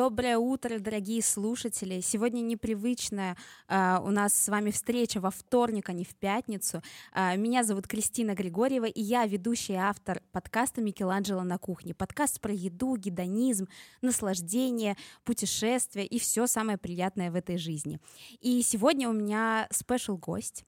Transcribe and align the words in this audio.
Доброе 0.00 0.38
утро, 0.38 0.78
дорогие 0.78 1.22
слушатели. 1.22 2.00
Сегодня 2.00 2.40
непривычная 2.40 3.36
э, 3.68 3.98
у 4.02 4.08
нас 4.08 4.32
с 4.32 4.48
вами 4.48 4.70
встреча 4.70 5.20
во 5.20 5.30
вторник, 5.30 5.90
а 5.90 5.92
не 5.92 6.04
в 6.04 6.14
пятницу. 6.14 6.82
Э, 7.14 7.36
меня 7.36 7.64
зовут 7.64 7.86
Кристина 7.86 8.34
Григорьева, 8.34 8.86
и 8.86 9.02
я 9.02 9.26
ведущий 9.26 9.74
автор 9.74 10.22
подкаста 10.32 10.80
«Микеланджело 10.80 11.42
на 11.42 11.58
кухне». 11.58 11.92
Подкаст 11.92 12.40
про 12.40 12.50
еду, 12.50 12.96
гедонизм, 12.96 13.68
наслаждение, 14.00 14.96
путешествия 15.22 16.06
и 16.06 16.18
все 16.18 16.46
самое 16.46 16.78
приятное 16.78 17.30
в 17.30 17.34
этой 17.34 17.58
жизни. 17.58 18.00
И 18.40 18.62
сегодня 18.62 19.06
у 19.06 19.12
меня 19.12 19.68
спешл 19.70 20.16
гость. 20.16 20.64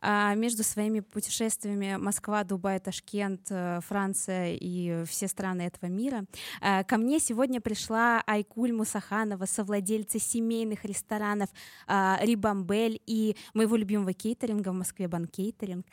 А 0.00 0.34
между 0.34 0.62
своими 0.62 1.00
путешествиями 1.00 1.96
Москва, 1.96 2.44
Дубай, 2.44 2.80
Ташкент, 2.80 3.46
э, 3.50 3.80
Франция 3.86 4.56
и 4.60 5.04
все 5.04 5.28
страны 5.28 5.62
этого 5.62 5.90
мира 5.90 6.24
э, 6.60 6.84
ко 6.84 6.96
мне 6.96 7.20
сегодня 7.20 7.60
пришла 7.60 8.22
Айкуль 8.26 8.72
Мусаханова, 8.72 9.46
совладельца 9.46 10.18
семейных 10.18 10.84
ресторанов 10.84 11.50
а, 11.86 12.18
Рибамбель 12.20 13.00
и 13.06 13.36
моего 13.54 13.76
любимого 13.76 14.12
кейтеринга 14.12 14.70
в 14.70 14.74
Москве 14.74 15.08
Банкейтеринг. 15.08 15.86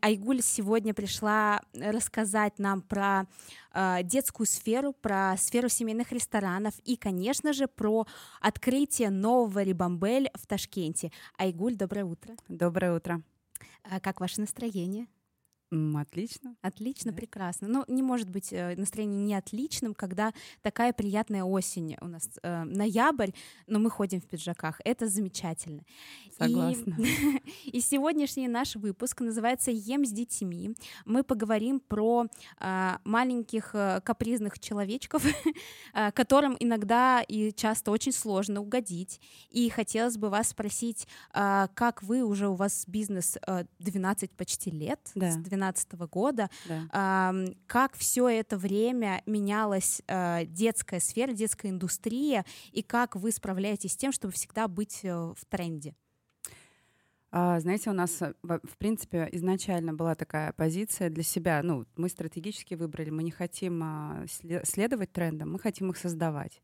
Айгуль 0.00 0.42
сегодня 0.42 0.94
пришла 0.94 1.60
рассказать 1.74 2.58
нам 2.58 2.82
про 2.82 3.26
а, 3.72 4.02
детскую 4.02 4.46
сферу, 4.46 4.92
про 4.92 5.36
сферу 5.36 5.68
семейных 5.68 6.12
ресторанов 6.12 6.74
и, 6.84 6.96
конечно 6.96 7.52
же, 7.52 7.66
про 7.66 8.06
открытие 8.40 9.10
нового 9.10 9.62
Рибамбель 9.62 10.30
в 10.34 10.46
Ташкенте. 10.46 11.12
Айгуль, 11.36 11.76
доброе 11.76 12.04
утро. 12.04 12.34
Доброе 12.48 12.94
утро. 12.94 13.22
А 13.82 14.00
как 14.00 14.20
ваше 14.20 14.40
настроение? 14.40 15.06
Отлично. 15.70 16.56
Отлично, 16.62 17.12
да. 17.12 17.16
прекрасно. 17.16 17.68
Но 17.68 17.84
не 17.88 18.02
может 18.02 18.30
быть 18.30 18.52
э, 18.52 18.74
настроение 18.76 19.22
не 19.22 19.34
отличным, 19.34 19.94
когда 19.94 20.32
такая 20.62 20.92
приятная 20.92 21.44
осень 21.44 21.96
у 22.00 22.06
нас 22.06 22.28
э, 22.42 22.64
ноябрь, 22.64 23.30
но 23.66 23.78
мы 23.78 23.90
ходим 23.90 24.20
в 24.20 24.26
пиджаках. 24.26 24.80
Это 24.84 25.08
замечательно. 25.08 25.82
Согласна. 26.38 26.96
И, 26.98 27.40
и 27.76 27.80
сегодняшний 27.80 28.48
наш 28.48 28.76
выпуск 28.76 29.20
называется 29.20 29.70
«Ем 29.70 30.06
с 30.06 30.10
детьми». 30.10 30.74
Мы 31.04 31.22
поговорим 31.22 31.80
про 31.80 32.26
э, 32.60 32.96
маленьких 33.04 33.74
э, 33.74 34.00
капризных 34.02 34.58
человечков, 34.58 35.22
э, 35.94 36.12
которым 36.12 36.56
иногда 36.60 37.20
и 37.20 37.52
часто 37.52 37.90
очень 37.90 38.12
сложно 38.12 38.62
угодить. 38.62 39.20
И 39.50 39.68
хотелось 39.68 40.16
бы 40.16 40.30
вас 40.30 40.48
спросить, 40.48 41.06
э, 41.34 41.68
как 41.74 42.02
вы 42.02 42.22
уже 42.22 42.48
у 42.48 42.54
вас 42.54 42.84
бизнес 42.86 43.36
э, 43.46 43.64
12 43.80 44.30
почти 44.30 44.70
лет, 44.70 45.00
да. 45.14 45.32
2012 45.58 45.92
года, 46.10 46.50
да. 46.68 47.32
э, 47.32 47.54
как 47.66 47.96
все 47.96 48.28
это 48.28 48.56
время 48.56 49.22
менялась 49.26 50.02
э, 50.06 50.44
детская 50.46 51.00
сфера, 51.00 51.32
детская 51.32 51.68
индустрия, 51.68 52.44
и 52.72 52.82
как 52.82 53.16
вы 53.16 53.32
справляетесь 53.32 53.92
с 53.92 53.96
тем, 53.96 54.12
чтобы 54.12 54.32
всегда 54.32 54.68
быть 54.68 55.00
э, 55.02 55.12
в 55.12 55.44
тренде? 55.48 55.94
А, 57.30 57.60
знаете, 57.60 57.90
у 57.90 57.92
нас, 57.92 58.22
э, 58.22 58.32
в 58.42 58.78
принципе, 58.78 59.28
изначально 59.32 59.92
была 59.92 60.14
такая 60.14 60.52
позиция 60.52 61.10
для 61.10 61.22
себя. 61.22 61.60
Ну, 61.62 61.84
мы 61.96 62.08
стратегически 62.08 62.74
выбрали, 62.74 63.10
мы 63.10 63.22
не 63.22 63.30
хотим 63.30 63.82
а, 63.82 64.24
следовать 64.64 65.12
трендам, 65.12 65.52
мы 65.52 65.58
хотим 65.58 65.90
их 65.90 65.98
создавать. 65.98 66.62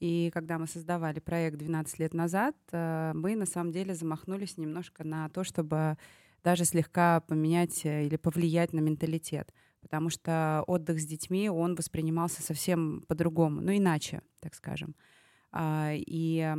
И 0.00 0.30
когда 0.34 0.58
мы 0.58 0.66
создавали 0.66 1.20
проект 1.20 1.56
12 1.56 1.98
лет 2.00 2.12
назад, 2.12 2.54
э, 2.72 3.12
мы 3.14 3.36
на 3.36 3.46
самом 3.46 3.72
деле 3.72 3.94
замахнулись 3.94 4.58
немножко 4.58 5.04
на 5.04 5.30
то, 5.30 5.44
чтобы 5.44 5.96
даже 6.44 6.64
слегка 6.64 7.20
поменять 7.20 7.84
э, 7.84 8.04
или 8.06 8.16
повлиять 8.16 8.72
на 8.72 8.80
менталитет. 8.80 9.52
Потому 9.80 10.10
что 10.10 10.62
отдых 10.66 11.00
с 11.00 11.04
детьми, 11.04 11.50
он 11.50 11.74
воспринимался 11.74 12.42
совсем 12.42 13.02
по-другому, 13.08 13.60
ну 13.60 13.76
иначе, 13.76 14.22
так 14.40 14.54
скажем. 14.54 14.94
А, 15.50 15.92
и 15.94 16.54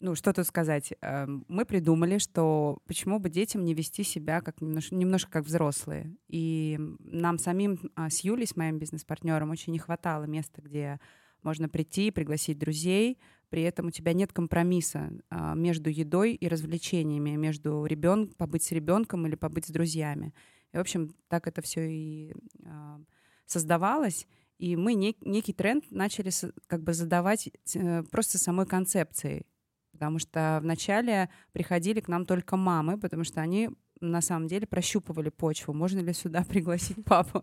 ну, 0.00 0.14
что 0.14 0.32
тут 0.32 0.46
сказать? 0.46 0.92
Эм, 1.00 1.44
мы 1.48 1.64
придумали, 1.64 2.18
что 2.18 2.78
почему 2.86 3.18
бы 3.18 3.30
детям 3.30 3.64
не 3.64 3.74
вести 3.74 4.04
себя 4.04 4.40
как 4.40 4.60
немножко, 4.60 4.94
немножко 4.94 5.30
как 5.30 5.44
взрослые. 5.44 6.16
И 6.28 6.78
нам 7.00 7.38
самим 7.38 7.90
а, 7.96 8.08
с 8.08 8.20
Юлей, 8.20 8.46
с 8.46 8.54
моим 8.54 8.78
бизнес-партнером, 8.78 9.50
очень 9.50 9.72
не 9.72 9.80
хватало 9.80 10.24
места, 10.24 10.62
где 10.62 11.00
можно 11.42 11.68
прийти, 11.68 12.10
пригласить 12.10 12.58
друзей, 12.58 13.18
при 13.48 13.62
этом 13.62 13.86
у 13.86 13.90
тебя 13.90 14.12
нет 14.12 14.32
компромисса 14.32 15.10
а, 15.30 15.54
между 15.54 15.88
едой 15.88 16.34
и 16.34 16.48
развлечениями, 16.48 17.30
между 17.30 17.84
ребенком, 17.86 18.34
побыть 18.36 18.62
с 18.64 18.72
ребенком 18.72 19.26
или 19.26 19.36
побыть 19.36 19.66
с 19.66 19.70
друзьями. 19.70 20.34
И, 20.72 20.76
в 20.76 20.80
общем, 20.80 21.14
так 21.28 21.46
это 21.46 21.62
все 21.62 21.90
и 21.90 22.34
а, 22.64 23.00
создавалось. 23.46 24.26
И 24.58 24.76
мы 24.76 24.94
нек, 24.94 25.16
некий 25.22 25.52
тренд 25.52 25.90
начали 25.90 26.30
как 26.66 26.82
бы 26.82 26.92
задавать 26.92 27.48
э, 27.74 28.02
просто 28.10 28.38
самой 28.38 28.66
концепцией. 28.66 29.46
Потому 29.92 30.18
что 30.18 30.58
вначале 30.62 31.30
приходили 31.52 32.00
к 32.00 32.08
нам 32.08 32.26
только 32.26 32.56
мамы, 32.56 32.98
потому 32.98 33.24
что 33.24 33.40
они 33.40 33.70
на 34.00 34.20
самом 34.20 34.48
деле 34.48 34.66
прощупывали 34.66 35.30
почву, 35.30 35.74
можно 35.74 36.00
ли 36.00 36.12
сюда 36.12 36.44
пригласить 36.48 37.04
папу, 37.04 37.42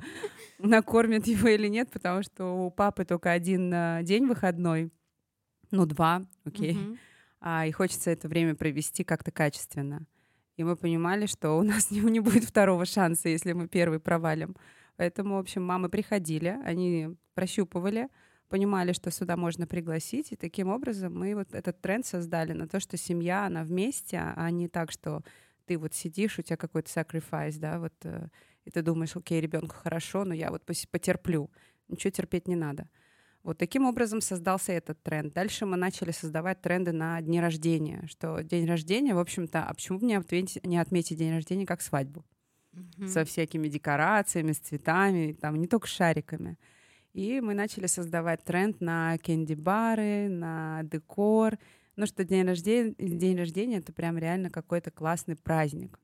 накормят 0.59 1.27
его 1.27 1.47
или 1.47 1.67
нет, 1.67 1.91
потому 1.91 2.23
что 2.23 2.45
у 2.45 2.71
папы 2.71 3.05
только 3.05 3.31
один 3.31 3.73
э, 3.73 4.01
день 4.03 4.25
выходной, 4.25 4.91
ну, 5.71 5.85
два, 5.85 6.23
окей. 6.45 6.73
Okay. 6.73 6.97
А, 7.41 7.65
и 7.67 7.71
хочется 7.71 8.09
это 8.11 8.27
время 8.27 8.55
провести 8.55 9.03
как-то 9.03 9.31
качественно. 9.31 10.07
И 10.57 10.63
мы 10.63 10.75
понимали, 10.75 11.25
что 11.25 11.57
у 11.57 11.63
нас 11.63 11.91
не, 11.91 11.99
не 11.99 12.19
будет 12.19 12.43
второго 12.43 12.85
шанса, 12.85 13.29
если 13.29 13.53
мы 13.53 13.67
первый 13.67 13.99
провалим. 13.99 14.55
Поэтому, 14.97 15.35
в 15.35 15.39
общем, 15.39 15.63
мамы 15.63 15.89
приходили, 15.89 16.57
они 16.63 17.15
прощупывали, 17.33 18.07
понимали, 18.47 18.93
что 18.93 19.11
сюда 19.11 19.35
можно 19.35 19.67
пригласить, 19.67 20.31
и 20.31 20.35
таким 20.35 20.69
образом 20.69 21.17
мы 21.17 21.35
вот 21.35 21.53
этот 21.53 21.81
тренд 21.81 22.05
создали 22.05 22.53
на 22.53 22.67
то, 22.67 22.79
что 22.79 22.95
семья, 22.95 23.45
она 23.45 23.63
вместе, 23.63 24.17
а 24.17 24.49
не 24.51 24.69
так, 24.69 24.91
что 24.91 25.21
ты 25.65 25.77
вот 25.77 25.93
сидишь, 25.93 26.39
у 26.39 26.41
тебя 26.41 26.57
какой-то 26.57 26.89
sacrifice, 26.89 27.57
да, 27.57 27.79
вот, 27.79 27.93
э, 28.03 28.27
и 28.65 28.71
ты 28.71 28.81
думаешь, 28.81 29.15
окей, 29.15 29.41
ребенку 29.41 29.75
хорошо, 29.75 30.25
но 30.25 30.33
я 30.33 30.51
вот 30.51 30.63
потерплю. 30.65 31.51
Ничего 31.87 32.11
терпеть 32.11 32.47
не 32.47 32.55
надо. 32.55 32.89
Вот 33.43 33.59
таким 33.59 33.85
образом 33.85 34.21
создался 34.21 34.71
этот 34.71 35.03
тренд. 35.03 35.31
Дальше 35.33 35.67
мы 35.67 35.77
начали 35.77 36.09
создавать 36.09 36.61
тренды 36.61 36.91
на 36.91 37.21
дни 37.21 37.39
рождения, 37.39 38.03
что 38.07 38.41
день 38.41 38.65
рождения, 38.65 39.13
в 39.13 39.19
общем-то, 39.19 39.63
а 39.63 39.73
почему 39.73 39.99
бы 39.99 40.07
не 40.07 40.15
отметить, 40.15 40.65
не 40.65 40.79
отметить 40.79 41.17
день 41.17 41.31
рождения 41.31 41.67
как 41.67 41.81
свадьбу? 41.81 42.25
Mm-hmm. 42.73 43.07
Со 43.07 43.23
всякими 43.23 43.67
декорациями, 43.67 44.51
с 44.51 44.57
цветами, 44.57 45.33
там, 45.33 45.57
не 45.57 45.67
только 45.67 45.87
шариками. 45.87 46.57
И 47.13 47.39
мы 47.39 47.53
начали 47.53 47.85
создавать 47.85 48.43
тренд 48.43 48.81
на 48.81 49.17
кенди-бары, 49.19 50.27
на 50.27 50.81
декор. 50.83 51.59
Ну, 51.95 52.05
что 52.05 52.23
день 52.23 52.45
рождения, 52.45 52.93
день 52.97 53.37
рождения— 53.37 53.77
это 53.79 53.93
прям 53.93 54.17
реально 54.17 54.49
какой-то 54.49 54.91
классный 54.91 55.35
праздник. 55.35 55.99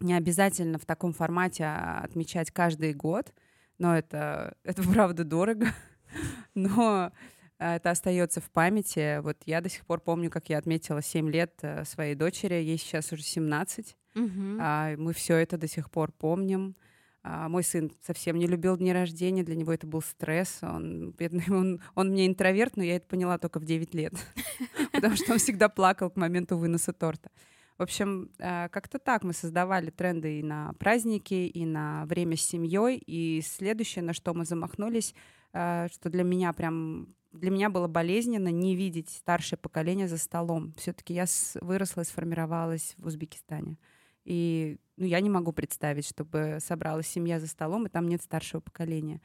Не 0.00 0.14
обязательно 0.14 0.78
в 0.78 0.86
таком 0.86 1.12
формате 1.12 1.64
а, 1.64 2.02
отмечать 2.04 2.52
каждый 2.52 2.94
год, 2.94 3.32
но 3.78 3.96
это, 3.96 4.56
это 4.64 4.82
правда 4.82 5.24
дорого. 5.24 5.66
но 6.54 7.12
э, 7.58 7.76
это 7.76 7.90
остается 7.90 8.40
в 8.40 8.50
памяти. 8.50 9.20
Вот 9.20 9.38
я 9.44 9.60
до 9.60 9.68
сих 9.68 9.84
пор 9.86 10.00
помню, 10.00 10.30
как 10.30 10.48
я 10.48 10.58
отметила 10.58 11.02
7 11.02 11.30
лет 11.30 11.54
э, 11.62 11.84
своей 11.84 12.14
дочери, 12.14 12.54
ей 12.54 12.78
сейчас 12.78 13.12
уже 13.12 13.22
17. 13.22 13.96
Угу. 14.14 14.58
А, 14.60 14.96
мы 14.96 15.12
все 15.12 15.36
это 15.36 15.58
до 15.58 15.66
сих 15.66 15.90
пор 15.90 16.12
помним. 16.12 16.76
А, 17.22 17.48
мой 17.48 17.64
сын 17.64 17.90
совсем 18.04 18.38
не 18.38 18.46
любил 18.46 18.76
дни 18.76 18.92
рождения, 18.92 19.42
для 19.42 19.56
него 19.56 19.72
это 19.72 19.86
был 19.86 20.02
стресс. 20.02 20.58
Он, 20.62 21.10
бедный, 21.12 21.44
он, 21.50 21.80
он 21.94 22.10
мне 22.10 22.26
интроверт, 22.26 22.76
но 22.76 22.82
я 22.82 22.96
это 22.96 23.06
поняла 23.06 23.38
только 23.38 23.60
в 23.60 23.64
9 23.64 23.94
лет, 23.94 24.14
потому 24.92 25.16
что 25.16 25.32
он 25.32 25.38
всегда 25.38 25.68
плакал 25.68 26.10
к 26.10 26.16
моменту 26.16 26.56
выноса 26.56 26.92
торта. 26.92 27.30
В 27.76 27.82
общем, 27.82 28.30
э, 28.38 28.68
как-то 28.70 28.98
так 28.98 29.22
мы 29.22 29.32
создавали 29.32 29.90
тренды 29.90 30.40
и 30.40 30.42
на 30.42 30.72
праздники, 30.80 31.34
и 31.34 31.64
на 31.64 32.06
время 32.06 32.36
с 32.36 32.40
семьей. 32.40 32.96
И 33.06 33.40
следующее, 33.40 34.02
на 34.02 34.12
что 34.12 34.34
мы 34.34 34.44
замахнулись, 34.44 35.14
Э, 35.52 35.88
что 35.90 36.10
для 36.10 36.24
меня 36.24 36.52
прям 36.52 37.08
для 37.32 37.50
меня 37.50 37.68
было 37.68 37.88
болезненно 37.88 38.48
не 38.48 38.74
видеть 38.74 39.10
старшее 39.10 39.58
поколение 39.58 40.08
за 40.08 40.16
столом. 40.16 40.72
Все-таки 40.76 41.12
я 41.12 41.26
выросла 41.60 42.00
и 42.00 42.04
сформировалась 42.04 42.94
в 42.96 43.06
Узбекистане. 43.06 43.76
И 44.24 44.78
ну, 44.98 45.06
я 45.06 45.20
не 45.20 45.30
могу 45.30 45.52
представить, 45.52 46.06
чтобы 46.06 46.58
собралась 46.60 47.06
семья 47.06 47.38
за 47.38 47.46
столом, 47.46 47.86
и 47.86 47.88
там 47.88 48.08
нет 48.08 48.22
старшего 48.22 48.60
поколения. 48.60 49.20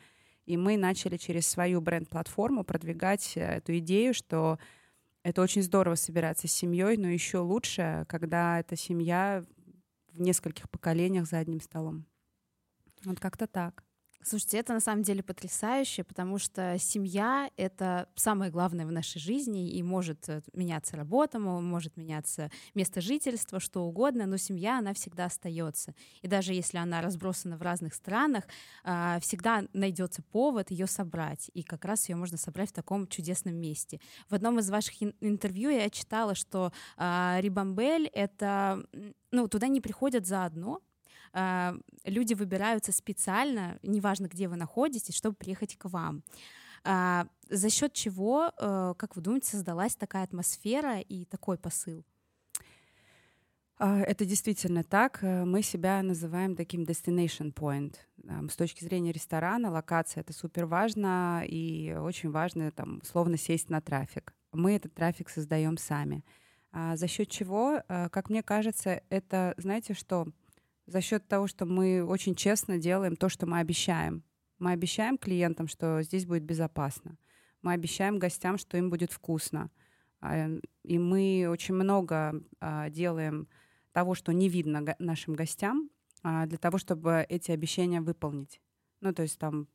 И 0.46 0.56
мы 0.56 0.78
начали 0.78 1.18
через 1.18 1.48
свою 1.48 1.82
бренд-платформу 1.82 2.64
продвигать 2.64 3.34
э, 3.36 3.58
эту 3.58 3.78
идею, 3.80 4.14
что 4.14 4.60
это 5.24 5.42
очень 5.42 5.64
здорово 5.64 5.96
собираться 5.96 6.48
с 6.48 6.52
семьей, 6.52 6.98
но 6.98 7.08
еще 7.08 7.40
лучше, 7.40 8.06
когда 8.08 8.60
эта 8.60 8.76
семья 8.76 9.44
в 10.12 10.22
нескольких 10.22 10.70
поколениях 10.70 11.26
за 11.26 11.40
одним 11.40 11.60
столом. 11.60 12.06
Вот 13.04 13.20
как-то 13.20 13.48
так. 13.48 13.84
Слушайте, 14.26 14.58
это 14.58 14.74
на 14.74 14.80
самом 14.80 15.04
деле 15.04 15.22
потрясающе, 15.22 16.04
потому 16.06 16.38
что 16.38 16.78
семья— 16.80 17.50
это 17.58 18.08
самое 18.16 18.52
главное 18.52 18.86
в 18.86 18.92
нашей 18.92 19.20
жизни, 19.20 19.72
и 19.72 19.84
может 19.84 20.30
э, 20.30 20.42
меняться 20.54 20.96
работа, 20.96 21.40
может 21.40 21.98
меняться 21.98 22.50
место 22.74 23.02
жительства, 23.02 23.60
что 23.60 23.84
угодно, 23.84 24.26
но 24.26 24.38
семья, 24.38 24.80
она 24.80 24.94
всегда 24.94 25.26
остается. 25.26 25.94
И 26.22 26.28
даже 26.28 26.54
если 26.54 26.78
она 26.78 27.02
разбросана 27.02 27.58
в 27.58 27.62
разных 27.62 27.94
странах, 27.94 28.46
а, 28.86 29.20
всегда 29.20 29.66
найдется 29.74 30.22
повод 30.22 30.72
ее 30.72 30.88
собрать, 30.88 31.52
и 31.54 31.62
как 31.62 31.84
раз 31.84 32.08
ее 32.08 32.16
можно 32.16 32.38
собрать 32.38 32.70
в 32.70 32.74
таком 32.74 33.08
чудесном 33.08 33.56
месте. 33.56 34.00
В 34.30 34.36
одном 34.36 34.60
из 34.60 34.70
ваших 34.70 35.04
интервью 35.20 35.70
я 35.70 35.90
читала, 35.90 36.34
что 36.34 36.72
а, 36.96 37.40
Рибамбель— 37.42 38.08
это 38.14 38.86
ну, 39.32 39.48
туда 39.50 39.68
не 39.68 39.82
приходят 39.82 40.26
заодно, 40.26 40.80
а, 41.34 41.76
люди 42.06 42.34
выбираются 42.34 42.92
специально, 42.92 43.80
неважно, 43.84 44.28
где 44.28 44.48
вы 44.48 44.56
находитесь, 44.56 45.16
чтобы 45.16 45.36
приехать 45.36 45.76
к 45.78 45.86
вам. 45.86 46.24
А, 46.84 47.28
за 47.50 47.70
счет 47.70 47.94
чего, 47.94 48.52
э, 48.58 48.94
как 48.98 49.16
вы 49.16 49.22
думаете, 49.22 49.50
создалась 49.50 49.96
такая 49.96 50.24
атмосфера 50.24 51.00
и 51.00 51.26
такой 51.26 51.58
посыл? 51.58 52.04
А, 53.78 54.02
это 54.02 54.26
действительно 54.26 54.84
так. 54.84 55.20
Э, 55.24 55.46
мы 55.46 55.62
себя 55.62 56.04
называем 56.04 56.56
таким 56.56 56.84
destination 56.84 57.54
point. 57.54 57.96
С 58.50 58.56
точки 58.56 58.84
зрения 58.84 59.12
ресторана, 59.12 59.72
локация— 59.72 60.22
это 60.24 60.34
супер 60.34 60.66
важно, 60.66 61.44
и 61.48 61.94
очень 61.94 62.32
важно, 62.32 62.72
там, 62.72 63.00
условно, 63.02 63.38
сесть 63.38 63.70
на 63.70 63.82
трафик. 63.82 64.34
Мы 64.52 64.76
этот 64.76 64.94
трафик 64.94 65.30
создаем 65.30 65.78
сами. 65.78 66.24
За 66.72 67.08
счет 67.08 67.30
чего, 67.30 67.82
э, 67.88 68.10
как 68.10 68.30
мне 68.30 68.44
кажется, 68.44 69.02
это, 69.10 69.54
знаете 69.58 69.94
что, 69.94 70.28
за 70.86 71.02
счет 71.02 71.28
того, 71.28 71.48
что 71.48 71.66
мы 71.66 72.04
очень 72.04 72.36
честно 72.36 72.78
делаем 72.78 73.16
то, 73.16 73.30
что 73.30 73.46
мы 73.46 73.60
обещаем. 73.60 74.24
Мы 74.60 74.72
обещаем 74.72 75.18
клиентам, 75.18 75.68
что 75.68 76.02
здесь 76.02 76.26
будет 76.26 76.44
безопасно. 76.44 77.18
Мы 77.62 77.74
обещаем 77.74 78.20
гостям, 78.20 78.58
что 78.58 78.78
им 78.78 78.90
будет 78.90 79.12
вкусно. 79.12 79.72
А, 80.20 80.50
и 80.84 80.98
мы 80.98 81.48
очень 81.50 81.76
много 81.76 82.42
а, 82.60 82.90
делаем 82.90 83.48
того, 83.92 84.16
что 84.16 84.32
не 84.32 84.50
видно 84.50 84.96
нашим 85.00 85.34
гостям, 85.34 85.90
а, 86.24 86.46
для 86.46 86.58
того, 86.58 86.78
чтобы 86.78 87.26
эти 87.30 87.52
обещания 87.52 88.02
выполнить. 88.02 88.62
Ну, 89.02 89.14
то 89.14 89.22
есть 89.22 89.38
там 89.38 89.68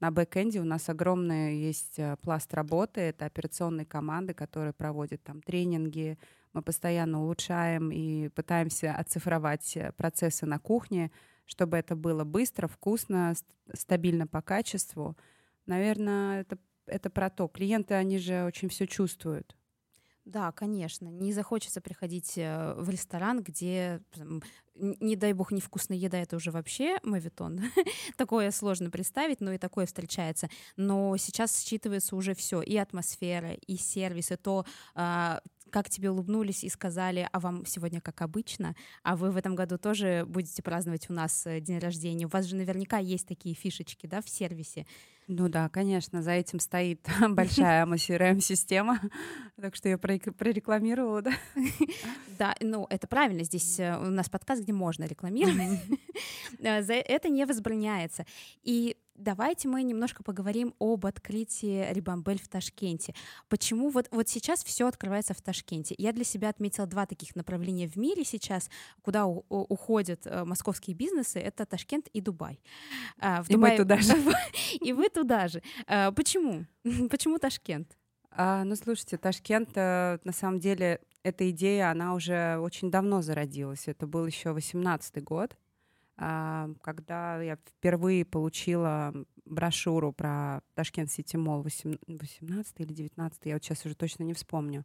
на 0.00 0.10
бэкэнде 0.10 0.60
у 0.60 0.64
нас 0.64 0.88
огромный 0.88 1.58
есть 1.58 1.98
пласт 2.22 2.52
работы. 2.54 3.00
Это 3.00 3.24
операционные 3.24 3.86
команды, 3.86 4.34
которые 4.34 4.72
проводят 4.72 5.22
там 5.22 5.40
тренинги, 5.42 6.18
мы 6.56 6.62
постоянно 6.62 7.22
улучшаем 7.22 7.90
и 7.90 8.28
пытаемся 8.30 8.94
оцифровать 8.94 9.76
э, 9.76 9.92
процессы 9.92 10.46
на 10.46 10.58
кухне, 10.58 11.12
чтобы 11.44 11.76
это 11.76 11.94
было 11.94 12.24
быстро, 12.24 12.66
вкусно, 12.66 13.34
стабильно 13.74 14.26
по 14.26 14.40
качеству. 14.40 15.16
Наверное, 15.66 16.40
это, 16.40 16.58
это 16.86 17.10
про 17.10 17.28
то. 17.28 17.46
Клиенты, 17.46 17.92
они 17.92 18.18
же 18.18 18.44
очень 18.44 18.70
все 18.70 18.86
чувствуют. 18.86 19.54
Да, 20.24 20.50
конечно. 20.50 21.08
Не 21.08 21.32
захочется 21.34 21.82
приходить 21.82 22.38
э, 22.38 22.74
в 22.78 22.88
ресторан, 22.88 23.42
где, 23.42 24.00
не 24.74 25.14
дай 25.14 25.34
бог, 25.34 25.52
невкусная 25.52 25.98
еда, 25.98 26.18
это 26.18 26.36
уже 26.36 26.50
вообще 26.50 26.98
мавитон. 27.02 27.60
такое 28.16 28.50
сложно 28.50 28.90
представить, 28.90 29.40
но 29.40 29.52
и 29.52 29.58
такое 29.58 29.84
встречается. 29.84 30.48
Но 30.76 31.16
сейчас 31.18 31.62
считывается 31.62 32.16
уже 32.16 32.34
все, 32.34 32.62
и 32.62 32.76
атмосфера, 32.76 33.52
и 33.52 33.76
сервис, 33.76 34.32
и 34.32 34.36
то, 34.36 34.64
а, 34.94 35.42
как 35.70 35.90
тебе 35.90 36.10
улыбнулись 36.10 36.64
и 36.64 36.68
сказали, 36.68 37.28
а 37.32 37.40
вам 37.40 37.66
сегодня 37.66 38.00
как 38.00 38.22
обычно, 38.22 38.74
а 39.02 39.16
вы 39.16 39.30
в 39.30 39.36
этом 39.36 39.54
году 39.54 39.78
тоже 39.78 40.24
будете 40.26 40.62
праздновать 40.62 41.10
у 41.10 41.12
нас 41.12 41.46
э, 41.46 41.60
день 41.60 41.78
рождения. 41.78 42.26
У 42.26 42.30
вас 42.30 42.46
же 42.46 42.56
наверняка 42.56 42.98
есть 42.98 43.26
такие 43.26 43.54
фишечки, 43.54 44.06
да, 44.06 44.20
в 44.20 44.28
сервисе. 44.28 44.86
Ну 45.28 45.48
да, 45.48 45.68
конечно, 45.68 46.22
за 46.22 46.32
этим 46.32 46.60
стоит 46.60 47.00
большая 47.30 47.84
CRM-система, 47.86 49.00
так 49.60 49.74
что 49.74 49.88
я 49.88 49.98
прорекламировала, 49.98 51.22
да? 51.22 51.32
Да, 52.38 52.54
ну 52.60 52.86
это 52.90 53.06
правильно, 53.06 53.44
здесь 53.44 53.80
э, 53.80 53.96
у 53.98 54.10
нас 54.10 54.28
подкаст, 54.28 54.62
где 54.62 54.72
можно 54.72 55.04
рекламировать. 55.04 55.80
Э, 56.60 56.82
за 56.82 56.94
это 56.94 57.28
не 57.28 57.44
возбраняется. 57.44 58.24
И 58.62 58.96
давайте 59.18 59.68
мы 59.68 59.82
немножко 59.82 60.22
поговорим 60.22 60.74
об 60.78 61.06
открытии 61.06 61.92
Рибамбель 61.92 62.40
в 62.40 62.48
Ташкенте. 62.48 63.14
Почему 63.48 63.88
вот, 63.90 64.08
вот 64.10 64.28
сейчас 64.28 64.64
все 64.64 64.86
открывается 64.86 65.34
в 65.34 65.42
Ташкенте? 65.42 65.94
Я 65.98 66.12
для 66.12 66.24
себя 66.24 66.48
отметила 66.48 66.86
два 66.86 67.06
таких 67.06 67.36
направления 67.36 67.88
в 67.88 67.96
мире 67.96 68.24
сейчас, 68.24 68.70
куда 69.02 69.26
у, 69.26 69.44
у, 69.48 69.60
уходят 69.62 70.26
э, 70.26 70.44
московские 70.44 70.94
бизнесы. 70.94 71.38
Это 71.38 71.66
Ташкент 71.66 72.08
и 72.08 72.20
Дубай. 72.20 72.60
А, 73.18 73.42
в 73.42 73.50
и 73.50 73.54
Дубае... 73.54 73.72
мы 73.72 73.78
туда 73.78 73.98
же. 73.98 74.14
И 74.80 74.92
вы 74.92 75.08
туда 75.08 75.48
же. 75.48 75.62
А, 75.86 76.12
почему? 76.12 76.66
Почему 77.10 77.38
Ташкент? 77.38 77.96
А, 78.30 78.64
ну, 78.64 78.76
слушайте, 78.76 79.16
Ташкент, 79.16 79.70
э, 79.74 80.18
на 80.24 80.32
самом 80.32 80.60
деле, 80.60 81.00
эта 81.22 81.48
идея, 81.50 81.90
она 81.90 82.14
уже 82.14 82.58
очень 82.58 82.90
давно 82.90 83.22
зародилась. 83.22 83.88
Это 83.88 84.06
был 84.06 84.26
еще 84.26 84.52
18 84.52 85.24
год. 85.24 85.56
А, 86.18 86.70
когда 86.82 87.40
я 87.42 87.56
впервые 87.56 88.24
получила 88.24 89.12
брошюру 89.44 90.12
про 90.12 90.62
Tashkent 90.74 91.10
City 91.10 91.36
Mall 91.36 91.62
18 91.62 92.80
или 92.80 92.92
19, 92.92 93.40
я 93.44 93.54
вот 93.54 93.64
сейчас 93.64 93.84
уже 93.86 93.94
точно 93.94 94.24
не 94.24 94.34
вспомню. 94.34 94.84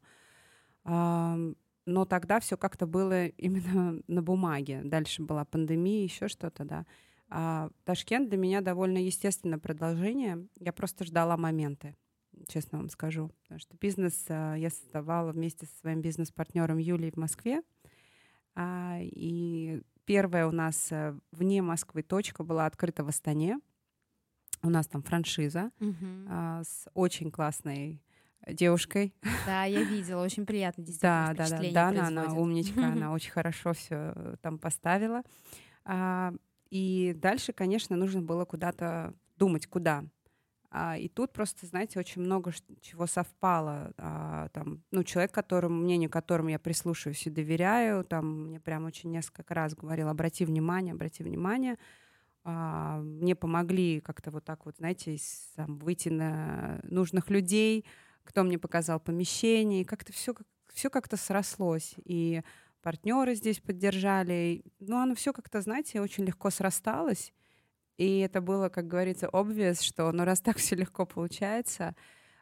Но 1.85 2.05
тогда 2.05 2.39
все 2.39 2.57
как-то 2.57 2.85
было 2.85 3.27
именно 3.27 4.01
на 4.07 4.21
бумаге. 4.21 4.81
Дальше 4.83 5.21
была 5.21 5.45
пандемия, 5.45 6.03
еще 6.03 6.27
что-то, 6.27 6.63
да. 6.63 6.85
А 7.29 7.69
Ташкент 7.85 8.29
для 8.29 8.37
меня 8.37 8.61
довольно 8.61 8.97
естественное 8.97 9.57
продолжение. 9.57 10.47
Я 10.59 10.73
просто 10.73 11.05
ждала 11.05 11.37
моменты, 11.37 11.95
честно 12.47 12.79
вам 12.79 12.89
скажу. 12.89 13.31
Потому 13.43 13.59
что 13.59 13.77
бизнес 13.77 14.25
а, 14.27 14.55
я 14.55 14.69
создавала 14.69 15.31
вместе 15.31 15.65
со 15.65 15.77
своим 15.79 16.01
бизнес-партнером 16.01 16.77
Юлией 16.77 17.11
в 17.11 17.17
Москве. 17.17 17.61
А, 18.53 18.97
и 18.99 19.81
Первая 20.05 20.47
у 20.47 20.51
нас 20.51 20.91
э, 20.91 21.15
вне 21.31 21.61
Москвы 21.61 22.01
точка 22.03 22.43
была 22.43 22.65
открыта 22.65 23.03
в 23.03 23.07
Астане. 23.07 23.59
У 24.63 24.69
нас 24.69 24.87
там 24.87 25.01
франшиза 25.01 25.71
uh-huh. 25.79 26.27
а, 26.29 26.63
с 26.63 26.87
очень 26.93 27.31
классной 27.31 28.01
девушкой. 28.47 29.13
Да, 29.45 29.65
я 29.65 29.83
видела, 29.83 30.23
очень 30.23 30.45
приятно 30.45 30.83
действительно. 30.83 31.33
Да, 31.35 31.47
да, 31.47 31.59
да, 31.59 31.71
да, 31.71 31.87
она, 31.89 32.07
она 32.07 32.33
умничка, 32.33 32.87
она 32.91 33.11
очень 33.11 33.31
хорошо 33.31 33.73
все 33.73 34.13
там 34.41 34.57
поставила. 34.57 35.23
А, 35.83 36.33
и 36.69 37.13
дальше, 37.17 37.53
конечно, 37.53 37.95
нужно 37.95 38.21
было 38.21 38.45
куда-то 38.45 39.13
думать, 39.37 39.67
куда. 39.67 40.03
А, 40.73 40.97
и 40.97 41.09
тут 41.09 41.33
просто, 41.33 41.65
знаете, 41.65 41.99
очень 41.99 42.21
много 42.21 42.53
чего 42.81 43.05
совпало. 43.05 43.93
А, 43.97 44.47
там, 44.53 44.81
ну, 44.91 45.03
человек, 45.03 45.33
которому, 45.33 45.81
мнению 45.81 46.09
которому 46.09 46.49
я 46.49 46.59
прислушиваюсь 46.59 47.27
и 47.27 47.29
доверяю, 47.29 48.05
там 48.05 48.45
мне 48.47 48.59
прям 48.59 48.85
очень 48.85 49.11
несколько 49.11 49.53
раз 49.53 49.75
говорил, 49.75 50.07
обрати 50.07 50.45
внимание, 50.45 50.93
обрати 50.93 51.23
внимание. 51.23 51.77
А, 52.45 53.01
мне 53.01 53.35
помогли 53.35 53.99
как-то 53.99 54.31
вот 54.31 54.45
так 54.45 54.65
вот, 54.65 54.77
знаете, 54.77 55.17
там, 55.55 55.77
выйти 55.77 56.07
на 56.07 56.79
нужных 56.83 57.29
людей, 57.29 57.85
кто 58.23 58.43
мне 58.43 58.57
показал 58.57 58.99
помещение, 59.01 59.81
и 59.81 59.85
как-то 59.85 60.13
все 60.13 60.33
все 60.73 60.89
как-то 60.89 61.17
срослось. 61.17 61.95
И 62.05 62.41
партнеры 62.81 63.35
здесь 63.35 63.59
поддержали. 63.59 64.63
Ну, 64.79 64.97
оно 64.97 65.15
все 65.15 65.33
как-то, 65.33 65.61
знаете, 65.61 66.01
очень 66.01 66.25
легко 66.25 66.49
срасталось. 66.49 67.33
И 68.01 68.17
это 68.17 68.41
было, 68.41 68.69
как 68.69 68.87
говорится, 68.87 69.27
obvious, 69.27 69.83
что 69.83 70.11
ну 70.11 70.23
раз 70.25 70.41
так 70.41 70.57
все 70.57 70.75
легко 70.75 71.05
получается, 71.05 71.95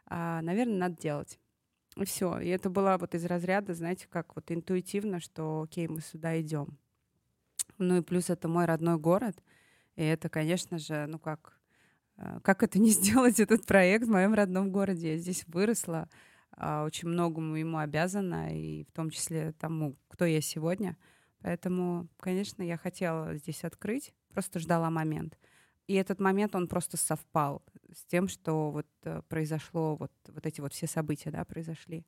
а, 0.06 0.40
наверное, 0.40 0.78
надо 0.78 0.96
делать. 0.96 1.38
И 1.96 2.06
все. 2.06 2.38
И 2.38 2.48
это 2.48 2.70
было 2.70 2.96
вот 2.98 3.14
из 3.14 3.26
разряда, 3.26 3.74
знаете, 3.74 4.06
как 4.08 4.34
вот 4.36 4.50
интуитивно, 4.50 5.20
что 5.20 5.60
окей, 5.60 5.86
мы 5.86 6.00
сюда 6.00 6.40
идем. 6.40 6.78
Ну 7.76 7.98
и 7.98 8.00
плюс 8.00 8.30
это 8.30 8.48
мой 8.48 8.64
родной 8.64 8.96
город. 8.96 9.36
И 9.96 10.02
это, 10.02 10.30
конечно 10.30 10.78
же, 10.78 11.04
ну 11.06 11.18
как, 11.18 11.60
а, 12.16 12.40
как 12.40 12.62
это 12.62 12.78
не 12.78 12.88
сделать 12.98 13.38
этот 13.38 13.66
проект 13.66 14.06
в 14.06 14.10
моем 14.10 14.32
родном 14.32 14.72
городе? 14.72 15.12
Я 15.12 15.18
здесь 15.18 15.44
выросла, 15.46 16.08
а, 16.52 16.84
очень 16.86 17.08
многому 17.08 17.56
ему 17.56 17.76
обязана, 17.76 18.56
и 18.56 18.84
в 18.84 18.92
том 18.92 19.10
числе 19.10 19.52
тому, 19.52 19.98
кто 20.08 20.24
я 20.24 20.40
сегодня. 20.40 20.96
Поэтому, 21.42 22.08
конечно, 22.18 22.62
я 22.62 22.78
хотела 22.78 23.34
здесь 23.34 23.62
открыть, 23.62 24.14
просто 24.32 24.58
ждала 24.58 24.88
момент. 24.88 25.36
И 25.90 25.94
этот 25.94 26.20
момент, 26.20 26.54
он 26.54 26.68
просто 26.68 26.96
совпал 26.96 27.64
с 27.92 28.04
тем, 28.04 28.28
что 28.28 28.70
вот 28.70 28.86
э, 29.02 29.22
произошло, 29.28 29.96
вот, 29.96 30.12
вот 30.28 30.46
эти 30.46 30.60
вот 30.60 30.72
все 30.72 30.86
события, 30.86 31.32
да, 31.32 31.44
произошли. 31.44 32.06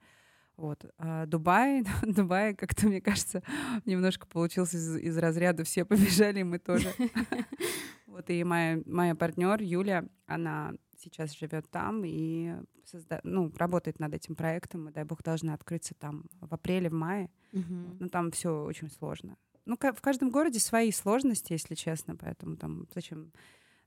Вот. 0.56 0.84
А 0.98 1.26
Дубай, 1.26 1.82
Дубай 2.02 2.54
как-то, 2.54 2.86
мне 2.86 3.00
кажется, 3.00 3.42
немножко 3.84 4.28
получился 4.28 4.76
из, 4.76 4.98
из 4.98 5.18
разряда 5.18 5.64
«все 5.64 5.84
побежали, 5.84 6.38
и 6.40 6.44
мы 6.44 6.60
тоже». 6.60 6.92
Вот 8.06 8.30
и 8.30 8.44
моя, 8.44 8.80
моя 8.86 9.16
партнер 9.16 9.60
Юля, 9.62 10.04
она 10.26 10.74
сейчас 10.98 11.32
живет 11.36 11.68
там 11.70 12.02
и 12.04 12.54
созда... 12.84 13.20
ну, 13.24 13.50
работает 13.56 13.98
над 13.98 14.14
этим 14.14 14.36
проектом. 14.36 14.90
И, 14.90 14.92
дай 14.92 15.02
бог, 15.02 15.24
должны 15.24 15.50
открыться 15.50 15.94
там 15.94 16.26
в 16.40 16.54
апреле, 16.54 16.90
в 16.90 16.92
мае. 16.92 17.30
Uh-huh. 17.52 17.96
Но 17.98 18.08
там 18.10 18.30
все 18.30 18.64
очень 18.64 18.90
сложно. 18.90 19.38
Ну, 19.64 19.76
в 19.76 20.00
каждом 20.02 20.30
городе 20.30 20.58
свои 20.60 20.92
сложности, 20.92 21.54
если 21.54 21.74
честно, 21.74 22.14
поэтому 22.14 22.56
там 22.56 22.86
зачем 22.94 23.32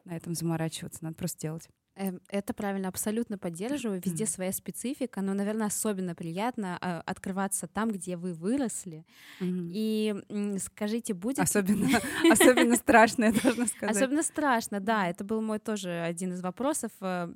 на 0.06 0.16
этом 0.16 0.36
заморачиваться, 0.36 1.04
надо 1.04 1.16
просто 1.16 1.40
делать. 1.40 1.68
Эм, 1.98 2.20
это 2.28 2.54
правильно, 2.54 2.90
абсолютно 2.90 3.38
поддерживаю. 3.38 4.02
Везде 4.04 4.26
своя 4.26 4.52
специфика, 4.52 5.22
но, 5.22 5.34
наверное, 5.34 5.68
особенно 5.68 6.14
приятно 6.14 6.78
а, 6.82 7.02
открываться 7.06 7.68
там, 7.68 7.90
где 7.90 8.18
вы 8.18 8.34
выросли. 8.34 9.06
И 9.42 10.14
скажите, 10.60 11.14
будет... 11.14 11.40
Особенно, 11.40 11.88
особенно 12.30 12.76
страшно, 12.76 13.26
я 13.26 13.32
должна 13.32 13.68
сказать. 13.68 13.96
Особенно 13.96 14.24
страшно, 14.24 14.80
да. 14.82 15.08
Это 15.10 15.24
был 15.24 15.42
мой 15.42 15.60
тоже 15.60 16.02
один 16.02 16.34
из 16.34 16.42
вопросов. 16.42 16.92
Э, 17.00 17.30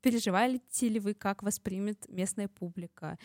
переживаете 0.00 0.88
ли 0.88 1.00
вы, 1.00 1.14
как 1.14 1.42
воспримет 1.42 2.08
местная 2.08 2.48
публика 2.48 3.18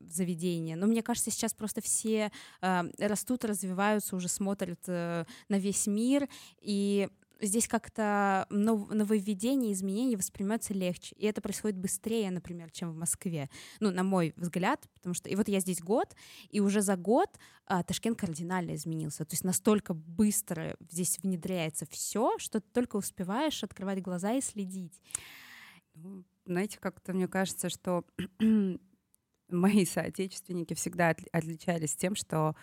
заведение? 0.00 0.76
Но 0.76 0.86
мне 0.86 1.02
кажется, 1.02 1.30
сейчас 1.30 1.52
просто 1.52 1.82
все 1.82 2.30
а, 2.60 2.86
растут, 2.98 3.44
развиваются, 3.44 4.16
уже 4.16 4.28
смотрят 4.28 4.80
э, 4.86 5.24
на 5.48 5.58
весь 5.58 5.86
мир, 5.86 6.28
и 6.60 7.08
здесь 7.42 7.68
как-то 7.68 8.46
нововведение, 8.48 9.72
изменения 9.72 10.16
воспринимаются 10.16 10.72
легче. 10.72 11.14
И 11.16 11.26
это 11.26 11.40
происходит 11.40 11.76
быстрее, 11.76 12.30
например, 12.30 12.70
чем 12.70 12.92
в 12.92 12.96
Москве. 12.96 13.50
Ну, 13.80 13.90
на 13.90 14.02
мой 14.02 14.32
взгляд, 14.36 14.88
потому 14.94 15.14
что... 15.14 15.28
И 15.28 15.34
вот 15.34 15.48
я 15.48 15.60
здесь 15.60 15.82
год, 15.82 16.14
и 16.48 16.60
уже 16.60 16.80
за 16.80 16.96
год 16.96 17.28
а, 17.66 17.82
Ташкент 17.82 18.18
кардинально 18.18 18.74
изменился. 18.74 19.24
То 19.24 19.34
есть 19.34 19.44
настолько 19.44 19.92
быстро 19.92 20.76
здесь 20.88 21.18
внедряется 21.18 21.86
все, 21.86 22.38
что 22.38 22.60
ты 22.60 22.68
только 22.72 22.96
успеваешь 22.96 23.62
открывать 23.64 24.00
глаза 24.00 24.32
и 24.32 24.40
следить. 24.40 25.00
Ну, 25.94 26.24
знаете, 26.46 26.78
как-то 26.80 27.12
мне 27.12 27.28
кажется, 27.28 27.68
что 27.68 28.04
мои 29.48 29.84
соотечественники 29.84 30.74
всегда 30.74 31.14
отличались 31.32 31.96
тем, 31.96 32.14
что 32.14 32.56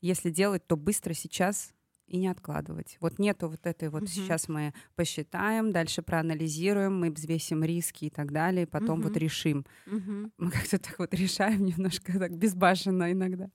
если 0.00 0.30
делать, 0.30 0.66
то 0.66 0.76
быстро 0.76 1.12
сейчас 1.12 1.74
и 2.10 2.16
не 2.16 2.26
откладывать. 2.26 2.96
Вот 3.00 3.20
нету 3.20 3.48
вот 3.48 3.64
этой 3.64 3.88
вот 3.88 4.02
uh-huh. 4.02 4.08
сейчас 4.08 4.48
мы 4.48 4.74
посчитаем, 4.96 5.70
дальше 5.70 6.02
проанализируем, 6.02 6.98
мы 6.98 7.10
взвесим 7.12 7.62
риски 7.62 8.06
и 8.06 8.10
так 8.10 8.32
далее, 8.32 8.64
и 8.64 8.66
потом 8.66 9.00
uh-huh. 9.00 9.04
вот 9.04 9.16
решим. 9.16 9.64
Uh-huh. 9.86 10.30
Мы 10.36 10.50
как-то 10.50 10.78
так 10.78 10.98
вот 10.98 11.14
решаем 11.14 11.64
немножко 11.64 12.18
так 12.18 12.36
безбашенно 12.36 13.12
иногда. 13.12 13.48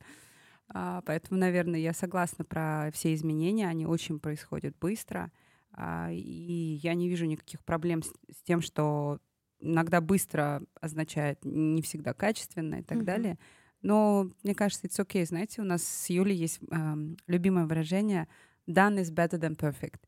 А, 0.70 1.02
поэтому, 1.06 1.38
наверное, 1.40 1.82
я 1.82 1.92
согласна 1.92 2.46
про 2.46 2.90
все 2.94 3.14
изменения, 3.14 3.68
они 3.68 3.86
очень 3.86 4.20
происходят 4.20 4.74
быстро, 4.80 5.32
а, 5.74 6.10
и 6.12 6.80
я 6.82 6.94
не 6.94 7.10
вижу 7.10 7.26
никаких 7.26 7.62
проблем 7.66 8.04
с, 8.04 8.08
с 8.08 8.42
тем, 8.44 8.62
что 8.62 9.20
иногда 9.60 10.00
быстро 10.00 10.64
означает 10.80 11.44
не 11.44 11.82
всегда 11.82 12.14
качественно 12.14 12.76
и 12.76 12.84
так 12.84 13.00
uh-huh. 13.00 13.04
далее. 13.04 13.38
Но 13.86 14.32
мне 14.44 14.56
кажется, 14.56 14.88
it's 14.88 15.00
okay. 15.00 15.24
Знаете, 15.26 15.62
у 15.62 15.64
нас 15.64 15.84
с 15.84 16.10
Юлей 16.10 16.36
есть 16.36 16.60
э, 16.72 16.96
любимое 17.28 17.68
выражение 17.68 18.28
«done 18.68 19.00
is 19.00 19.14
better 19.14 19.40
than 19.40 19.58
perfect». 19.58 20.02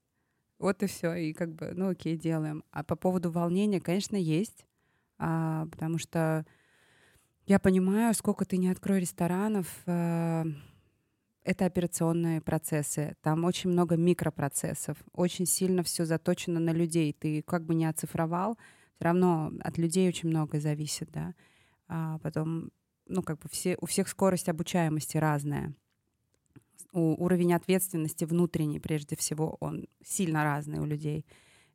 Вот 0.59 0.81
и 0.83 0.87
все. 0.87 1.13
И 1.13 1.33
как 1.33 1.53
бы, 1.53 1.71
ну 1.75 1.89
окей, 1.89 2.17
делаем. 2.17 2.63
А 2.71 2.83
по 2.83 2.95
поводу 2.95 3.31
волнения, 3.31 3.79
конечно, 3.79 4.15
есть. 4.15 4.65
А, 5.19 5.67
потому 5.67 5.97
что 5.97 6.45
я 7.45 7.59
понимаю, 7.59 8.13
сколько 8.13 8.45
ты 8.45 8.57
не 8.57 8.69
открой 8.69 8.99
ресторанов, 8.99 9.67
э, 9.85 10.43
это 11.43 11.65
операционные 11.65 12.41
процессы. 12.41 13.15
Там 13.21 13.45
очень 13.45 13.69
много 13.69 13.95
микропроцессов. 13.95 14.97
Очень 15.13 15.45
сильно 15.45 15.83
все 15.83 16.05
заточено 16.05 16.59
на 16.59 16.71
людей. 16.71 17.13
Ты 17.13 17.41
как 17.43 17.63
бы 17.63 17.73
не 17.73 17.85
оцифровал, 17.85 18.57
все 18.95 19.05
равно 19.05 19.53
от 19.61 19.77
людей 19.77 20.09
очень 20.09 20.29
многое 20.29 20.59
зависит, 20.59 21.09
да. 21.11 21.35
А 21.87 22.19
потом 22.19 22.71
ну, 23.07 23.23
как 23.23 23.39
бы 23.39 23.49
все, 23.49 23.77
у 23.79 23.85
всех 23.85 24.07
скорость 24.07 24.49
обучаемости 24.49 25.17
разная. 25.17 25.73
У, 26.97 27.13
уровень 27.23 27.53
ответственности 27.53 28.25
внутренний, 28.25 28.79
прежде 28.79 29.15
всего, 29.15 29.55
он 29.59 29.85
сильно 30.03 30.43
разный 30.43 30.79
у 30.79 30.85
людей. 30.85 31.27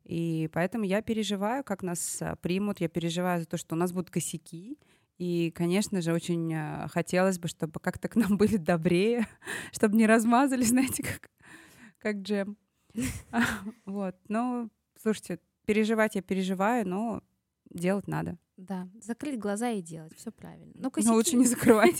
И 0.03 0.49
поэтому 0.51 0.83
я 0.83 1.01
переживаю, 1.01 1.63
как 1.63 1.81
нас 1.81 2.21
а, 2.21 2.35
примут, 2.35 2.81
я 2.81 2.89
переживаю 2.89 3.39
за 3.39 3.45
то, 3.45 3.55
что 3.55 3.75
у 3.75 3.77
нас 3.77 3.93
будут 3.93 4.09
косяки. 4.09 4.77
И, 5.17 5.51
конечно 5.51 6.01
же, 6.01 6.11
очень 6.11 6.53
а, 6.53 6.89
хотелось 6.89 7.39
бы, 7.39 7.47
чтобы 7.47 7.79
как-то 7.79 8.09
к 8.09 8.17
нам 8.17 8.35
были 8.37 8.57
добрее, 8.57 9.25
чтобы 9.71 9.95
не 9.95 10.07
размазали, 10.07 10.63
знаете, 10.65 11.03
как, 11.03 11.31
как 11.99 12.17
джем. 12.17 12.57
Вот. 13.85 14.17
Ну, 14.27 14.69
слушайте, 15.01 15.39
переживать 15.65 16.15
я 16.15 16.21
переживаю, 16.21 16.85
но 16.85 17.23
делать 17.69 18.09
надо. 18.09 18.37
Да, 18.57 18.89
закрыть 19.01 19.39
глаза 19.39 19.69
и 19.69 19.81
делать, 19.81 20.13
все 20.17 20.31
правильно. 20.31 20.73
Ну, 20.75 20.91
косяки... 20.91 21.09
Но 21.09 21.15
лучше 21.15 21.37
не 21.37 21.45
закрывать. 21.45 21.97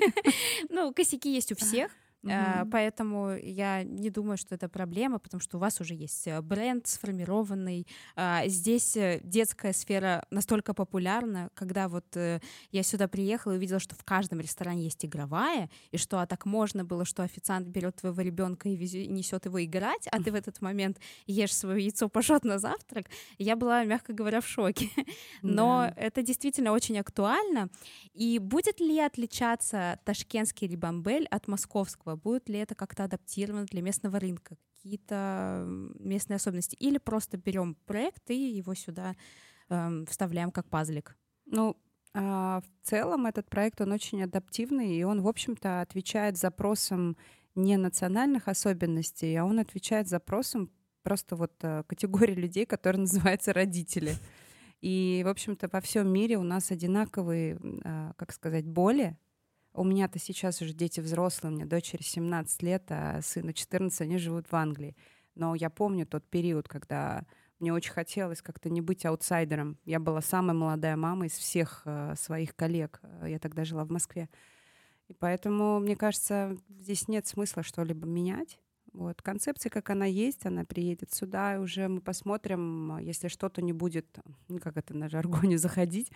Ну, 0.69 0.93
косяки 0.93 1.33
есть 1.33 1.53
у 1.53 1.55
всех. 1.55 1.89
Mm-hmm. 2.23 2.69
Поэтому 2.71 3.35
я 3.35 3.83
не 3.83 4.09
думаю, 4.09 4.37
что 4.37 4.55
это 4.55 4.69
проблема, 4.69 5.19
потому 5.19 5.41
что 5.41 5.57
у 5.57 5.59
вас 5.59 5.81
уже 5.81 5.93
есть 5.93 6.27
э, 6.27 6.41
бренд 6.41 6.87
сформированный. 6.87 7.87
А, 8.15 8.47
здесь 8.47 8.95
э, 8.95 9.19
детская 9.23 9.73
сфера 9.73 10.25
настолько 10.31 10.73
популярна, 10.73 11.49
когда 11.53 11.87
вот 11.87 12.05
я 12.71 12.83
сюда 12.83 13.07
приехала 13.07 13.53
и 13.53 13.57
увидела, 13.57 13.79
что 13.79 13.95
в 13.95 14.03
каждом 14.03 14.39
ресторане 14.39 14.83
есть 14.83 15.05
игровая, 15.05 15.69
и 15.91 15.97
что 15.97 16.19
а 16.19 16.25
так 16.25 16.45
можно 16.45 16.85
было, 16.85 17.05
что 17.05 17.23
официант 17.23 17.67
берет 17.67 17.97
твоего 17.97 18.21
ребенка 18.21 18.69
и 18.69 19.07
несет 19.07 19.45
его 19.45 19.63
играть, 19.63 20.07
а 20.11 20.21
ты 20.21 20.31
в 20.31 20.35
этот 20.35 20.61
момент 20.61 20.99
ешь 21.27 21.55
свое 21.55 21.83
яйцо 21.83 22.09
пашот 22.09 22.43
на 22.43 22.59
завтрак. 22.59 23.07
Я 23.37 23.55
была, 23.55 23.83
мягко 23.83 24.13
говоря, 24.13 24.41
в 24.41 24.47
шоке. 24.47 24.89
Но 25.41 25.85
yeah. 25.85 25.93
это 25.95 26.21
действительно 26.21 26.71
очень 26.71 26.97
актуально. 26.99 27.69
И 28.13 28.39
будет 28.39 28.79
ли 28.79 28.99
отличаться 28.99 29.99
ташкентский 30.05 30.67
рибамбель 30.67 31.27
от 31.29 31.47
московского? 31.47 32.12
Будет 32.15 32.49
ли 32.49 32.59
это 32.59 32.75
как-то 32.75 33.03
адаптировано 33.03 33.65
для 33.65 33.81
местного 33.81 34.19
рынка, 34.19 34.57
какие-то 34.75 35.65
местные 35.99 36.35
особенности, 36.35 36.75
или 36.75 36.97
просто 36.97 37.37
берем 37.37 37.75
проект 37.85 38.29
и 38.29 38.51
его 38.51 38.73
сюда 38.73 39.15
э, 39.69 40.05
вставляем 40.09 40.51
как 40.51 40.69
пазлик? 40.69 41.17
Ну, 41.45 41.77
а, 42.13 42.61
в 42.61 42.87
целом 42.87 43.25
этот 43.25 43.49
проект, 43.49 43.81
он 43.81 43.91
очень 43.91 44.23
адаптивный, 44.23 44.95
и 44.95 45.03
он, 45.03 45.21
в 45.21 45.27
общем-то, 45.27 45.81
отвечает 45.81 46.37
запросам 46.37 47.17
не 47.55 47.77
национальных 47.77 48.47
особенностей, 48.47 49.35
а 49.35 49.45
он 49.45 49.59
отвечает 49.59 50.07
запросам 50.07 50.71
просто 51.01 51.35
вот 51.35 51.53
э, 51.61 51.83
категории 51.87 52.35
людей, 52.35 52.65
которые 52.65 53.01
называются 53.07 53.53
родители. 53.53 54.15
И, 54.81 55.21
в 55.25 55.29
общем-то, 55.29 55.69
во 55.71 55.81
всем 55.81 56.11
мире 56.11 56.37
у 56.37 56.43
нас 56.43 56.71
одинаковые, 56.71 57.59
а, 57.83 58.13
как 58.15 58.31
сказать, 58.31 58.65
боли, 58.65 59.17
у 59.73 59.83
меня-то 59.83 60.19
сейчас 60.19 60.61
уже 60.61 60.73
дети 60.73 60.99
взрослые, 60.99 61.51
у 61.51 61.55
меня 61.55 61.65
дочери 61.65 62.01
17 62.01 62.61
лет, 62.63 62.83
а 62.89 63.21
сыну 63.21 63.53
14, 63.53 64.01
они 64.01 64.17
живут 64.17 64.47
в 64.51 64.55
Англии. 64.55 64.95
Но 65.35 65.55
я 65.55 65.69
помню 65.69 66.05
тот 66.05 66.27
период, 66.29 66.67
когда 66.67 67.25
мне 67.59 67.73
очень 67.73 67.91
хотелось 67.91 68.41
как-то 68.41 68.69
не 68.69 68.81
быть 68.81 69.05
аутсайдером. 69.05 69.77
Я 69.85 69.99
была 69.99 70.21
самая 70.21 70.53
молодая 70.53 70.95
мама 70.95 71.25
из 71.25 71.31
всех 71.33 71.81
э, 71.85 72.13
своих 72.17 72.55
коллег. 72.55 73.01
Я 73.25 73.39
тогда 73.39 73.63
жила 73.63 73.85
в 73.85 73.89
Москве. 73.89 74.29
И 75.07 75.13
поэтому, 75.13 75.79
мне 75.79 75.95
кажется, 75.95 76.57
здесь 76.69 77.07
нет 77.07 77.25
смысла 77.25 77.63
что-либо 77.63 78.05
менять. 78.05 78.59
Вот. 78.93 79.21
Концепция, 79.21 79.69
как 79.69 79.89
она 79.89 80.05
есть, 80.05 80.45
она 80.45 80.65
приедет 80.65 81.13
сюда, 81.13 81.55
и 81.55 81.57
уже 81.57 81.87
мы 81.87 81.99
посмотрим, 81.99 82.99
если 82.99 83.27
что-то 83.27 83.61
не 83.61 83.73
будет, 83.73 84.19
ну, 84.49 84.59
как 84.59 84.77
это 84.77 84.93
на 84.93 85.09
жаргоне, 85.09 85.57
заходить 85.57 86.11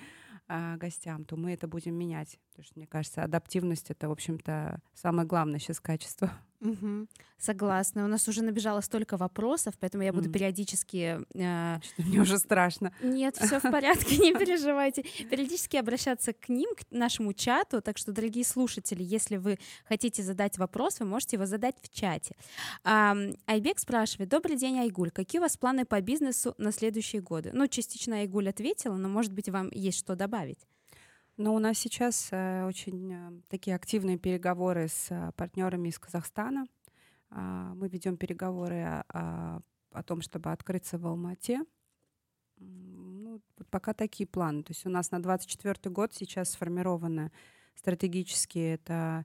а, 0.48 0.77
гостям, 0.77 1.25
то 1.25 1.36
мы 1.36 1.54
это 1.54 1.68
будем 1.68 1.96
менять. 1.96 2.39
Потому 2.50 2.66
что, 2.66 2.74
мне 2.77 2.88
кажется, 2.88 3.24
адаптивность— 3.24 3.89
это, 3.92 4.10
в 4.10 4.12
общем-то, 4.12 4.82
самое 4.94 5.27
главное 5.27 5.60
сейчас 5.60 5.80
качество. 5.80 6.32
Угу. 6.60 7.08
Согласна. 7.38 8.06
У 8.06 8.08
нас 8.08 8.28
уже 8.28 8.42
набежало 8.42 8.82
столько 8.82 9.16
вопросов, 9.16 9.76
поэтому 9.80 10.04
я 10.04 10.12
буду 10.12 10.28
mm. 10.28 10.34
периодически... 10.34 11.20
Э... 11.36 11.80
Мне 11.98 12.22
уже 12.22 12.40
страшно. 12.40 12.92
Нет, 13.04 13.38
все 13.38 13.60
в 13.60 13.62
порядке, 13.72 14.18
не 14.18 14.34
переживайте. 14.34 15.04
Периодически 15.30 15.78
обращаться 15.78 16.34
к 16.34 16.50
ним, 16.50 16.70
к 16.76 16.92
нашему 16.92 17.34
чату. 17.34 17.82
Так 17.82 18.00
что, 18.00 18.12
дорогие 18.12 18.44
слушатели, 18.44 19.04
если 19.04 19.38
вы 19.38 19.60
хотите 19.86 20.24
задать 20.24 20.58
вопрос, 20.58 21.00
вы 21.00 21.06
можете 21.06 21.36
его 21.36 21.46
задать 21.46 21.76
в 21.80 21.94
чате. 21.94 22.36
А, 22.84 23.16
Айбек 23.46 23.78
спрашивает. 23.78 24.30
Добрый 24.30 24.58
день, 24.58 24.80
Айгуль. 24.80 25.12
Какие 25.12 25.40
у 25.40 25.44
вас 25.44 25.58
планы 25.58 25.86
по 25.86 26.02
бизнесу 26.02 26.56
на 26.58 26.72
следующие 26.72 27.22
годы? 27.22 27.52
Ну, 27.54 27.68
частично 27.68 28.18
Айгуль 28.18 28.50
ответила, 28.50 28.96
но, 28.96 29.10
может 29.10 29.32
быть, 29.32 29.48
вам 29.50 29.70
есть 29.72 30.00
что 30.00 30.16
добавить? 30.16 30.66
Но 31.38 31.53
у 31.53 31.60
нас 31.60 31.77
сейчас 31.77 32.29
э, 32.32 32.65
очень 32.65 33.13
э, 33.13 33.41
такие 33.48 33.75
активные 33.75 34.17
переговоры 34.17 34.88
с 34.88 35.12
э, 35.12 35.32
партнерами 35.36 35.89
из 35.89 36.00
Казахстана. 36.00 36.65
Э, 37.29 37.74
мы 37.75 37.88
ведем 37.89 38.17
переговоры 38.17 38.82
о, 38.82 39.03
о, 39.10 39.62
о 39.91 40.03
том, 40.03 40.22
чтобы 40.22 40.51
открыться 40.51 40.98
в 40.98 41.06
Алмате. 41.06 41.63
Ну, 42.58 43.39
пока 43.70 43.94
такие 43.94 44.25
планы. 44.25 44.63
То 44.63 44.72
есть 44.72 44.88
у 44.88 44.89
нас 44.89 45.12
на 45.12 45.22
2024 45.22 45.94
год 45.94 46.12
сейчас 46.15 46.51
сформированы 46.51 47.32
стратегически 47.75 48.58
это 48.58 49.24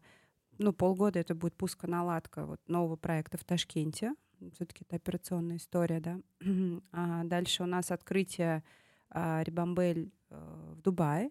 ну, 0.58 0.74
полгода 0.74 1.18
это 1.18 1.34
будет 1.34 1.54
пуск-наладка 1.56 2.44
вот 2.44 2.60
нового 2.68 2.96
проекта 2.96 3.38
в 3.38 3.44
Ташкенте. 3.44 4.14
Все-таки 4.52 4.84
это 4.84 4.96
операционная 4.96 5.56
история, 5.56 6.00
да. 6.00 6.20
А 6.92 7.24
дальше 7.24 7.62
у 7.62 7.66
нас 7.66 7.90
открытие 7.90 8.62
а, 9.08 9.42
Рибамбель 9.42 10.12
а, 10.28 10.74
в 10.74 10.82
Дубае 10.82 11.30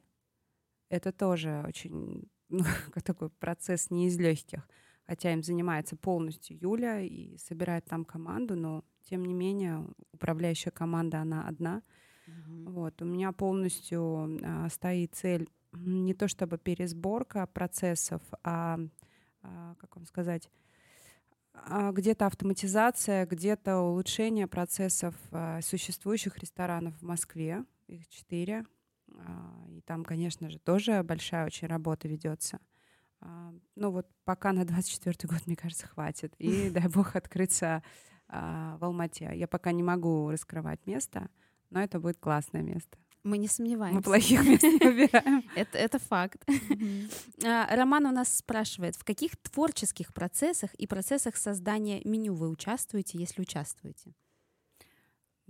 это 0.92 1.12
тоже 1.12 1.64
очень 1.68 2.30
ну, 2.50 2.64
такой 3.04 3.30
процесс 3.30 3.90
не 3.90 4.08
из 4.08 4.20
легких. 4.20 4.68
хотя 5.08 5.34
им 5.34 5.42
занимается 5.42 5.96
полностью 5.96 6.58
Юля 6.60 7.00
и 7.00 7.38
собирает 7.38 7.86
там 7.86 8.06
команду, 8.06 8.56
но 8.56 8.84
тем 9.10 9.26
не 9.26 9.34
менее 9.34 9.88
управляющая 10.14 10.72
команда, 10.72 11.22
она 11.22 11.48
одна. 11.48 11.82
Mm-hmm. 12.28 12.70
Вот, 12.72 13.02
у 13.02 13.06
меня 13.06 13.32
полностью 13.32 14.40
а, 14.44 14.70
стоит 14.70 15.16
цель 15.16 15.50
не 15.74 16.14
то 16.14 16.28
чтобы 16.28 16.58
пересборка 16.58 17.48
процессов, 17.48 18.22
а, 18.44 18.78
а 19.42 19.76
как 19.76 19.96
вам 19.96 20.06
сказать, 20.06 20.50
а, 21.54 21.92
где-то 21.92 22.26
автоматизация, 22.26 23.26
где-то 23.26 23.80
улучшение 23.80 24.48
процессов 24.48 25.16
а, 25.32 25.62
существующих 25.62 26.38
ресторанов 26.38 26.96
в 27.00 27.04
Москве, 27.04 27.66
их 27.88 28.08
четыре. 28.10 28.66
А, 29.18 29.66
и 29.70 29.82
там, 29.82 30.04
конечно 30.04 30.50
же, 30.50 30.60
тоже 30.60 31.04
большая 31.04 31.46
очень 31.46 31.68
работа 31.68 32.08
ведется. 32.08 32.60
А, 33.20 33.54
ну 33.76 33.92
вот 33.92 34.08
пока 34.26 34.52
на 34.52 34.66
24 34.66 35.16
год, 35.24 35.46
мне 35.48 35.56
кажется, 35.56 35.88
хватит. 35.88 36.34
И 36.38 36.70
дай 36.70 36.88
бог 36.88 37.16
открыться 37.16 37.84
а, 38.28 38.78
в 38.78 38.86
Алмате. 38.86 39.32
Я 39.36 39.48
пока 39.48 39.72
не 39.72 39.84
могу 39.84 40.30
раскрывать 40.30 40.86
место, 40.86 41.30
но 41.70 41.82
это 41.82 42.00
будет 42.00 42.18
классное 42.18 42.62
место. 42.62 42.98
Мы 43.24 43.38
не 43.38 43.48
сомневаемся. 43.48 43.98
Мы 43.98 44.02
плохих 44.02 44.44
мест 44.44 44.64
не 44.64 44.80
выбираем. 44.80 45.44
это, 45.56 45.78
это 45.78 46.00
факт. 46.00 46.44
Роман 47.44 48.08
у 48.08 48.12
нас 48.12 48.36
спрашивает, 48.36 48.96
в 48.96 49.04
каких 49.04 49.38
творческих 49.38 50.12
процессах 50.12 50.74
и 50.74 50.88
процессах 50.88 51.38
создания 51.38 52.02
меню 52.04 52.34
вы 52.34 52.50
участвуете, 52.50 53.20
если 53.20 53.42
участвуете? 53.42 54.16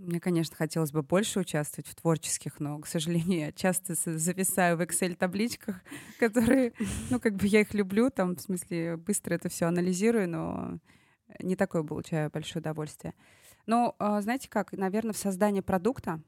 Мне, 0.02 0.20
конечно, 0.20 0.56
хотелось 0.56 0.92
бы 0.92 1.04
больше 1.04 1.40
участвовать 1.40 1.88
в 1.88 1.94
творческих, 1.94 2.60
но, 2.60 2.80
к 2.80 2.88
сожалению, 2.88 3.40
я 3.40 3.52
часто 3.52 3.94
зависаю 3.94 4.76
в 4.76 4.82
Excel-табличках, 4.82 5.76
которые, 6.20 6.74
ну, 7.12 7.20
как 7.20 7.36
бы 7.36 7.46
я 7.46 7.62
их 7.62 7.76
люблю, 7.76 8.10
там, 8.10 8.36
в 8.36 8.42
смысле, 8.42 8.98
быстро 8.98 9.36
это 9.36 9.48
все 9.48 9.66
анализирую, 9.66 10.28
но 10.28 10.80
не 11.40 11.56
такое 11.56 11.84
получаю 11.84 12.32
большое 12.32 12.62
удовольствие. 12.62 13.14
Но, 13.68 13.96
а, 14.00 14.20
знаете 14.22 14.50
как, 14.50 14.72
наверное, 14.72 15.14
в 15.14 15.18
создании 15.18 15.62
продукта, 15.62 16.20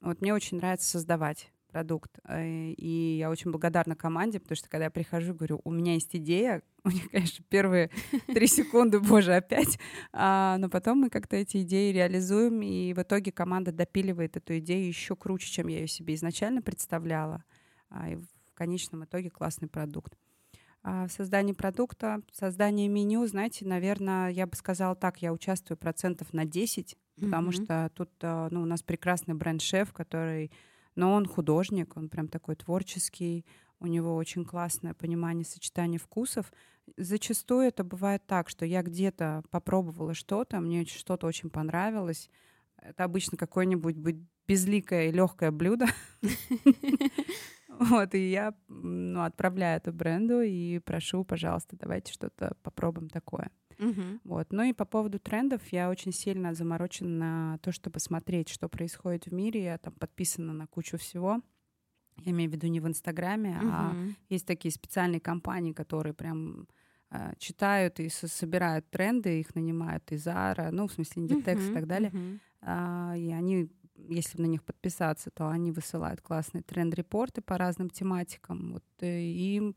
вот 0.00 0.20
мне 0.20 0.32
очень 0.32 0.58
нравится 0.58 0.88
создавать 0.88 1.50
продукт. 1.68 2.18
Э, 2.24 2.70
и 2.72 3.18
я 3.18 3.30
очень 3.30 3.50
благодарна 3.50 3.94
команде, 3.94 4.40
потому 4.40 4.56
что 4.56 4.68
когда 4.68 4.84
я 4.84 4.90
прихожу, 4.90 5.34
говорю, 5.34 5.60
у 5.64 5.70
меня 5.70 5.94
есть 5.94 6.14
идея, 6.16 6.62
у 6.84 6.90
них, 6.90 7.10
конечно, 7.10 7.44
первые 7.48 7.90
три 8.26 8.46
секунды, 8.46 9.00
боже, 9.00 9.34
опять, 9.34 9.78
а, 10.12 10.56
но 10.58 10.68
потом 10.68 10.98
мы 10.98 11.10
как-то 11.10 11.36
эти 11.36 11.62
идеи 11.62 11.92
реализуем, 11.92 12.62
и 12.62 12.92
в 12.92 13.02
итоге 13.02 13.32
команда 13.32 13.72
допиливает 13.72 14.36
эту 14.36 14.58
идею 14.58 14.88
еще 14.88 15.14
круче, 15.16 15.50
чем 15.50 15.68
я 15.68 15.80
ее 15.80 15.88
себе 15.88 16.14
изначально 16.14 16.62
представляла, 16.62 17.44
а, 17.90 18.10
и 18.10 18.16
в 18.16 18.26
конечном 18.54 19.04
итоге 19.04 19.30
классный 19.30 19.68
продукт. 19.68 20.14
А 20.82 21.06
в 21.06 21.12
создании 21.12 21.52
продукта, 21.52 22.22
в 22.32 22.36
создании 22.36 22.88
меню, 22.88 23.26
знаете, 23.26 23.66
наверное, 23.66 24.30
я 24.30 24.46
бы 24.46 24.56
сказала 24.56 24.94
так, 24.94 25.20
я 25.20 25.32
участвую 25.32 25.76
процентов 25.76 26.32
на 26.32 26.44
10, 26.44 26.96
потому 27.20 27.50
mm-hmm. 27.50 27.64
что 27.64 27.90
тут 27.94 28.10
э, 28.20 28.48
ну, 28.50 28.62
у 28.62 28.64
нас 28.64 28.82
прекрасный 28.82 29.34
бренд-шеф, 29.34 29.92
который 29.92 30.52
но 30.98 31.12
он 31.12 31.26
художник, 31.26 31.96
он 31.96 32.08
прям 32.08 32.26
такой 32.26 32.56
творческий, 32.56 33.46
у 33.78 33.86
него 33.86 34.16
очень 34.16 34.44
классное 34.44 34.94
понимание 34.94 35.44
сочетания 35.44 35.96
вкусов. 35.96 36.52
Зачастую 36.96 37.68
это 37.68 37.84
бывает 37.84 38.26
так, 38.26 38.48
что 38.48 38.66
я 38.66 38.82
где-то 38.82 39.44
попробовала 39.50 40.12
что-то, 40.12 40.58
мне 40.58 40.84
что-то 40.86 41.28
очень 41.28 41.50
понравилось. 41.50 42.28
Это 42.82 43.04
обычно 43.04 43.36
какое-нибудь 43.36 43.94
безликое 44.48 45.08
и 45.08 45.12
легкое 45.12 45.52
блюдо. 45.52 45.86
Вот, 47.68 48.12
и 48.16 48.30
я 48.30 48.54
ну, 48.66 49.22
отправляю 49.22 49.76
это 49.76 49.92
бренду 49.92 50.40
и 50.40 50.80
прошу, 50.80 51.22
пожалуйста, 51.22 51.76
давайте 51.78 52.12
что-то 52.12 52.56
попробуем 52.64 53.08
такое. 53.08 53.52
Угу. 53.78 54.20
Вот. 54.24 54.52
Ну 54.52 54.62
и 54.62 54.72
по 54.72 54.84
поводу 54.84 55.18
трендов 55.18 55.62
я 55.68 55.90
очень 55.90 56.12
сильно 56.12 56.54
заморочена 56.54 57.08
на 57.08 57.58
то, 57.58 57.72
чтобы 57.72 58.00
смотреть, 58.00 58.48
что 58.48 58.68
происходит 58.68 59.26
в 59.26 59.32
мире. 59.32 59.64
Я 59.64 59.78
там 59.78 59.92
подписана 59.94 60.52
на 60.52 60.66
кучу 60.66 60.98
всего. 60.98 61.40
Я 62.24 62.32
имею 62.32 62.50
в 62.50 62.54
виду 62.54 62.66
не 62.66 62.80
в 62.80 62.88
Инстаграме, 62.88 63.58
угу. 63.58 63.68
а 63.70 63.94
есть 64.28 64.46
такие 64.46 64.72
специальные 64.72 65.20
компании, 65.20 65.72
которые 65.72 66.14
прям 66.14 66.66
э, 67.10 67.32
читают 67.38 68.00
и 68.00 68.08
собирают 68.08 68.90
тренды, 68.90 69.40
их 69.40 69.54
нанимают 69.54 70.10
из 70.10 70.24
Зара, 70.24 70.70
ну, 70.72 70.88
в 70.88 70.92
смысле, 70.92 71.22
Inditex 71.22 71.56
uh-huh, 71.56 71.70
и 71.70 71.74
так 71.74 71.86
далее. 71.86 72.10
Uh-huh. 72.10 72.38
А, 72.62 73.14
и 73.16 73.30
они, 73.30 73.70
если 74.08 74.42
на 74.42 74.46
них 74.46 74.64
подписаться, 74.64 75.30
то 75.30 75.48
они 75.48 75.70
высылают 75.70 76.20
классные 76.20 76.62
тренд-репорты 76.62 77.40
по 77.40 77.56
разным 77.56 77.88
тематикам. 77.88 78.72
Вот, 78.72 78.84
э, 79.00 79.20
и 79.20 79.76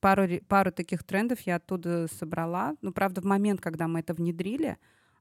пару, 0.00 0.26
пару 0.48 0.72
таких 0.72 1.04
трендов 1.04 1.40
я 1.40 1.56
оттуда 1.56 2.06
собрала. 2.08 2.76
Ну, 2.82 2.92
правда, 2.92 3.20
в 3.20 3.24
момент, 3.24 3.60
когда 3.60 3.88
мы 3.88 4.00
это 4.00 4.14
внедрили, 4.14 4.78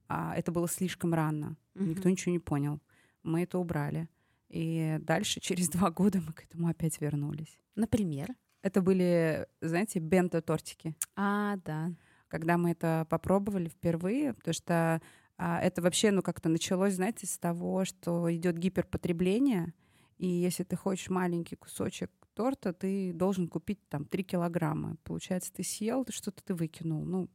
а, 0.08 0.36
это 0.36 0.52
было 0.52 0.68
слишком 0.68 1.14
рано. 1.14 1.56
Uh-huh. 1.76 1.88
Никто 1.88 2.10
ничего 2.10 2.32
не 2.32 2.40
понял. 2.40 2.80
Мы 3.24 3.44
это 3.44 3.60
убрали. 3.60 4.10
И 4.50 4.98
дальше, 5.02 5.40
через 5.42 5.70
два 5.70 5.92
года, 5.92 6.22
мы 6.26 6.34
к 6.34 6.44
этому 6.44 6.68
опять 6.68 7.00
вернулись. 7.02 7.60
Например? 7.76 8.36
Это 8.62 8.82
были, 8.82 9.48
знаете, 9.62 10.00
бенто-тортики. 10.00 10.96
А, 11.16 11.56
да. 11.64 11.94
Когда 12.28 12.58
мы 12.58 12.72
это 12.72 13.08
попробовали 13.10 13.70
впервые, 13.70 14.34
потому 14.34 14.54
что 14.54 15.02
а, 15.38 15.62
это 15.62 15.82
вообще, 15.82 16.12
ну, 16.12 16.22
как-то 16.22 16.50
началось, 16.50 16.96
знаете, 16.96 17.26
с 17.26 17.38
того, 17.38 17.86
что 17.86 18.34
идет 18.36 18.58
гиперпотребление, 18.58 19.74
и 20.18 20.28
если 20.28 20.64
ты 20.64 20.76
хочешь 20.76 21.10
маленький 21.10 21.56
кусочек 21.56 22.12
торта 22.40 22.72
ты 22.72 23.12
должен 23.12 23.50
купить 23.50 23.86
там 23.90 24.06
3 24.06 24.24
килограмма. 24.24 24.96
Получается, 25.04 25.52
ты 25.52 25.62
съел, 25.62 26.06
что-то 26.10 26.42
ты 26.42 26.54
выкинул. 26.54 27.04
Ну, 27.04 27.28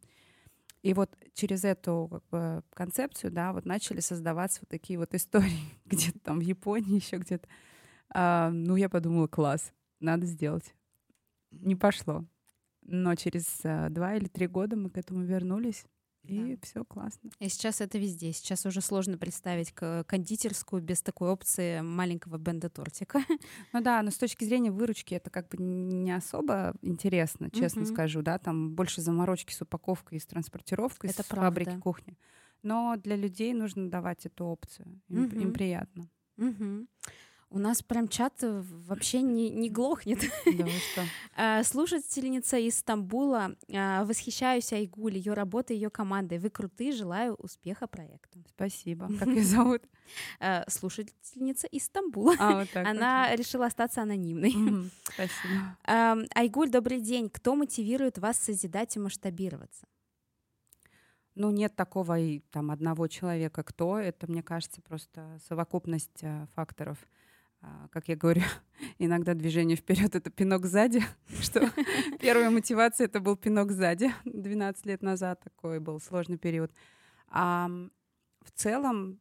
и 0.80 0.94
вот 0.94 1.14
через 1.34 1.62
эту 1.62 2.08
как 2.10 2.24
бы, 2.30 2.62
концепцию, 2.70 3.30
да, 3.30 3.52
вот 3.52 3.66
начали 3.66 4.00
создаваться 4.00 4.60
вот 4.62 4.70
такие 4.70 4.98
вот 4.98 5.14
истории 5.14 5.60
где-то 5.84 6.20
там 6.20 6.38
в 6.38 6.42
Японии, 6.42 6.94
еще 6.94 7.18
где-то. 7.18 7.46
А, 8.08 8.48
ну, 8.48 8.76
я 8.76 8.88
подумала, 8.88 9.26
класс, 9.26 9.74
надо 10.00 10.24
сделать. 10.24 10.74
Не 11.50 11.76
пошло. 11.76 12.24
Но 12.80 13.14
через 13.14 13.60
а, 13.62 13.90
два 13.90 14.14
или 14.14 14.24
три 14.24 14.46
года 14.46 14.74
мы 14.74 14.88
к 14.88 14.96
этому 14.96 15.22
вернулись. 15.22 15.84
И 16.26 16.56
да. 16.56 16.60
все 16.62 16.84
классно. 16.84 17.30
И 17.38 17.48
сейчас 17.48 17.80
это 17.80 17.98
везде. 17.98 18.32
Сейчас 18.32 18.64
уже 18.66 18.80
сложно 18.80 19.18
представить 19.18 19.72
кондитерскую 19.72 20.82
без 20.82 21.02
такой 21.02 21.28
опции 21.28 21.80
маленького 21.80 22.38
бенда 22.38 22.68
тортика. 22.68 23.22
Ну 23.72 23.82
да, 23.82 24.02
но 24.02 24.10
с 24.10 24.16
точки 24.16 24.44
зрения 24.44 24.70
выручки 24.70 25.14
это 25.14 25.30
как 25.30 25.48
бы 25.48 25.56
не 25.58 26.12
особо 26.12 26.74
интересно, 26.82 27.50
честно 27.50 27.82
угу. 27.82 27.90
скажу, 27.92 28.22
да, 28.22 28.38
там 28.38 28.72
больше 28.74 29.00
заморочки 29.00 29.52
с 29.52 29.60
упаковкой 29.62 30.18
и 30.18 30.20
с 30.20 30.26
транспортировкой 30.26 31.10
это 31.10 31.22
с 31.22 31.26
правда. 31.26 31.46
фабрики 31.46 31.80
кухни. 31.80 32.16
Но 32.62 32.96
для 32.96 33.16
людей 33.16 33.52
нужно 33.52 33.90
давать 33.90 34.26
эту 34.26 34.46
опцию. 34.46 35.00
Им, 35.08 35.24
угу. 35.24 35.36
им 35.36 35.52
приятно. 35.52 36.08
Угу. 36.38 36.86
У 37.54 37.58
нас 37.58 37.82
прям 37.84 38.08
чат 38.08 38.42
э, 38.42 38.62
вообще 38.88 39.22
не, 39.22 39.48
не 39.48 39.70
глохнет. 39.70 40.18
Да, 40.44 40.66
что? 40.66 41.04
А, 41.36 41.62
слушательница 41.62 42.56
из 42.56 42.78
Стамбула. 42.78 43.54
А, 43.72 44.04
восхищаюсь 44.04 44.72
Айгуль, 44.72 45.16
ее 45.16 45.34
работой, 45.34 45.76
ее 45.76 45.88
командой. 45.88 46.38
Вы 46.38 46.50
крутые, 46.50 46.90
желаю 46.90 47.34
успеха 47.34 47.86
проекту. 47.86 48.42
Спасибо. 48.56 49.08
Как 49.20 49.28
ее 49.28 49.44
зовут? 49.44 49.82
А, 50.40 50.64
слушательница 50.68 51.68
из 51.68 51.84
Стамбула. 51.84 52.34
А, 52.40 52.58
вот 52.58 52.70
так, 52.70 52.88
Она 52.88 53.26
окей. 53.26 53.36
решила 53.36 53.66
остаться 53.66 54.02
анонимной. 54.02 54.50
Угу, 54.50 54.90
спасибо. 55.14 56.26
Айгуль, 56.34 56.70
добрый 56.70 57.00
день. 57.00 57.30
Кто 57.30 57.54
мотивирует 57.54 58.18
вас 58.18 58.36
созидать 58.36 58.96
и 58.96 58.98
масштабироваться? 58.98 59.86
Ну, 61.36 61.52
нет 61.52 61.76
такого 61.76 62.18
и 62.18 62.40
там 62.50 62.72
одного 62.72 63.06
человека, 63.06 63.62
кто. 63.62 64.00
Это, 64.00 64.28
мне 64.28 64.42
кажется, 64.42 64.82
просто 64.82 65.38
совокупность 65.46 66.22
э, 66.22 66.46
факторов. 66.54 66.98
А, 67.64 67.88
как 67.88 68.08
я 68.08 68.16
говорю, 68.16 68.42
иногда 68.98 69.34
движение 69.34 69.76
вперед 69.76 70.14
это 70.14 70.30
пинок 70.30 70.66
сзади, 70.66 71.02
что 71.40 71.60
первая 72.20 72.50
мотивация 72.50 73.06
это 73.06 73.20
был 73.20 73.36
пинок 73.36 73.72
сзади 73.72 74.12
12 74.24 74.86
лет 74.86 75.02
назад, 75.02 75.40
такой 75.42 75.80
был 75.80 76.00
сложный 76.00 76.36
период. 76.36 76.72
А 77.28 77.68
в 78.42 78.50
целом, 78.54 79.18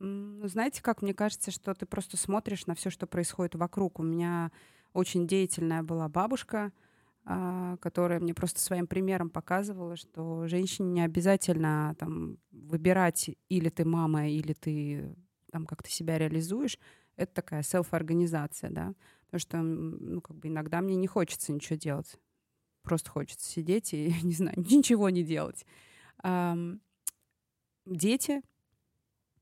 ну, 0.00 0.48
знаете, 0.48 0.82
как 0.82 1.00
мне 1.00 1.14
кажется, 1.14 1.50
что 1.50 1.74
ты 1.74 1.86
просто 1.86 2.16
смотришь 2.16 2.66
на 2.66 2.74
все, 2.74 2.90
что 2.90 3.06
происходит 3.06 3.54
вокруг. 3.54 4.00
У 4.00 4.02
меня 4.02 4.50
очень 4.92 5.28
деятельная 5.28 5.82
была 5.84 6.08
бабушка, 6.08 6.72
а, 7.24 7.76
которая 7.76 8.18
мне 8.18 8.34
просто 8.34 8.60
своим 8.60 8.88
примером 8.88 9.30
показывала, 9.30 9.94
что 9.96 10.48
женщине 10.48 10.90
не 10.90 11.00
обязательно 11.02 11.94
там 11.98 12.38
выбирать 12.50 13.30
или 13.48 13.68
ты 13.68 13.84
мама, 13.84 14.28
или 14.28 14.54
ты 14.54 15.14
там 15.52 15.66
как-то 15.66 15.88
себя 15.88 16.18
реализуешь 16.18 16.78
это 17.16 17.32
такая 17.34 17.62
селф-организация, 17.62 18.70
да, 18.70 18.94
потому 19.26 19.40
что, 19.40 19.58
ну, 19.58 20.20
как 20.20 20.36
бы 20.36 20.48
иногда 20.48 20.80
мне 20.80 20.96
не 20.96 21.06
хочется 21.06 21.52
ничего 21.52 21.76
делать, 21.76 22.16
просто 22.82 23.10
хочется 23.10 23.48
сидеть 23.48 23.92
и, 23.94 24.14
не 24.22 24.32
знаю, 24.32 24.56
ничего 24.58 25.10
не 25.10 25.22
делать. 25.22 25.64
Дети, 27.84 28.42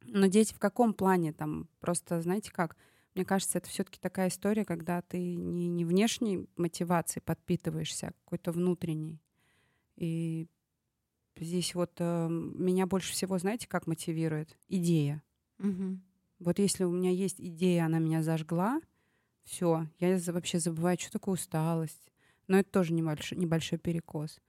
но 0.03 0.27
дети 0.27 0.53
в 0.53 0.59
каком 0.59 0.93
плане 0.93 1.33
там? 1.33 1.69
Просто, 1.81 2.21
знаете 2.21 2.53
как, 2.53 2.77
мне 3.15 3.25
кажется, 3.25 3.59
это 3.59 3.69
все-таки 3.69 3.99
такая 4.01 4.29
история, 4.29 4.65
когда 4.65 5.01
ты 5.03 5.19
не, 5.37 5.69
не 5.69 5.85
внешней 5.85 6.47
мотивацией 6.57 7.23
подпитываешься, 7.23 8.09
а 8.09 8.13
какой-то 8.25 8.53
внутренней. 8.53 9.21
И 9.97 10.49
здесь 11.37 11.75
вот 11.75 11.93
э, 11.99 12.29
меня 12.29 12.87
больше 12.87 13.13
всего, 13.13 13.39
знаете, 13.39 13.69
как 13.69 13.87
мотивирует? 13.87 14.59
Идея. 14.69 15.23
Мгм. 15.59 16.03
Вот 16.45 16.59
если 16.59 16.85
у 16.85 16.91
меня 16.91 17.11
есть 17.11 17.41
идея, 17.41 17.87
она 17.87 17.99
меня 17.99 18.23
зажгла, 18.23 18.83
все, 19.45 19.87
я 19.99 20.19
вообще 20.27 20.59
забываю, 20.59 20.99
что 21.01 21.13
такое 21.13 21.37
усталость. 21.37 22.13
Но 22.49 22.59
это 22.59 22.71
тоже 22.71 22.93
небольшой, 22.93 23.39
небольшой 23.39 23.79
перекос. 23.79 24.41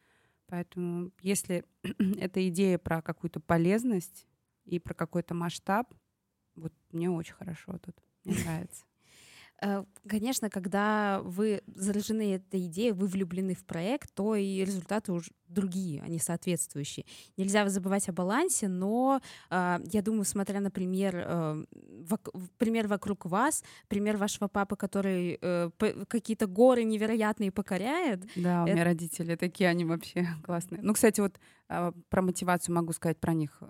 Поэтому 0.47 1.11
если 1.21 1.63
эта 2.19 2.45
идея 2.49 2.77
про 2.77 3.01
какую-то 3.01 3.39
полезность 3.39 4.27
и 4.65 4.77
про 4.77 4.93
какой-то 4.93 5.33
масштаб, 5.33 5.93
вот 6.55 6.73
мне 6.91 7.09
очень 7.09 7.33
хорошо 7.33 7.77
тут. 7.77 7.95
Мне 8.25 8.35
нравится. 8.43 8.83
Э, 9.61 9.83
Конечно, 10.07 10.51
когда 10.51 11.19
вы 11.23 11.61
заражены 11.65 12.35
этой 12.35 12.67
идеей, 12.67 12.91
вы 12.91 13.07
влюблены 13.07 13.55
в 13.55 13.65
проект, 13.65 14.13
то 14.13 14.35
и 14.35 14.63
результаты 14.63 15.11
уже 15.13 15.31
другие, 15.47 16.03
они 16.03 16.19
соответствующие. 16.19 17.05
Нельзя 17.37 17.67
забывать 17.69 18.07
о 18.09 18.13
балансе, 18.13 18.67
но 18.67 19.19
э, 19.49 19.79
я 19.91 20.01
думаю, 20.03 20.25
смотря 20.25 20.59
на 20.59 20.69
пример, 20.69 21.15
э, 21.17 21.65
вок- 22.07 22.31
пример 22.59 22.87
вокруг 22.87 23.25
вас, 23.25 23.63
пример 23.87 24.17
вашего 24.17 24.47
папы, 24.47 24.75
который 24.75 25.39
э, 25.41 25.71
какие-то 26.07 26.45
горы 26.45 26.83
невероятные 26.83 27.51
покоряет, 27.51 28.21
Да, 28.35 28.61
у 28.61 28.65
Это- 28.67 28.73
меня 28.73 28.83
родители 28.83 29.35
такие, 29.35 29.69
они 29.69 29.85
вообще 29.85 30.27
классные. 30.45 30.81
Ну, 30.83 30.93
кстати, 30.93 31.19
вот 31.21 31.39
а, 31.67 31.93
про 32.09 32.21
мотивацию 32.21 32.75
могу 32.75 32.93
сказать 32.93 33.17
про 33.19 33.33
них. 33.33 33.63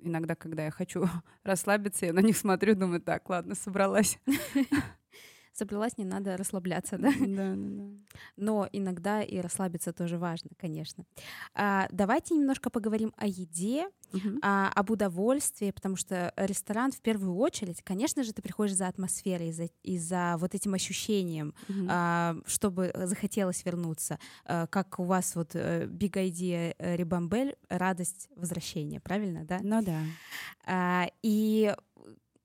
Иногда, 0.00 0.34
когда 0.34 0.64
я 0.66 0.70
хочу 0.70 1.06
расслабиться, 1.44 2.04
я 2.06 2.12
на 2.12 2.20
них 2.20 2.36
смотрю, 2.36 2.74
думаю, 2.74 3.00
так, 3.00 3.26
ладно, 3.30 3.54
собралась. 3.54 4.18
собралась, 5.58 5.98
не 5.98 6.04
надо 6.04 6.36
расслабляться, 6.36 6.96
да? 6.98 7.10
Да, 7.18 7.26
да, 7.26 7.54
да. 7.56 7.84
Но 8.36 8.68
иногда 8.72 9.22
и 9.22 9.38
расслабиться 9.40 9.92
тоже 9.92 10.16
важно, 10.18 10.50
конечно. 10.56 11.04
А, 11.54 11.88
давайте 11.90 12.34
немножко 12.34 12.70
поговорим 12.70 13.12
о 13.16 13.26
еде, 13.26 13.88
Мгм. 14.12 14.38
а, 14.42 14.70
об 14.74 14.90
удовольствии, 14.90 15.70
потому 15.70 15.96
что 15.96 16.32
ресторан 16.36 16.92
в 16.92 17.00
первую 17.00 17.36
очередь, 17.36 17.82
конечно 17.82 18.22
же, 18.22 18.32
ты 18.32 18.40
приходишь 18.40 18.74
за 18.74 18.88
атмосферой, 18.88 19.52
за, 19.52 19.68
и 19.82 19.98
за 19.98 20.36
вот 20.38 20.54
этим 20.54 20.74
ощущением, 20.74 21.52
Мгм. 21.68 21.88
а, 21.90 22.36
чтобы 22.46 22.90
захотелось 22.94 23.64
вернуться. 23.64 24.18
А, 24.44 24.66
как 24.66 24.98
у 24.98 25.04
вас 25.04 25.34
вот 25.36 25.50
э, 25.54 25.86
Big 25.86 26.12
Idea 26.12 26.74
э, 26.78 26.96
Рибамбель, 26.96 27.56
радость 27.68 28.28
возвращения, 28.36 29.00
правильно, 29.00 29.44
да? 29.44 29.58
Ну 29.62 29.82
да. 29.82 30.00
А, 30.64 31.06
и 31.22 31.74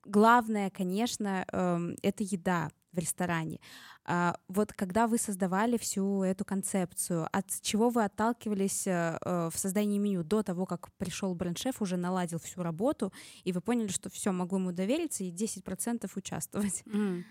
главное, 0.05 0.69
конечно, 0.69 1.45
эм, 1.51 1.95
это 2.01 2.23
еда 2.23 2.69
в 2.93 2.97
ресторане. 2.97 3.59
А, 4.05 4.35
Вот 4.47 4.71
когда 4.73 5.07
вы 5.07 5.17
создавали 5.17 5.77
всю 5.77 6.23
эту 6.23 6.45
концепцию, 6.45 7.27
от 7.31 7.45
чего 7.61 7.89
вы 7.89 8.03
отталкивались 8.05 8.87
э, 8.87 9.17
э, 9.21 9.49
в 9.51 9.57
создании 9.57 9.97
меню 9.97 10.23
до 10.23 10.43
того, 10.43 10.65
как 10.65 10.91
пришел 10.97 11.33
бренд-шеф, 11.35 11.81
уже 11.81 11.97
наладил 11.97 12.39
всю 12.39 12.61
работу, 12.63 13.11
и 13.43 13.51
вы 13.51 13.61
поняли, 13.61 13.87
что 13.87 14.09
все, 14.09 14.31
могу 14.31 14.57
ему 14.57 14.71
довериться 14.71 15.23
и 15.23 15.31
10% 15.31 16.09
участвовать? 16.15 16.83
М. 16.93 17.25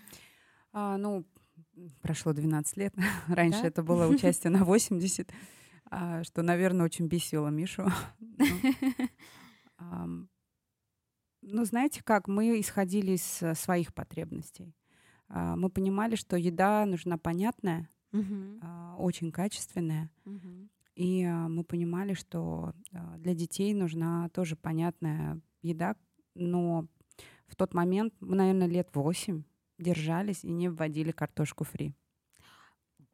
А, 0.73 0.97
ну, 0.97 1.25
прошло 2.03 2.33
12 2.33 2.77
лет. 2.77 2.95
Раньше 3.29 3.63
Да? 3.63 3.69
это 3.69 3.83
было 3.83 4.07
участие 4.15 4.51
на 4.51 4.65
80, 4.65 5.31
а, 5.91 6.25
что, 6.25 6.43
наверное, 6.43 6.87
очень 6.87 7.07
бесило 7.07 7.49
Мишу. 7.49 7.87
Ну, 9.79 10.29
Ну, 11.45 11.65
знаете 11.65 12.03
как, 12.05 12.29
мы 12.29 12.61
исходили 12.61 13.13
из 13.13 13.43
э, 13.43 13.55
своих 13.57 13.93
потребностей. 13.93 14.73
А, 15.35 15.57
Мы 15.57 15.71
понимали, 15.71 16.15
что 16.17 16.37
еда 16.37 16.85
нужна 16.87 17.17
понятная, 17.19 17.89
а, 18.61 18.95
очень 18.99 19.33
качественная. 19.33 20.11
мгм. 20.25 20.69
И 20.95 21.25
а, 21.25 21.49
мы 21.49 21.65
понимали, 21.65 22.13
что 22.15 22.75
для 23.17 23.35
детей 23.35 23.73
нужна 23.75 24.29
тоже 24.29 24.57
понятная 24.57 25.41
еда, 25.63 25.97
но 26.35 26.87
в 27.47 27.57
тот 27.57 27.73
момент 27.75 28.13
мы, 28.21 28.37
наверное, 28.37 28.67
лет 28.67 28.89
восемь 28.95 29.43
держались 29.79 30.45
и 30.45 30.51
не 30.53 30.69
вводили 30.69 31.11
картошку 31.11 31.65
фри. 31.65 31.95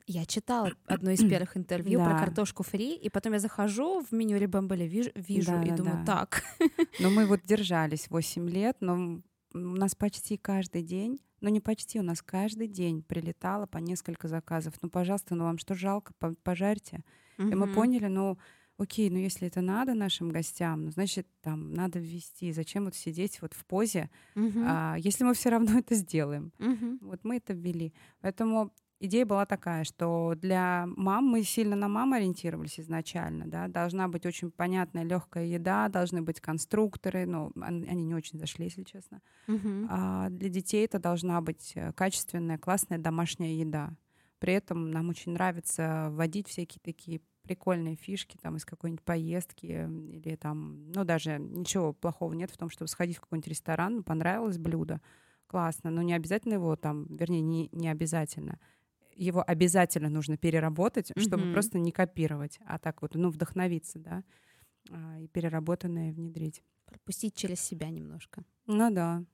Я 0.06 0.24
читала 0.26 0.72
одно 0.86 1.10
из 1.12 1.20
первых 1.20 1.56
интервью 1.56 2.00
про 2.00 2.14
Да. 2.14 2.18
картошку 2.18 2.62
фри, 2.64 2.96
и 2.96 3.08
потом 3.10 3.34
я 3.34 3.38
захожу 3.38 4.00
в 4.02 4.10
меню 4.12 4.38
Рибамбеля, 4.38 4.86
вижу, 4.86 5.10
вижу 5.14 5.52
и 5.52 5.54
Да-да-да. 5.70 5.76
думаю, 5.76 6.06
так, 6.06 6.42
Но 6.98 7.10
мы 7.10 7.26
вот 7.28 7.42
держались 7.44 8.10
8 8.10 8.48
лет, 8.48 8.76
но 8.80 9.20
у 9.54 9.58
нас 9.58 9.94
почти 9.94 10.36
каждый 10.36 10.82
день, 10.82 11.20
ну 11.40 11.48
не 11.50 11.60
почти, 11.60 11.98
у 12.00 12.02
нас 12.02 12.22
каждый 12.22 12.66
день 12.68 13.02
прилетало 13.02 13.66
по 13.66 13.78
несколько 13.78 14.28
заказов. 14.28 14.74
Ну, 14.82 14.90
пожалуйста, 14.90 15.34
ну 15.34 15.44
вам 15.44 15.58
что 15.58 15.74
жалко, 15.74 16.12
по- 16.18 16.34
пожарьте. 16.42 17.04
И 17.38 17.54
мы 17.54 17.72
поняли, 17.74 18.06
ну, 18.06 18.38
окей, 18.78 19.10
ну 19.10 19.18
если 19.18 19.46
это 19.48 19.60
надо 19.60 19.94
нашим 19.94 20.30
гостям, 20.30 20.84
ну, 20.84 20.90
значит, 20.90 21.26
там 21.40 21.72
надо 21.72 21.98
ввести. 21.98 22.52
Зачем 22.52 22.84
вот 22.84 22.94
сидеть 22.94 23.40
вот 23.42 23.54
в 23.54 23.64
позе, 23.64 24.10
Мгм. 24.34 24.64
а, 24.66 24.96
если 24.98 25.24
мы 25.24 25.34
все 25.34 25.50
равно 25.50 25.78
это 25.78 25.94
сделаем? 25.94 26.52
Мгм. 26.58 26.98
Вот 27.02 27.24
мы 27.24 27.36
это 27.36 27.52
ввели. 27.52 27.92
Поэтому 28.20 28.72
идея 29.00 29.26
была 29.26 29.46
такая, 29.46 29.84
что 29.84 30.34
для 30.36 30.86
мам 30.86 31.24
мы 31.24 31.42
сильно 31.42 31.76
на 31.76 31.88
мам 31.88 32.12
ориентировались 32.12 32.80
изначально, 32.80 33.46
да, 33.46 33.68
должна 33.68 34.08
быть 34.08 34.26
очень 34.26 34.50
понятная 34.50 35.04
легкая 35.04 35.44
еда, 35.46 35.88
должны 35.88 36.22
быть 36.22 36.40
конструкторы, 36.40 37.26
ну, 37.26 37.52
он- 37.54 37.84
они 37.88 38.04
не 38.04 38.14
очень 38.14 38.38
зашли, 38.38 38.66
если 38.66 38.82
честно. 38.82 39.20
Мгм. 39.46 39.86
А 39.90 40.28
для 40.30 40.48
детей 40.48 40.84
это 40.84 40.98
должна 40.98 41.40
быть 41.40 41.72
э, 41.74 41.92
качественная, 41.92 42.58
классная 42.58 42.98
домашняя 42.98 43.52
еда. 43.54 43.90
При 44.38 44.52
этом 44.54 44.90
нам 44.90 45.08
очень 45.08 45.32
нравится 45.32 46.08
вводить 46.12 46.48
всякие 46.48 46.80
такие 46.82 47.20
прикольные 47.42 47.96
фишки 47.96 48.36
там 48.40 48.56
из 48.56 48.64
какой-нибудь 48.64 49.02
поездки 49.04 49.66
или 49.66 50.36
там, 50.36 50.90
ну 50.92 51.04
даже 51.04 51.38
ничего 51.38 51.92
плохого 51.94 52.34
нет 52.34 52.50
в 52.50 52.56
том, 52.58 52.68
чтобы 52.68 52.88
сходить 52.88 53.16
в 53.16 53.20
какой-нибудь 53.22 53.48
ресторан, 53.48 53.96
ну, 53.96 54.02
понравилось 54.02 54.58
блюдо, 54.58 55.00
классно, 55.46 55.90
но 55.90 56.02
не 56.02 56.12
обязательно 56.12 56.54
его 56.54 56.76
там, 56.76 57.06
вернее, 57.08 57.40
не, 57.40 57.68
не 57.72 57.88
обязательно. 57.88 58.58
Его 59.18 59.42
обязательно 59.44 60.08
нужно 60.08 60.36
переработать, 60.36 61.10
чтобы 61.16 61.42
Мгм. 61.44 61.52
просто 61.52 61.78
не 61.78 61.90
копировать, 61.90 62.58
а 62.64 62.78
так 62.78 63.02
вот, 63.02 63.14
ну, 63.14 63.30
вдохновиться, 63.30 63.98
да, 63.98 64.22
а, 64.90 65.18
и 65.18 65.26
переработанное 65.26 66.12
внедрить. 66.12 66.62
Пропустить 66.86 67.34
через 67.34 67.60
себя 67.60 67.90
немножко. 67.90 68.44
Ну 68.66 68.90
да. 68.94 69.24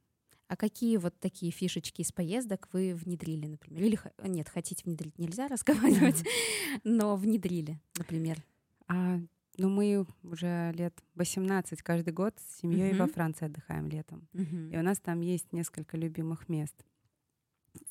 А 0.48 0.56
какие 0.56 0.96
вот 0.96 1.18
такие 1.20 1.52
фишечки 1.52 2.00
из 2.02 2.12
поездок 2.12 2.68
вы 2.72 2.94
внедрили, 2.94 3.46
например? 3.46 3.82
Или 3.82 3.98
нет, 4.26 4.48
хотите 4.48 4.82
внедрить 4.84 5.18
нельзя 5.18 5.48
разговаривать, 5.48 6.24
но 6.84 7.16
внедрили, 7.16 7.78
например. 7.98 8.42
А, 8.88 9.18
ну, 9.58 9.68
мы 9.68 10.06
уже 10.22 10.72
лет 10.72 10.94
18 11.14 11.82
каждый 11.82 12.12
год 12.12 12.34
с 12.38 12.60
семьей 12.60 12.94
во 12.94 13.04
Мгм. 13.04 13.12
Франции 13.12 13.46
отдыхаем 13.46 13.86
летом. 13.88 14.28
Мгм. 14.32 14.70
И 14.70 14.76
у 14.78 14.82
нас 14.82 14.98
там 14.98 15.20
есть 15.20 15.52
несколько 15.52 15.96
любимых 15.96 16.48
мест. 16.48 16.74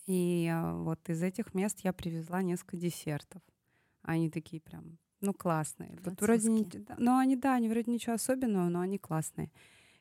И 0.05 0.49
а, 0.51 0.73
вот 0.75 1.09
из 1.09 1.21
этих 1.23 1.53
мест 1.53 1.79
я 1.81 1.93
привезла 1.93 2.41
несколько 2.41 2.77
десертов. 2.77 3.41
Они 4.01 4.29
такие 4.29 4.61
прям, 4.61 4.97
ну, 5.21 5.33
классные. 5.33 5.97
Вот 6.03 6.21
вроде 6.21 6.49
не, 6.49 6.67
ну, 6.97 7.17
они, 7.17 7.35
да, 7.35 7.55
они 7.55 7.69
вроде 7.69 7.91
ничего 7.91 8.15
особенного, 8.15 8.69
но 8.69 8.81
они 8.81 8.97
классные. 8.97 9.49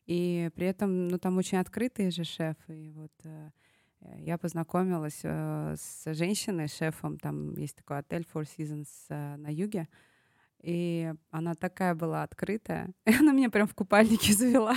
И 0.07 0.51
при 0.55 0.67
этом, 0.67 1.09
ну, 1.09 1.19
там 1.19 1.39
очень 1.39 1.59
открытые 1.59 2.11
же 2.11 2.25
шефы. 2.25 2.87
И 2.87 2.91
вот 2.91 3.13
э, 3.23 3.51
э, 4.01 4.21
я 4.21 4.37
познакомилась 4.39 5.21
э, 5.23 5.77
с 5.79 6.13
женщиной, 6.15 6.67
шефом. 6.67 7.19
Там 7.19 7.55
есть 7.57 7.77
такой 7.77 7.99
отель 7.99 8.27
Four 8.33 8.45
Seasons 8.45 8.89
э, 9.09 9.37
на 9.37 9.49
юге. 9.49 9.89
И 10.61 11.13
она 11.31 11.55
такая 11.55 11.95
была 11.95 12.23
открытая. 12.25 12.93
И 13.05 13.13
она 13.21 13.33
меня 13.33 13.51
прям 13.51 13.69
в 13.69 13.75
купальнике 13.75 14.33
завела 14.35 14.77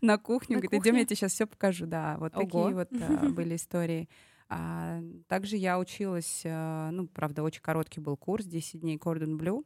на 0.00 0.18
кухню. 0.18 0.56
На 0.56 0.62
Говорит, 0.62 0.82
идем, 0.82 0.96
я 0.96 1.04
тебе 1.04 1.16
сейчас 1.16 1.32
все 1.32 1.46
покажу. 1.46 1.86
Да, 1.86 2.16
вот 2.18 2.34
Ого. 2.36 2.44
такие 2.44 2.74
вот 2.74 2.92
э, 2.92 3.28
были 3.30 3.56
истории. 3.56 4.08
А, 4.48 5.00
также 5.26 5.56
я 5.56 5.78
училась, 5.78 6.42
э, 6.44 6.90
ну, 6.92 7.06
правда, 7.08 7.42
очень 7.42 7.62
короткий 7.62 8.00
был 8.00 8.16
курс, 8.16 8.44
10 8.44 8.80
дней 8.80 8.98
Кордон 8.98 9.36
Блю. 9.36 9.64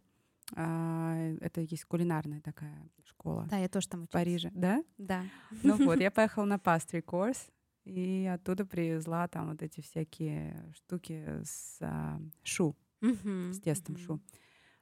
Это 0.53 1.61
есть 1.61 1.85
кулинарная 1.85 2.41
такая 2.41 2.89
школа 3.05 3.47
Да, 3.51 3.59
я 3.59 3.69
тоже 3.69 3.89
там 3.89 4.01
в 4.01 4.05
училась. 4.05 4.25
Париже. 4.25 4.51
Да? 4.55 4.83
Да. 4.97 5.25
Ну 5.63 5.77
вот, 5.77 6.01
я 6.01 6.11
поехала 6.11 6.45
на 6.47 6.55
pastry 6.57 7.05
course, 7.05 7.51
и 7.85 8.31
оттуда 8.33 8.65
привезла 8.65 9.29
там 9.29 9.51
вот 9.51 9.63
эти 9.63 9.81
всякие 9.83 10.73
штуки 10.75 11.43
с 11.45 11.79
а, 11.83 12.19
шу, 12.43 12.75
Мгм. 13.03 13.53
с 13.53 13.61
тестом 13.61 13.95
Мгм. 13.97 14.05
шу. 14.05 14.21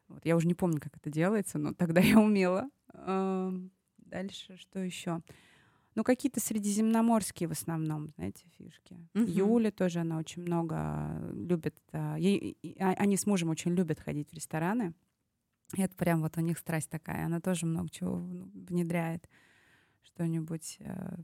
Вот, 0.08 0.24
я 0.24 0.36
уже 0.36 0.46
не 0.46 0.54
помню, 0.54 0.80
как 0.80 0.96
это 0.96 1.10
делается, 1.10 1.58
но 1.58 1.74
тогда 1.74 2.00
я 2.18 2.20
умела. 2.20 2.70
Ам, 2.94 3.70
Дальше 3.98 4.56
что 4.56 4.78
еще? 4.78 5.20
Ну, 5.96 6.04
какие-то 6.04 6.40
средиземноморские 6.40 7.48
в 7.48 7.52
основном, 7.52 8.12
знаете, 8.16 8.44
фишки. 8.58 8.96
Мгм. 9.14 9.24
Юля 9.24 9.70
тоже, 9.70 10.00
она 10.00 10.18
очень 10.18 10.42
много 10.42 11.18
любит. 11.32 11.74
а, 11.92 12.16
ей- 12.16 12.58
и- 12.62 12.78
а- 12.78 12.94
они 12.98 13.16
с 13.16 13.26
мужем 13.26 13.48
очень 13.48 13.72
любят 13.72 13.98
ходить 13.98 14.30
в 14.30 14.34
рестораны. 14.34 14.94
И 15.74 15.80
это 15.80 15.96
прям 15.96 16.20
вот 16.20 16.36
у 16.36 16.40
них 16.40 16.58
страсть 16.58 16.90
такая. 16.90 17.24
Она 17.24 17.40
тоже 17.40 17.66
много 17.66 17.88
чего 17.88 18.16
внедряет. 18.16 19.28
Что-нибудь 20.02 20.76
э, 20.80 21.16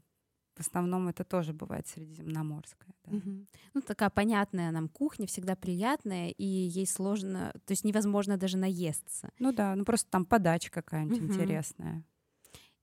в 0.57 0.61
основном 0.61 1.09
это 1.09 1.25
тоже 1.25 1.53
бывает 1.53 1.87
средиземноморская. 1.87 2.95
Да. 3.05 3.17
Угу. 3.17 3.47
Ну, 3.75 3.81
такая 3.83 4.11
понятная 4.11 4.71
нам 4.71 4.89
кухня, 4.89 5.27
всегда 5.27 5.55
приятная, 5.55 6.31
и 6.31 6.45
ей 6.45 6.87
сложно, 6.87 7.53
то 7.65 7.73
есть 7.73 7.85
невозможно 7.85 8.37
даже 8.37 8.57
наесться. 8.57 9.31
Ну 9.39 9.53
да, 9.53 9.75
ну 9.77 9.85
просто 9.85 10.11
там 10.11 10.25
подача 10.25 10.71
какая-нибудь 10.71 11.19
угу. 11.19 11.33
интересная. 11.33 12.05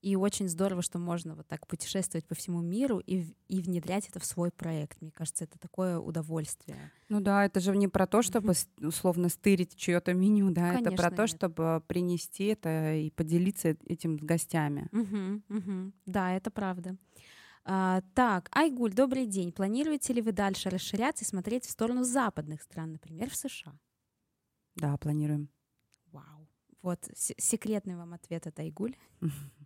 И 0.02 0.16
очень 0.16 0.48
здорово, 0.48 0.80
что 0.80 0.98
можно 0.98 1.34
вот 1.34 1.46
так 1.46 1.66
путешествовать 1.66 2.26
по 2.26 2.34
всему 2.34 2.62
миру 2.62 3.00
и, 3.00 3.26
и 3.48 3.60
внедрять 3.60 4.08
это 4.08 4.18
в 4.18 4.24
свой 4.24 4.50
проект. 4.50 5.00
Мне 5.02 5.10
кажется, 5.10 5.44
это 5.44 5.58
такое 5.58 5.98
удовольствие. 5.98 6.78
Ну 7.10 7.20
да, 7.20 7.44
это 7.44 7.60
же 7.60 7.76
не 7.76 7.86
про 7.86 8.06
то, 8.06 8.22
чтобы 8.22 8.52
mm-hmm. 8.52 8.86
условно 8.86 9.28
стырить 9.28 9.76
чье-то 9.76 10.14
меню, 10.14 10.50
да, 10.50 10.70
Конечно, 10.70 10.88
это 10.88 10.96
про 10.96 11.10
то, 11.10 11.22
нет. 11.22 11.30
чтобы 11.30 11.82
принести 11.86 12.44
это 12.44 12.94
и 12.94 13.10
поделиться 13.10 13.76
этим 13.86 14.18
с 14.18 14.22
гостями. 14.22 14.88
Mm-hmm, 14.92 15.42
mm-hmm. 15.48 15.92
Да, 16.06 16.32
это 16.32 16.50
правда. 16.50 16.96
А, 17.64 18.00
так, 18.14 18.48
Айгуль, 18.52 18.94
добрый 18.94 19.26
день. 19.26 19.52
Планируете 19.52 20.14
ли 20.14 20.22
вы 20.22 20.32
дальше 20.32 20.70
расширяться 20.70 21.24
и 21.24 21.28
смотреть 21.28 21.66
в 21.66 21.70
сторону 21.70 22.04
западных 22.04 22.62
стран, 22.62 22.92
например, 22.92 23.28
в 23.28 23.36
США? 23.36 23.78
Да, 24.76 24.96
планируем. 24.96 25.50
Вау. 26.10 26.48
Вот 26.80 27.06
секретный 27.14 27.96
вам 27.96 28.14
ответ 28.14 28.46
от 28.46 28.58
Айгуль. 28.58 28.96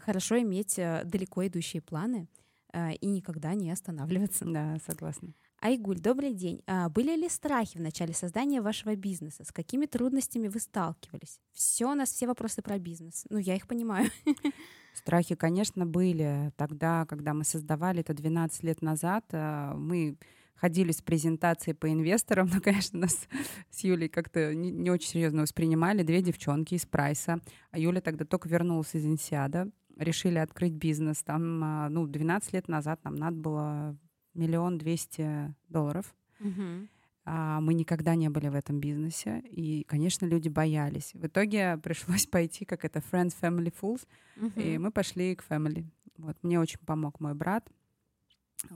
хорошо 0.00 0.40
иметь 0.40 0.78
э, 0.78 1.02
далеко 1.04 1.46
идущие 1.46 1.82
планы 1.82 2.28
э, 2.72 2.94
и 2.94 3.06
никогда 3.06 3.54
не 3.54 3.70
останавливаться. 3.70 4.44
Да, 4.44 4.76
согласна. 4.86 5.34
Айгуль, 5.60 6.00
добрый 6.00 6.34
день. 6.34 6.60
А 6.66 6.88
были 6.88 7.14
ли 7.14 7.28
страхи 7.28 7.78
в 7.78 7.80
начале 7.80 8.12
создания 8.12 8.60
вашего 8.60 8.96
бизнеса? 8.96 9.44
С 9.44 9.52
какими 9.52 9.86
трудностями 9.86 10.48
вы 10.48 10.58
сталкивались? 10.58 11.38
Все 11.52 11.86
у 11.86 11.94
нас 11.94 12.10
все 12.10 12.26
вопросы 12.26 12.62
про 12.62 12.80
бизнес. 12.80 13.26
Ну, 13.30 13.38
я 13.38 13.54
их 13.54 13.68
понимаю. 13.68 14.10
Страхи, 14.94 15.36
конечно, 15.36 15.86
были. 15.86 16.52
Тогда, 16.56 17.06
когда 17.06 17.32
мы 17.32 17.44
создавали 17.44 18.00
это 18.00 18.12
12 18.12 18.64
лет 18.64 18.82
назад, 18.82 19.24
э, 19.30 19.72
мы 19.76 20.18
ходили 20.56 20.90
с 20.90 21.00
презентацией 21.00 21.76
по 21.76 21.92
инвесторам, 21.92 22.50
но, 22.52 22.60
конечно, 22.60 22.98
нас 22.98 23.28
с 23.70 23.84
Юлей 23.84 24.08
как-то 24.08 24.54
не, 24.54 24.72
не 24.72 24.90
очень 24.90 25.10
серьезно 25.10 25.42
воспринимали. 25.42 26.02
Две 26.02 26.22
девчонки 26.22 26.74
из 26.74 26.86
Прайса. 26.86 27.40
А 27.70 27.78
Юля 27.78 28.00
тогда 28.00 28.24
только 28.24 28.48
вернулась 28.48 28.94
из 28.94 29.06
Инсиада 29.06 29.70
решили 29.96 30.38
открыть 30.38 30.72
бизнес. 30.72 31.22
Там, 31.22 31.62
а, 31.62 31.88
ну, 31.88 32.06
12 32.06 32.52
лет 32.52 32.68
назад 32.68 33.00
нам 33.04 33.14
надо 33.14 33.36
было 33.36 33.96
миллион 34.34 34.78
двести 34.78 35.54
долларов. 35.68 36.14
Uh-huh. 36.40 36.88
А 37.24 37.60
мы 37.60 37.74
никогда 37.74 38.14
не 38.14 38.28
были 38.28 38.48
в 38.48 38.54
этом 38.54 38.80
бизнесе. 38.80 39.40
И, 39.50 39.84
конечно, 39.84 40.26
люди 40.26 40.48
боялись. 40.48 41.12
В 41.14 41.26
итоге 41.26 41.76
пришлось 41.78 42.26
пойти, 42.30 42.64
как 42.64 42.84
это, 42.84 43.00
Friends, 43.00 43.34
Family, 43.40 43.72
Fools. 43.80 44.06
Uh-huh. 44.36 44.62
И 44.62 44.78
мы 44.78 44.90
пошли 44.90 45.36
к 45.36 45.44
Family. 45.48 45.84
Вот, 46.16 46.36
мне 46.42 46.58
очень 46.60 46.78
помог 46.80 47.20
мой 47.20 47.34
брат. 47.34 47.68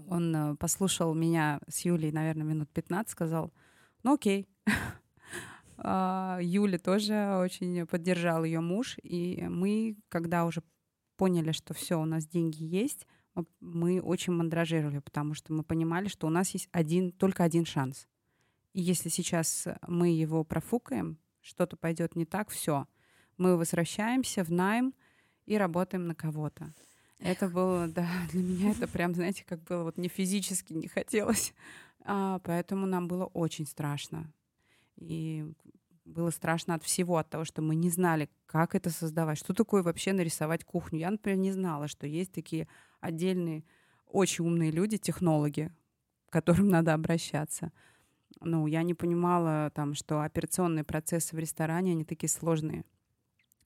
Он 0.09 0.35
э, 0.35 0.57
послушал 0.57 1.14
меня 1.14 1.61
с 1.68 1.85
Юлей, 1.85 2.11
наверное, 2.11 2.44
минут 2.44 2.68
15, 2.70 3.11
сказал, 3.11 3.52
ну 4.02 4.14
окей. 4.14 4.48
А, 5.79 6.38
Юля 6.40 6.79
тоже 6.79 7.37
очень 7.38 7.87
поддержал 7.87 8.44
ее 8.44 8.61
муж. 8.61 8.96
И 9.02 9.44
мы, 9.46 9.98
когда 10.09 10.46
уже 10.46 10.62
поняли, 11.16 11.52
что 11.52 11.74
все, 11.74 12.00
у 12.00 12.05
нас 12.05 12.26
деньги 12.26 12.62
есть, 12.62 13.07
мы 13.61 14.00
очень 14.00 14.33
мандражировали, 14.33 14.98
потому 14.98 15.35
что 15.35 15.52
мы 15.52 15.62
понимали, 15.62 16.09
что 16.09 16.26
у 16.26 16.31
нас 16.31 16.50
есть 16.50 16.68
один, 16.72 17.12
только 17.12 17.44
один 17.44 17.66
шанс. 17.66 18.07
И 18.72 18.81
если 18.81 19.09
сейчас 19.09 19.66
мы 19.87 20.09
его 20.09 20.44
профукаем, 20.44 21.18
что-то 21.40 21.76
пойдет 21.76 22.16
не 22.16 22.24
так, 22.24 22.50
все. 22.50 22.87
Мы 23.37 23.57
возвращаемся 23.57 24.42
в 24.42 24.50
найм 24.50 24.94
и 25.44 25.57
работаем 25.57 26.07
на 26.07 26.14
кого-то. 26.14 26.74
Это 27.18 27.48
было, 27.48 27.88
да, 27.88 28.09
для 28.33 28.42
меня 28.42 28.70
это 28.70 28.88
прям, 28.88 29.14
знаете, 29.14 29.44
как 29.46 29.62
было 29.64 29.85
вот 29.85 29.98
не 29.98 30.09
физически 30.09 30.72
не 30.72 30.88
хотелось. 30.88 31.55
А, 32.05 32.38
поэтому 32.40 32.87
нам 32.87 33.09
было 33.09 33.26
очень 33.26 33.66
страшно. 33.66 34.33
И 34.96 35.44
было 36.07 36.31
страшно 36.31 36.75
от 36.75 36.85
всего, 36.85 37.19
от 37.19 37.29
того, 37.29 37.45
что 37.45 37.62
мы 37.62 37.75
не 37.75 37.90
знали, 37.90 38.31
как 38.47 38.75
это 38.75 38.90
создавать, 38.90 39.38
что 39.38 39.53
такое 39.53 39.83
вообще 39.83 40.12
нарисовать 40.12 40.64
кухню. 40.64 41.01
Я, 41.01 41.11
например, 41.11 41.38
не 41.38 41.53
знала, 41.53 41.88
что 41.88 42.07
есть 42.07 42.33
такие 42.33 42.69
отдельные, 43.01 43.64
очень 44.07 44.47
умные 44.47 44.71
люди, 44.71 44.97
технологи, 44.97 45.73
к 46.29 46.33
которым 46.33 46.69
надо 46.69 46.95
обращаться. 46.95 47.73
Ну, 48.40 48.66
я 48.66 48.83
не 48.83 48.95
понимала, 48.95 49.71
там, 49.75 49.95
что 49.95 50.23
операционные 50.23 50.85
процессы 50.85 51.35
в 51.35 51.38
ресторане, 51.38 51.92
они 51.92 52.05
такие 52.05 52.31
сложные. 52.31 52.85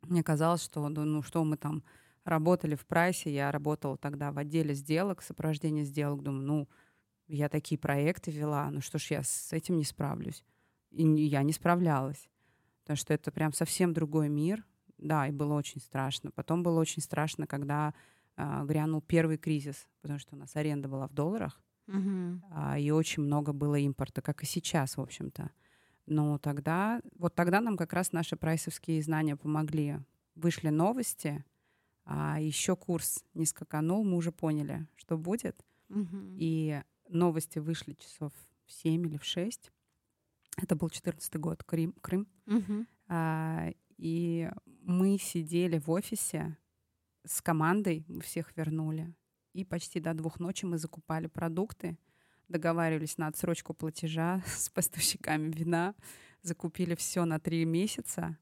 Мне 0.02 0.22
казалось, 0.22 0.64
что, 0.64 0.88
ну, 0.88 1.22
что 1.22 1.44
мы 1.44 1.56
там 1.56 1.84
работали 2.24 2.74
в 2.74 2.86
прайсе, 2.86 3.32
я 3.32 3.52
работала 3.52 3.98
тогда 3.98 4.32
в 4.32 4.38
отделе 4.38 4.74
сделок, 4.74 5.22
сопровождение 5.22 5.84
сделок, 5.84 6.22
думаю, 6.22 6.42
ну, 6.42 6.68
я 7.26 7.48
такие 7.48 7.78
проекты 7.78 8.30
вела, 8.30 8.70
ну 8.70 8.80
что 8.80 8.98
ж, 8.98 9.10
я 9.10 9.22
с 9.22 9.52
этим 9.52 9.76
не 9.76 9.84
справлюсь. 9.84 10.44
И 10.90 11.04
я 11.04 11.42
не 11.42 11.52
справлялась 11.52 12.30
потому 12.90 12.98
что 12.98 13.14
это 13.14 13.30
прям 13.30 13.52
совсем 13.52 13.92
другой 13.92 14.28
мир. 14.28 14.66
Да, 14.98 15.28
и 15.28 15.30
было 15.30 15.54
очень 15.54 15.80
страшно. 15.80 16.32
Потом 16.32 16.64
было 16.64 16.80
очень 16.80 17.00
страшно, 17.00 17.46
когда 17.46 17.94
э, 18.36 18.64
грянул 18.64 19.00
первый 19.00 19.38
кризис, 19.38 19.86
потому 20.02 20.18
что 20.18 20.34
у 20.34 20.38
нас 20.38 20.56
аренда 20.56 20.88
была 20.88 21.06
в 21.06 21.12
долларах, 21.12 21.62
uh-huh. 21.86 22.40
э, 22.74 22.80
и 22.80 22.90
очень 22.90 23.22
много 23.22 23.52
было 23.52 23.76
импорта, 23.76 24.22
как 24.22 24.42
и 24.42 24.46
сейчас, 24.46 24.96
в 24.96 25.00
общем-то. 25.00 25.52
Но 26.06 26.38
тогда, 26.38 27.00
вот 27.16 27.36
тогда 27.36 27.60
нам 27.60 27.76
как 27.76 27.92
раз 27.92 28.10
наши 28.10 28.34
прайсовские 28.34 29.00
знания 29.02 29.36
помогли. 29.36 30.00
Вышли 30.34 30.70
новости, 30.70 31.44
а 32.04 32.40
еще 32.40 32.74
курс 32.74 33.24
не 33.34 33.46
скаканул, 33.46 34.02
мы 34.02 34.16
уже 34.16 34.32
поняли, 34.32 34.88
что 34.96 35.16
будет. 35.16 35.64
Uh-huh. 35.90 36.34
И 36.38 36.82
новости 37.08 37.60
вышли 37.60 37.92
часов 37.92 38.32
в 38.66 38.72
7 38.72 39.06
или 39.06 39.16
в 39.16 39.24
6. 39.24 39.70
Это 40.62 40.76
был 40.76 40.90
14 40.90 41.36
год, 41.36 41.62
Крым. 41.64 41.94
Крым. 42.00 42.28
Угу. 42.46 42.86
А, 43.08 43.70
и 43.96 44.50
мы 44.82 45.18
сидели 45.18 45.78
в 45.78 45.90
офисе 45.90 46.56
с 47.24 47.42
командой, 47.42 48.04
мы 48.08 48.20
всех 48.22 48.56
вернули. 48.56 49.14
И 49.52 49.64
почти 49.64 50.00
до 50.00 50.14
двух 50.14 50.38
ночи 50.38 50.64
мы 50.64 50.78
закупали 50.78 51.26
продукты, 51.26 51.98
договаривались 52.48 53.18
на 53.18 53.26
отсрочку 53.26 53.74
платежа 53.74 54.42
с 54.46 54.68
поставщиками 54.70 55.50
вина, 55.50 55.94
закупили 56.42 56.94
все 56.94 57.24
на 57.24 57.38
три 57.38 57.64
месяца. 57.64 58.38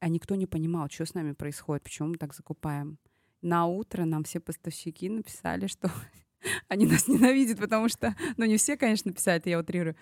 А 0.00 0.08
никто 0.08 0.36
не 0.36 0.46
понимал, 0.46 0.88
что 0.90 1.06
с 1.06 1.14
нами 1.14 1.32
происходит, 1.32 1.82
почему 1.82 2.08
мы 2.08 2.14
так 2.16 2.34
закупаем. 2.34 2.98
На 3.40 3.66
утро 3.66 4.04
нам 4.04 4.24
все 4.24 4.40
поставщики 4.40 5.08
написали, 5.08 5.66
что 5.66 5.90
они 6.68 6.86
нас 6.86 7.08
ненавидят, 7.08 7.58
потому 7.58 7.88
что, 7.88 8.14
ну 8.36 8.44
не 8.44 8.56
все, 8.56 8.76
конечно, 8.76 9.12
писали, 9.12 9.42
я 9.46 9.58
утрирую, 9.58 9.96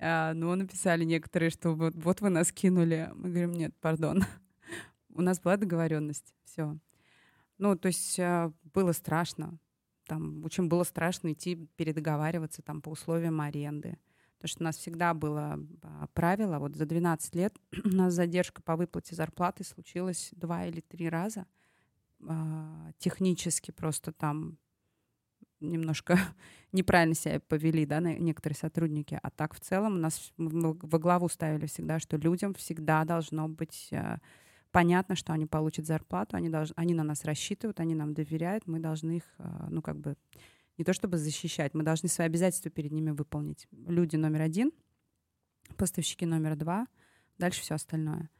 а, 0.00 0.32
но 0.34 0.54
написали 0.54 1.04
некоторые, 1.04 1.50
что 1.50 1.74
вот, 1.74 1.94
вот 1.96 2.20
вы 2.20 2.30
нас 2.30 2.52
кинули. 2.52 3.10
Мы 3.14 3.30
говорим, 3.30 3.52
нет, 3.52 3.74
пардон. 3.80 4.24
У 5.14 5.20
нас 5.20 5.40
была 5.40 5.56
договоренность. 5.56 6.34
Все. 6.44 6.76
Ну, 7.58 7.76
то 7.76 7.88
есть 7.88 8.18
а, 8.20 8.52
было 8.62 8.92
страшно. 8.92 9.58
Там 10.06 10.44
очень 10.44 10.68
было 10.68 10.84
страшно 10.84 11.32
идти 11.32 11.68
передоговариваться 11.76 12.62
там 12.62 12.80
по 12.80 12.90
условиям 12.90 13.40
аренды. 13.40 13.98
Потому 14.36 14.48
что 14.48 14.62
у 14.62 14.64
нас 14.64 14.76
всегда 14.76 15.14
было 15.14 15.58
а, 15.82 16.06
правило, 16.14 16.60
вот 16.60 16.76
за 16.76 16.86
12 16.86 17.34
лет 17.34 17.56
у 17.84 17.88
нас 17.88 18.14
задержка 18.14 18.62
по 18.62 18.76
выплате 18.76 19.16
зарплаты 19.16 19.64
случилась 19.64 20.30
два 20.32 20.66
или 20.66 20.80
три 20.80 21.08
раза. 21.08 21.46
Технически 22.98 23.70
просто 23.70 24.10
там 24.10 24.58
немножко 25.60 26.18
неправильно 26.72 27.14
себя 27.14 27.40
повели, 27.40 27.86
да, 27.86 28.00
некоторые 28.00 28.56
сотрудники. 28.56 29.18
А 29.22 29.30
так 29.30 29.54
в 29.54 29.60
целом 29.60 29.94
у 29.94 29.98
нас 29.98 30.32
во 30.36 30.98
главу 30.98 31.28
ставили 31.28 31.66
всегда, 31.66 31.98
что 31.98 32.16
людям 32.16 32.54
всегда 32.54 33.04
должно 33.04 33.48
быть 33.48 33.88
э, 33.90 34.18
понятно, 34.70 35.14
что 35.14 35.32
они 35.32 35.46
получат 35.46 35.86
зарплату, 35.86 36.36
они, 36.36 36.48
должны, 36.48 36.74
они 36.76 36.94
на 36.94 37.04
нас 37.04 37.24
рассчитывают, 37.24 37.80
они 37.80 37.94
нам 37.94 38.14
доверяют, 38.14 38.66
мы 38.66 38.78
должны 38.78 39.18
их, 39.18 39.24
э, 39.38 39.66
ну, 39.70 39.82
как 39.82 39.98
бы, 39.98 40.16
не 40.76 40.84
то 40.84 40.92
чтобы 40.92 41.18
защищать, 41.18 41.74
мы 41.74 41.82
должны 41.82 42.08
свои 42.08 42.26
обязательства 42.26 42.70
перед 42.70 42.92
ними 42.92 43.10
выполнить. 43.10 43.66
Люди 43.72 44.16
номер 44.16 44.42
один, 44.42 44.72
поставщики 45.76 46.24
номер 46.24 46.56
два, 46.56 46.86
дальше 47.36 47.62
все 47.62 47.74
остальное. 47.74 48.30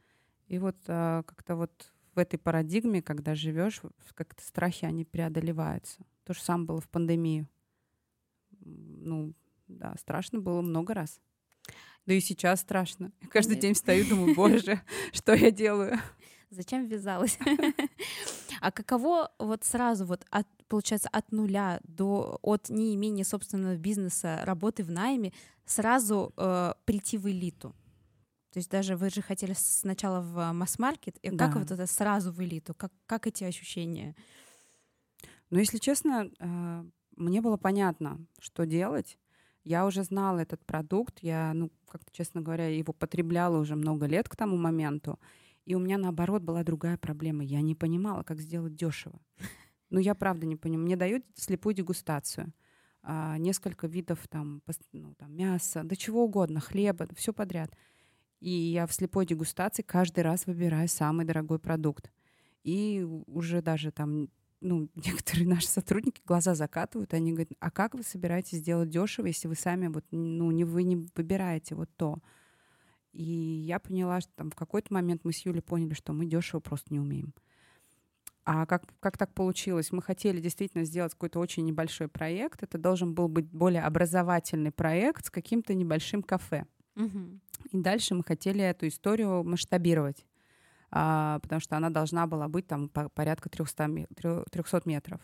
И 0.47 0.57
вот 0.57 0.77
э, 0.87 1.23
как-то 1.25 1.55
вот 1.55 1.91
в 2.15 2.19
этой 2.19 2.37
парадигме, 2.37 3.01
когда 3.01 3.35
живешь, 3.35 3.81
как-то 4.15 4.43
страхи, 4.43 4.85
они 4.85 5.05
преодолеваются. 5.05 6.01
То 6.29 6.35
же 6.35 6.41
самое 6.41 6.67
было 6.67 6.79
в 6.79 6.87
пандемию. 6.87 7.47
Ну, 8.61 9.33
да, 9.67 9.95
страшно 9.97 10.39
было 10.39 10.61
много 10.61 10.93
раз. 10.93 11.19
Да 12.05 12.13
и 12.13 12.19
сейчас 12.19 12.59
страшно. 12.61 13.11
Я 13.19 13.27
каждый 13.29 13.53
Нет. 13.53 13.61
день 13.61 13.73
встаю, 13.73 14.07
думаю, 14.07 14.35
боже, 14.35 14.79
что 15.11 15.33
я 15.33 15.49
делаю? 15.49 15.97
Зачем 16.51 16.85
ввязалась? 16.85 17.39
А 18.61 18.71
каково 18.71 19.31
вот 19.39 19.63
сразу 19.63 20.05
вот 20.05 20.23
от, 20.29 20.45
получается 20.67 21.09
от 21.11 21.31
нуля 21.31 21.79
до 21.83 22.37
от 22.43 22.69
неимения 22.69 23.23
собственного 23.23 23.77
бизнеса, 23.77 24.41
работы 24.43 24.83
в 24.83 24.91
найме, 24.91 25.33
сразу 25.65 26.31
э, 26.37 26.73
прийти 26.85 27.17
в 27.17 27.27
элиту? 27.27 27.73
То 28.51 28.59
есть 28.59 28.69
даже 28.69 28.97
вы 28.97 29.09
же 29.09 29.23
хотели 29.23 29.53
сначала 29.57 30.21
в 30.21 30.51
масс-маркет, 30.51 31.17
и 31.23 31.31
да. 31.31 31.47
как 31.47 31.55
вот 31.55 31.71
это 31.71 31.87
сразу 31.87 32.31
в 32.31 32.39
элиту? 32.43 32.75
Как, 32.75 32.91
как 33.07 33.25
эти 33.25 33.45
ощущения? 33.45 34.15
Но, 35.49 35.59
если 35.59 35.77
честно, 35.77 36.29
э, 36.39 36.83
мне 37.15 37.41
было 37.41 37.57
понятно, 37.57 38.19
что 38.39 38.65
делать. 38.65 39.17
Я 39.63 39.85
уже 39.85 40.03
знала 40.03 40.39
этот 40.39 40.65
продукт, 40.65 41.19
я, 41.21 41.53
ну, 41.53 41.71
как-то, 41.87 42.11
честно 42.11 42.41
говоря, 42.41 42.67
его 42.67 42.93
потребляла 42.93 43.57
уже 43.59 43.75
много 43.75 44.05
лет 44.05 44.29
к 44.29 44.35
тому 44.35 44.57
моменту. 44.57 45.19
И 45.65 45.75
у 45.75 45.79
меня, 45.79 45.97
наоборот, 45.97 46.41
была 46.41 46.63
другая 46.63 46.97
проблема. 46.97 47.43
Я 47.43 47.61
не 47.61 47.75
понимала, 47.75 48.23
как 48.23 48.39
сделать 48.39 48.75
дешево. 48.75 49.19
Ну, 49.91 49.99
я 49.99 50.13
правда 50.13 50.45
не 50.45 50.55
понимаю. 50.55 50.85
Мне 50.85 50.95
дают 50.95 51.25
слепую 51.33 51.73
дегустацию. 51.73 52.53
А, 53.01 53.37
несколько 53.37 53.87
видов 53.87 54.27
там, 54.27 54.61
ну, 54.91 55.15
там 55.15 55.35
мяса, 55.35 55.81
да 55.83 55.95
чего 55.95 56.25
угодно, 56.25 56.59
хлеба, 56.59 57.07
все 57.15 57.33
подряд. 57.33 57.75
И 58.39 58.49
я 58.49 58.85
в 58.85 58.93
слепой 58.93 59.25
дегустации 59.25 59.81
каждый 59.81 60.23
раз 60.23 60.45
выбираю 60.45 60.87
самый 60.87 61.25
дорогой 61.25 61.59
продукт. 61.59 62.11
И 62.63 63.03
уже 63.25 63.61
даже 63.61 63.91
там 63.91 64.29
ну, 64.61 64.89
некоторые 64.95 65.47
наши 65.47 65.67
сотрудники 65.67 66.21
глаза 66.25 66.55
закатывают, 66.55 67.13
они 67.13 67.31
говорят, 67.31 67.49
а 67.59 67.71
как 67.71 67.95
вы 67.95 68.03
собираетесь 68.03 68.59
сделать 68.59 68.89
дешево, 68.89 69.27
если 69.27 69.47
вы 69.47 69.55
сами 69.55 69.87
вот, 69.87 70.05
ну, 70.11 70.51
не, 70.51 70.63
вы 70.63 70.83
не 70.83 71.07
выбираете 71.15 71.75
вот 71.75 71.89
то? 71.95 72.19
И 73.11 73.23
я 73.23 73.79
поняла, 73.79 74.21
что 74.21 74.31
там 74.35 74.51
в 74.51 74.55
какой-то 74.55 74.93
момент 74.93 75.21
мы 75.23 75.33
с 75.33 75.45
Юлей 75.45 75.61
поняли, 75.61 75.93
что 75.93 76.13
мы 76.13 76.25
дешево 76.25 76.59
просто 76.59 76.93
не 76.93 76.99
умеем. 76.99 77.33
А 78.45 78.65
как, 78.65 78.83
как 78.99 79.17
так 79.17 79.33
получилось? 79.33 79.91
Мы 79.91 80.01
хотели 80.01 80.39
действительно 80.39 80.83
сделать 80.83 81.13
какой-то 81.13 81.39
очень 81.39 81.65
небольшой 81.65 82.07
проект. 82.07 82.63
Это 82.63 82.77
должен 82.77 83.13
был 83.13 83.27
быть 83.27 83.45
более 83.45 83.83
образовательный 83.83 84.71
проект 84.71 85.25
с 85.25 85.29
каким-то 85.29 85.73
небольшим 85.73 86.23
кафе. 86.23 86.65
Угу. 86.95 87.39
И 87.71 87.77
дальше 87.77 88.15
мы 88.15 88.23
хотели 88.23 88.61
эту 88.61 88.87
историю 88.87 89.43
масштабировать 89.43 90.25
потому 90.89 91.59
что 91.59 91.77
она 91.77 91.89
должна 91.89 92.27
была 92.27 92.47
быть 92.47 92.67
там 92.67 92.89
по 92.89 93.09
порядка 93.09 93.49
300, 93.49 94.07
300 94.51 94.81
метров. 94.85 95.21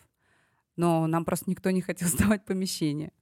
Но 0.76 1.06
нам 1.06 1.24
просто 1.24 1.50
никто 1.50 1.70
не 1.70 1.80
хотел 1.80 2.08
сдавать 2.08 2.44
помещение. 2.44 3.12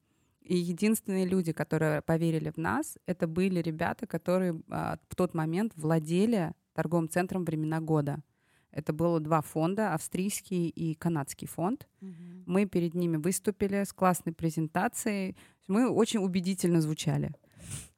И 0.43 0.57
единственные 0.57 1.27
люди, 1.27 1.53
которые 1.53 2.03
поверили 2.03 2.51
в 2.51 2.59
нас, 2.59 2.99
это 3.07 3.27
были 3.27 3.61
ребята, 3.61 4.07
которые 4.07 4.61
а, 4.69 4.99
в 5.09 5.17
тот 5.17 5.33
момент 5.33 5.73
владели 5.75 6.53
торговым 6.75 7.09
центром 7.09 7.45
«Времена 7.45 7.81
года». 7.81 8.23
Это 8.71 8.93
было 8.93 9.21
два 9.21 9.41
фонда, 9.41 9.95
австрийский 9.95 10.69
и 10.69 10.95
канадский 10.95 11.47
фонд. 11.47 11.89
Угу. 12.03 12.13
Мы 12.47 12.67
перед 12.67 12.95
ними 12.95 13.17
выступили 13.17 13.85
с 13.85 13.93
классной 13.93 14.33
презентацией. 14.33 15.37
Мы 15.69 15.89
очень 15.89 16.19
убедительно 16.19 16.81
звучали. 16.81 17.33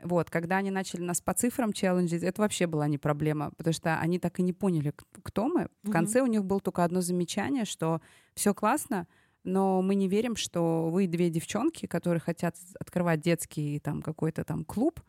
Вот, 0.03 0.31
когда 0.31 0.59
они 0.59 0.71
начали 0.71 1.03
нас 1.03 1.21
по 1.21 1.35
цифрам 1.35 1.73
челленджить, 1.73 2.23
это 2.23 2.43
вообще 2.43 2.67
была 2.67 2.89
не 2.89 2.99
проблема, 2.99 3.51
потому 3.57 3.73
что 3.73 3.99
они 3.99 4.19
так 4.19 4.39
и 4.39 4.43
не 4.43 4.53
поняли, 4.53 4.93
кто 5.23 5.49
мы. 5.49 5.69
В 5.83 5.91
конце 5.91 6.21
у 6.23 6.27
них 6.27 6.45
было 6.45 6.61
только 6.61 6.85
одно 6.85 7.01
замечание, 7.01 7.65
что 7.65 8.01
все 8.35 8.55
классно, 8.55 9.07
но 9.45 9.81
мы 9.81 9.95
не 9.95 10.09
верим, 10.09 10.37
что 10.37 10.91
вы 10.91 11.07
две 11.07 11.31
девчонки, 11.31 11.87
которые 11.87 12.21
хотят 12.21 12.57
открывать 12.81 13.21
детский 13.21 13.79
там 13.81 14.03
какой-то 14.03 14.45
там 14.45 14.65
клуб, 14.65 15.01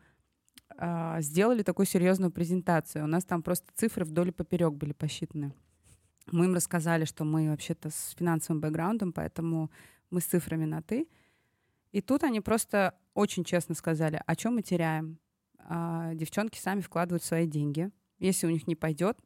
а, 0.76 1.20
сделали 1.20 1.62
такую 1.62 1.86
серьезную 1.86 2.30
презентацию. 2.30 3.04
У 3.04 3.08
нас 3.08 3.24
там 3.24 3.42
просто 3.42 3.66
цифры 3.74 4.04
вдоль 4.04 4.28
и 4.28 4.32
поперек 4.32 4.74
были 4.74 4.92
посчитаны. 4.92 5.52
Мы 6.30 6.44
им 6.44 6.54
рассказали, 6.54 7.04
что 7.04 7.24
мы 7.24 7.50
вообще-то 7.50 7.90
с 7.90 8.14
финансовым 8.16 8.60
бэкграундом, 8.60 9.12
поэтому 9.12 9.70
мы 10.10 10.20
с 10.20 10.24
цифрами 10.24 10.66
на 10.66 10.82
«ты». 10.82 11.08
И 11.90 12.00
тут 12.00 12.22
они 12.22 12.40
просто 12.40 12.94
очень 13.18 13.42
честно 13.42 13.74
сказали, 13.74 14.22
о 14.26 14.36
чем 14.36 14.54
мы 14.54 14.62
теряем. 14.62 15.18
А, 15.58 16.14
девчонки 16.14 16.56
сами 16.58 16.80
вкладывают 16.80 17.24
свои 17.24 17.48
деньги. 17.48 17.90
Если 18.20 18.46
у 18.46 18.50
них 18.50 18.68
не 18.68 18.76
пойдет, 18.76 19.18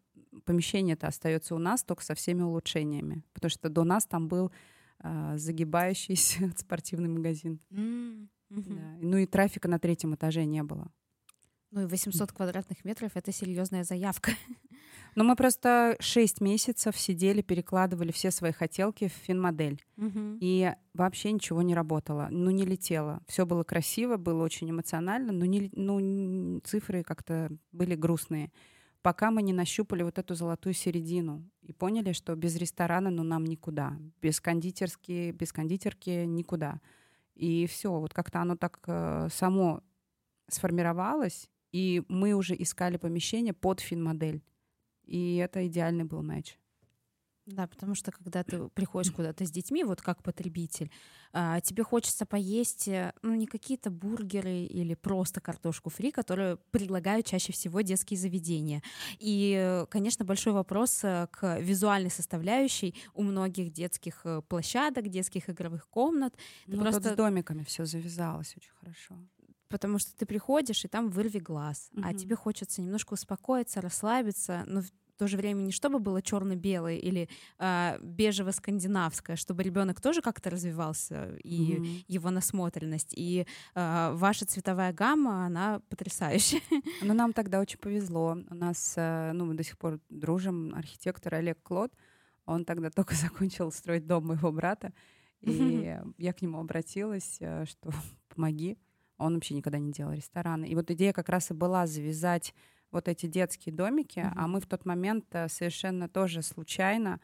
помещение 0.46 0.94
это 0.94 1.08
остается 1.08 1.54
у 1.54 1.58
нас 1.58 1.84
только 1.84 2.02
со 2.02 2.14
всеми 2.14 2.40
улучшениями. 2.40 3.22
Потому 3.34 3.50
что 3.50 3.68
до 3.68 3.84
нас 3.84 4.06
там 4.06 4.28
был 4.28 4.50
а, 4.98 5.36
загибающийся 5.36 6.52
спортивный 6.56 7.10
магазин. 7.10 7.60
Mm-hmm. 7.70 8.28
Да. 8.48 8.96
Ну 9.02 9.18
и 9.18 9.26
трафика 9.26 9.68
на 9.68 9.78
третьем 9.78 10.14
этаже 10.14 10.46
не 10.46 10.62
было. 10.62 10.90
Ну 11.70 11.82
и 11.82 11.86
800 11.86 12.32
квадратных 12.32 12.86
метров— 12.86 13.12
это 13.14 13.30
серьезная 13.30 13.84
заявка. 13.84 14.32
Ну 15.14 15.24
мы 15.24 15.36
просто 15.36 15.96
6 16.00 16.40
месяцев 16.40 16.96
сидели, 16.96 17.42
перекладывали 17.42 18.12
все 18.12 18.30
свои 18.30 18.52
хотелки 18.52 19.08
в 19.08 19.12
финмодель. 19.12 19.82
Угу. 19.96 20.38
И 20.40 20.72
вообще 20.94 21.32
ничего 21.32 21.62
не 21.62 21.74
работало, 21.74 22.28
ну 22.30 22.50
не 22.50 22.64
летело. 22.64 23.20
Все 23.26 23.44
было 23.44 23.62
красиво, 23.62 24.16
было 24.16 24.42
очень 24.42 24.70
эмоционально, 24.70 25.32
но 25.32 25.44
не, 25.44 25.70
ну, 25.74 26.60
цифры 26.64 27.02
как-то 27.02 27.50
были 27.72 27.94
грустные. 27.94 28.50
Пока 29.02 29.30
мы 29.32 29.42
не 29.42 29.52
нащупали 29.52 30.04
вот 30.04 30.18
эту 30.18 30.34
золотую 30.34 30.74
середину 30.74 31.44
и 31.60 31.72
поняли, 31.72 32.12
что 32.12 32.36
без 32.36 32.56
ресторана 32.56 33.10
ну 33.10 33.24
нам 33.24 33.44
никуда, 33.44 33.98
без 34.22 34.40
кондитерки, 34.40 35.32
без 35.32 35.52
кондитерки 35.52 36.24
никуда. 36.24 36.80
И 37.34 37.66
все, 37.66 37.90
вот 37.90 38.14
как-то 38.14 38.40
оно 38.40 38.56
так 38.56 38.78
э, 38.86 39.28
само 39.32 39.82
сформировалось, 40.48 41.50
и 41.72 42.02
мы 42.08 42.34
уже 42.34 42.54
искали 42.54 42.96
помещение 42.96 43.52
под 43.54 43.80
финмодель. 43.80 44.42
И 45.04 45.36
это 45.36 45.66
идеальный 45.66 46.04
был 46.04 46.22
матч. 46.22 46.58
Да, 47.46 47.66
потому 47.66 47.96
что 47.96 48.12
когда 48.12 48.44
ты 48.44 48.68
приходишь 48.68 49.10
куда-то 49.10 49.44
с 49.44 49.50
детьми, 49.50 49.82
вот 49.82 50.00
как 50.00 50.22
потребитель, 50.22 50.92
а, 51.32 51.60
тебе 51.60 51.82
хочется 51.82 52.24
поесть, 52.24 52.86
э, 52.86 53.12
ну, 53.22 53.34
не 53.34 53.46
какие-то 53.46 53.90
бургеры 53.90 54.60
или 54.60 54.94
просто 54.94 55.40
картошку 55.40 55.90
фри, 55.90 56.12
которые 56.12 56.58
предлагают 56.70 57.26
чаще 57.26 57.52
всего 57.52 57.80
детские 57.80 58.18
заведения. 58.18 58.80
И, 59.18 59.84
конечно, 59.90 60.24
большой 60.24 60.52
вопрос 60.52 61.02
э, 61.02 61.26
к 61.32 61.58
визуальной 61.58 62.10
составляющей 62.10 62.94
у 63.12 63.24
многих 63.24 63.72
детских 63.72 64.20
э, 64.24 64.42
площадок, 64.46 65.08
детских 65.08 65.50
игровых 65.50 65.88
комнат. 65.88 66.36
ну, 66.68 66.82
просто... 66.82 67.12
с 67.12 67.16
домиками 67.16 67.64
все 67.64 67.86
завязалось 67.86 68.54
очень 68.56 68.72
хорошо 68.80 69.16
потому 69.72 69.98
что 69.98 70.14
ты 70.14 70.26
приходишь, 70.26 70.84
и 70.84 70.88
там 70.88 71.08
вырви 71.08 71.38
глаз, 71.38 71.88
угу. 71.92 72.02
а 72.04 72.12
тебе 72.14 72.36
хочется 72.36 72.82
немножко 72.82 73.14
успокоиться, 73.14 73.80
расслабиться, 73.80 74.64
но 74.66 74.82
в 74.82 74.90
то 75.16 75.26
же 75.26 75.36
время 75.36 75.60
не 75.60 75.72
чтобы 75.72 75.98
было 75.98 76.20
черно-белое 76.20 76.96
или 76.96 77.28
э, 77.58 77.98
бежево-скандинавское, 78.02 79.36
чтобы 79.36 79.62
ребенок 79.62 80.00
тоже 80.00 80.20
как-то 80.20 80.50
развивался 80.50 81.36
и 81.42 81.76
угу. 81.76 81.86
его 82.08 82.30
насмотренность. 82.30 83.14
И 83.16 83.46
э, 83.74 84.10
ваша 84.14 84.44
цветовая 84.44 84.92
гамма, 84.92 85.46
она 85.46 85.80
потрясающая. 85.88 86.60
Но 87.02 87.14
нам 87.14 87.32
тогда 87.32 87.60
очень 87.60 87.78
повезло. 87.78 88.36
У 88.50 88.54
нас, 88.54 88.94
э, 88.96 89.32
ну, 89.32 89.46
мы 89.46 89.54
до 89.54 89.62
сих 89.62 89.78
пор 89.78 90.00
дружим, 90.10 90.74
архитектор 90.74 91.34
Олег 91.34 91.62
Клод. 91.62 91.92
Он 92.44 92.64
тогда 92.64 92.90
только 92.90 93.14
закончил 93.26 93.72
строить 93.72 94.06
дом 94.06 94.26
моего 94.26 94.52
брата. 94.52 94.92
И 95.40 95.96
я 96.18 96.32
к 96.32 96.42
нему 96.42 96.58
обратилась, 96.58 97.38
э, 97.40 97.64
что 97.66 97.90
помоги. 98.28 98.76
Он 99.18 99.34
вообще 99.34 99.54
никогда 99.54 99.78
не 99.78 99.92
делал 99.92 100.12
рестораны. 100.12 100.66
И 100.66 100.74
вот 100.74 100.90
идея 100.90 101.12
как 101.12 101.28
раз 101.28 101.50
и 101.50 101.54
была 101.54 101.86
завязать 101.86 102.54
вот 102.90 103.08
эти 103.08 103.26
детские 103.26 103.74
домики, 103.74 104.18
mm-hmm. 104.18 104.32
а 104.36 104.46
мы 104.46 104.60
в 104.60 104.66
тот 104.66 104.84
момент 104.84 105.24
э, 105.32 105.48
совершенно 105.48 106.08
тоже 106.08 106.42
случайно, 106.42 107.20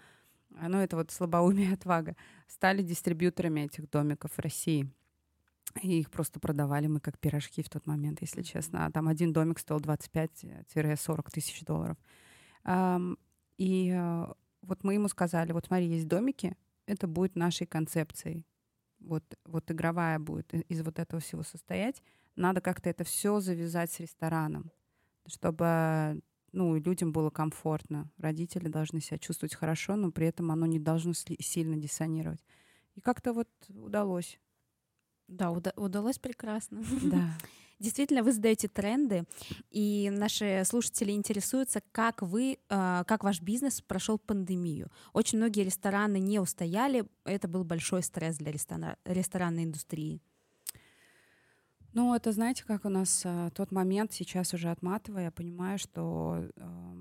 э, 0.50 0.66
ну 0.68 0.78
это 0.78 0.96
вот 0.96 1.10
слабоумие 1.10 1.70
и 1.70 1.74
отвага, 1.74 2.16
стали 2.46 2.82
дистрибьюторами 2.82 3.60
этих 3.62 3.90
домиков 3.90 4.32
в 4.32 4.38
России. 4.38 4.90
И 5.82 6.00
их 6.00 6.10
просто 6.10 6.40
продавали 6.40 6.86
мы 6.86 7.00
как 7.00 7.18
пирожки 7.18 7.62
в 7.62 7.68
тот 7.68 7.86
момент, 7.86 8.22
если 8.22 8.40
честно. 8.40 8.86
А 8.86 8.90
там 8.90 9.06
один 9.06 9.34
домик 9.34 9.58
стоил 9.58 9.80
25-40 9.80 11.30
тысяч 11.30 11.62
долларов. 11.64 11.98
И 13.58 13.92
э, 13.94 14.26
вот 14.62 14.84
мы 14.84 14.94
ему 14.94 15.08
сказали, 15.08 15.52
вот 15.52 15.66
смотри, 15.66 15.88
есть 15.88 16.08
домики, 16.08 16.56
это 16.86 17.06
будет 17.06 17.36
нашей 17.36 17.66
концепцией 17.66 18.46
вот, 19.08 19.24
вот 19.44 19.70
игровая 19.70 20.18
будет 20.18 20.52
из 20.54 20.82
вот 20.82 20.98
этого 20.98 21.20
всего 21.20 21.42
состоять, 21.42 22.02
надо 22.36 22.60
как-то 22.60 22.88
это 22.90 23.04
все 23.04 23.40
завязать 23.40 23.90
с 23.90 24.00
рестораном, 24.00 24.70
чтобы 25.26 26.20
ну, 26.52 26.76
людям 26.76 27.12
было 27.12 27.30
комфортно. 27.30 28.10
Родители 28.18 28.68
должны 28.68 29.00
себя 29.00 29.18
чувствовать 29.18 29.54
хорошо, 29.54 29.96
но 29.96 30.10
при 30.10 30.26
этом 30.26 30.50
оно 30.50 30.66
не 30.66 30.78
должно 30.78 31.12
сильно 31.14 31.76
диссонировать. 31.76 32.40
И 32.94 33.00
как-то 33.00 33.32
вот 33.32 33.48
удалось. 33.68 34.38
Да, 35.26 35.50
уда- 35.50 35.74
удалось 35.76 36.18
прекрасно. 36.18 36.82
Да. 37.02 37.32
Действительно, 37.78 38.24
вы 38.24 38.32
задаете 38.32 38.66
тренды, 38.66 39.24
и 39.70 40.10
наши 40.10 40.62
слушатели 40.64 41.12
интересуются, 41.12 41.80
как 41.92 42.22
вы, 42.22 42.58
а, 42.68 43.04
как 43.04 43.22
ваш 43.22 43.40
бизнес 43.40 43.80
прошел 43.80 44.18
пандемию. 44.18 44.90
Очень 45.12 45.38
многие 45.38 45.62
рестораны 45.62 46.18
не 46.18 46.40
устояли, 46.40 47.04
это 47.24 47.46
был 47.46 47.62
большой 47.62 48.02
стресс 48.02 48.36
для 48.36 48.50
ресторан, 48.50 48.96
ресторанной 49.04 49.62
индустрии. 49.62 50.20
Ну, 51.94 52.14
это, 52.14 52.32
знаете, 52.32 52.64
как 52.64 52.84
у 52.84 52.88
нас 52.88 53.22
а, 53.24 53.50
тот 53.50 53.70
момент, 53.70 54.12
сейчас 54.12 54.54
уже 54.54 54.70
отматывая, 54.70 55.24
я 55.24 55.30
понимаю, 55.30 55.78
что 55.78 56.44
а, 56.56 56.94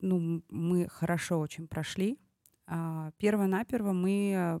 ну, 0.00 0.42
мы 0.50 0.88
хорошо 0.88 1.38
очень 1.38 1.68
прошли. 1.68 2.18
А, 2.66 3.12
перво-наперво 3.18 3.92
мы 3.92 4.60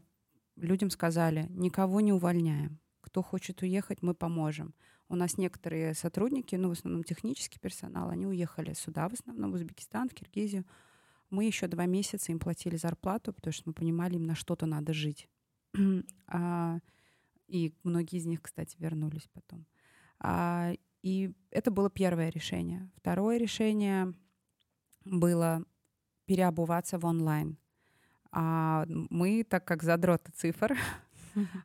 людям 0.56 0.90
сказали, 0.90 1.46
никого 1.50 2.00
не 2.00 2.12
увольняем. 2.12 2.78
Кто 3.00 3.22
хочет 3.22 3.62
уехать, 3.62 4.02
мы 4.02 4.14
поможем. 4.14 4.74
У 5.08 5.14
нас 5.14 5.38
некоторые 5.38 5.94
сотрудники, 5.94 6.56
ну, 6.56 6.68
в 6.68 6.72
основном 6.72 7.04
технический 7.04 7.58
персонал, 7.60 8.10
они 8.10 8.26
уехали 8.26 8.72
сюда, 8.72 9.08
в 9.08 9.14
основном 9.14 9.52
в 9.52 9.54
Узбекистан, 9.54 10.08
в 10.08 10.14
Киргизию. 10.14 10.64
мы 11.30 11.44
еще 11.44 11.68
два 11.68 11.86
месяца 11.86 12.32
им 12.32 12.38
платили 12.38 12.76
зарплату, 12.76 13.32
потому 13.32 13.52
что 13.52 13.64
мы 13.66 13.72
понимали, 13.72 14.14
им 14.16 14.24
на 14.24 14.34
что-то 14.34 14.66
надо 14.66 14.92
жить. 14.92 15.28
а, 16.26 16.78
и 17.46 17.74
многие 17.84 18.18
из 18.18 18.26
них, 18.26 18.42
кстати, 18.42 18.76
вернулись 18.78 19.28
потом. 19.32 19.66
А, 20.18 20.72
и 21.02 21.32
это 21.50 21.70
было 21.70 21.90
первое 21.90 22.30
решение. 22.30 22.90
Второе 22.96 23.38
решение 23.38 24.12
было 25.04 25.64
переобуваться 26.24 26.98
в 26.98 27.04
онлайн. 27.04 27.56
А 28.32 28.84
мы, 28.88 29.44
так 29.44 29.64
как 29.64 29.82
задроты 29.82 30.32
цифр, 30.32 30.76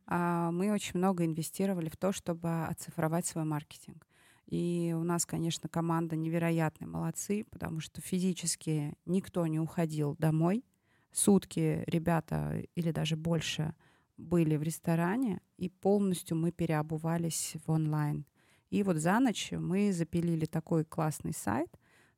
а, 0.08 0.52
мы 0.52 0.72
очень 0.72 0.98
много 0.98 1.26
инвестировали 1.26 1.90
в 1.90 1.98
то, 1.98 2.12
чтобы 2.12 2.66
оцифровать 2.66 3.26
свой 3.26 3.44
маркетинг. 3.44 4.08
И 4.48 4.94
у 4.98 5.04
нас, 5.04 5.26
конечно, 5.26 5.70
команда 5.70 6.16
невероятные, 6.16 6.88
молодцы, 6.88 7.46
потому 7.50 7.80
что 7.80 8.02
физически 8.02 8.94
никто 9.06 9.48
не 9.48 9.60
уходил 9.60 10.16
домой. 10.20 10.66
Сутки 11.14 11.84
ребята 11.88 12.62
или 12.76 12.92
даже 12.92 13.16
больше 13.16 13.74
были 14.18 14.56
в 14.58 14.64
ресторане, 14.64 15.42
и 15.58 15.70
полностью 15.70 16.38
мы 16.38 16.52
переобувались 16.52 17.56
в 17.66 17.72
онлайн. 17.72 18.26
И 18.70 18.84
вот 18.84 18.98
за 18.98 19.20
ночь 19.20 19.52
мы 19.52 19.92
запилили 19.92 20.46
такой 20.46 20.86
классный 20.86 21.34
сайт, 21.34 21.70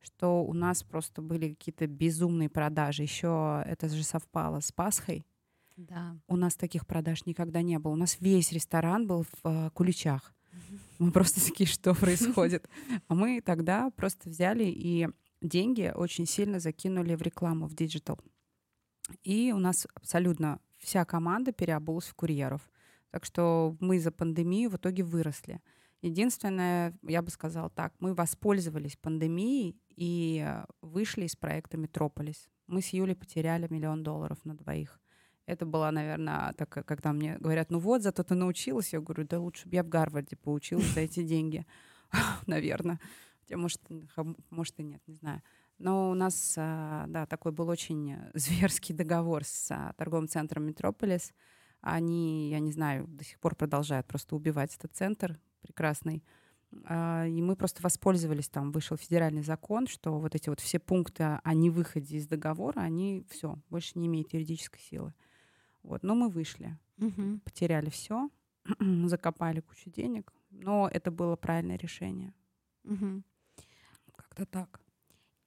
что 0.01 0.43
у 0.43 0.53
нас 0.53 0.83
просто 0.83 1.21
были 1.21 1.49
какие-то 1.49 1.87
безумные 1.87 2.49
продажи. 2.49 3.03
Еще 3.03 3.63
это 3.65 3.89
же 3.89 4.03
совпало 4.03 4.59
с 4.59 4.71
Пасхой. 4.71 5.25
Да. 5.75 6.17
У 6.27 6.35
нас 6.35 6.55
таких 6.55 6.85
продаж 6.85 7.25
никогда 7.25 7.61
не 7.61 7.79
было. 7.79 7.93
У 7.93 7.97
нас 7.97 8.17
весь 8.19 8.51
ресторан 8.51 9.07
был 9.07 9.23
в 9.23 9.47
э, 9.47 9.69
куличах. 9.71 10.33
Мы 10.99 11.11
просто 11.11 11.43
такие, 11.43 11.67
что 11.67 11.93
происходит? 11.95 12.69
А 13.07 13.15
мы 13.15 13.41
тогда 13.41 13.89
просто 13.91 14.29
взяли 14.29 14.65
и 14.65 15.09
деньги 15.41 15.91
очень 15.93 16.25
сильно 16.25 16.59
закинули 16.59 17.15
в 17.15 17.21
рекламу, 17.21 17.67
в 17.67 17.75
диджитал. 17.75 18.19
И 19.23 19.51
у 19.51 19.57
нас 19.57 19.87
абсолютно 19.95 20.59
вся 20.79 21.05
команда 21.05 21.51
переобулась 21.51 22.05
в 22.05 22.15
курьеров. 22.15 22.61
Так 23.11 23.25
что 23.25 23.75
мы 23.79 23.99
за 23.99 24.11
пандемию 24.11 24.69
в 24.69 24.75
итоге 24.77 25.03
выросли. 25.03 25.61
Единственное, 26.01 26.97
я 27.03 27.21
бы 27.21 27.29
сказала 27.29 27.69
так, 27.69 27.93
мы 27.99 28.13
воспользовались 28.13 28.97
пандемией 28.97 29.77
и 29.95 30.45
вышли 30.81 31.25
из 31.25 31.35
проекта 31.35 31.77
«Метрополис». 31.77 32.49
Мы 32.67 32.81
с 32.81 32.89
Юлей 32.89 33.15
потеряли 33.15 33.67
миллион 33.69 34.03
долларов 34.03 34.37
на 34.43 34.55
двоих. 34.55 34.99
Это 35.45 35.65
была, 35.65 35.91
наверное, 35.91 36.53
так, 36.53 36.69
когда 36.69 37.11
мне 37.11 37.37
говорят, 37.37 37.69
ну 37.69 37.79
вот, 37.79 38.01
зато 38.01 38.23
ты 38.23 38.33
научилась. 38.33 38.93
Я 38.93 39.01
говорю, 39.01 39.25
да 39.27 39.39
лучше 39.39 39.67
бы 39.67 39.75
я 39.75 39.83
в 39.83 39.89
Гарварде 39.89 40.37
поучилась 40.37 40.93
за 40.93 41.01
эти 41.01 41.23
деньги, 41.23 41.65
наверное. 42.47 42.99
Хотя, 43.41 43.57
может, 43.57 43.81
может 44.49 44.79
и 44.79 44.83
нет, 44.83 45.01
не 45.07 45.15
знаю. 45.15 45.41
Но 45.79 46.11
у 46.11 46.13
нас, 46.13 46.55
а, 46.57 47.05
да, 47.07 47.25
такой 47.25 47.51
был 47.51 47.67
очень 47.67 48.15
зверский 48.33 48.95
договор 48.95 49.43
с 49.43 49.69
а, 49.69 49.93
торговым 49.97 50.27
центром 50.27 50.63
«Метрополис». 50.65 51.33
Они, 51.81 52.49
я 52.49 52.59
не 52.59 52.71
знаю, 52.71 53.05
до 53.07 53.25
сих 53.25 53.37
пор 53.39 53.55
продолжают 53.55 54.07
просто 54.07 54.37
убивать 54.37 54.73
этот 54.75 54.95
центр 54.95 55.37
прекрасный. 55.61 56.23
А, 56.85 57.25
и 57.27 57.41
мы 57.41 57.57
просто 57.57 57.83
воспользовались, 57.83 58.47
там 58.47 58.71
вышел 58.71 58.95
федеральный 58.95 59.43
закон, 59.43 59.87
что 59.87 60.19
вот 60.19 60.35
эти 60.35 60.47
вот 60.47 60.61
все 60.61 60.79
пункты 60.79 61.39
о 61.43 61.53
невыходе 61.53 62.17
из 62.17 62.27
договора, 62.27 62.79
они 62.79 63.25
все, 63.29 63.57
больше 63.69 63.99
не 63.99 64.07
имеют 64.07 64.33
юридической 64.33 64.79
силы. 64.79 65.13
Вот, 65.83 66.03
но 66.03 66.15
мы 66.15 66.29
вышли, 66.29 66.77
угу. 66.97 67.39
потеряли 67.43 67.89
все, 67.89 68.29
закопали 69.05 69.59
кучу 69.59 69.89
денег, 69.89 70.33
но 70.49 70.89
это 70.91 71.11
было 71.11 71.35
правильное 71.35 71.77
решение. 71.77 72.33
Угу. 72.85 73.23
Как-то 74.15 74.45
так. 74.45 74.83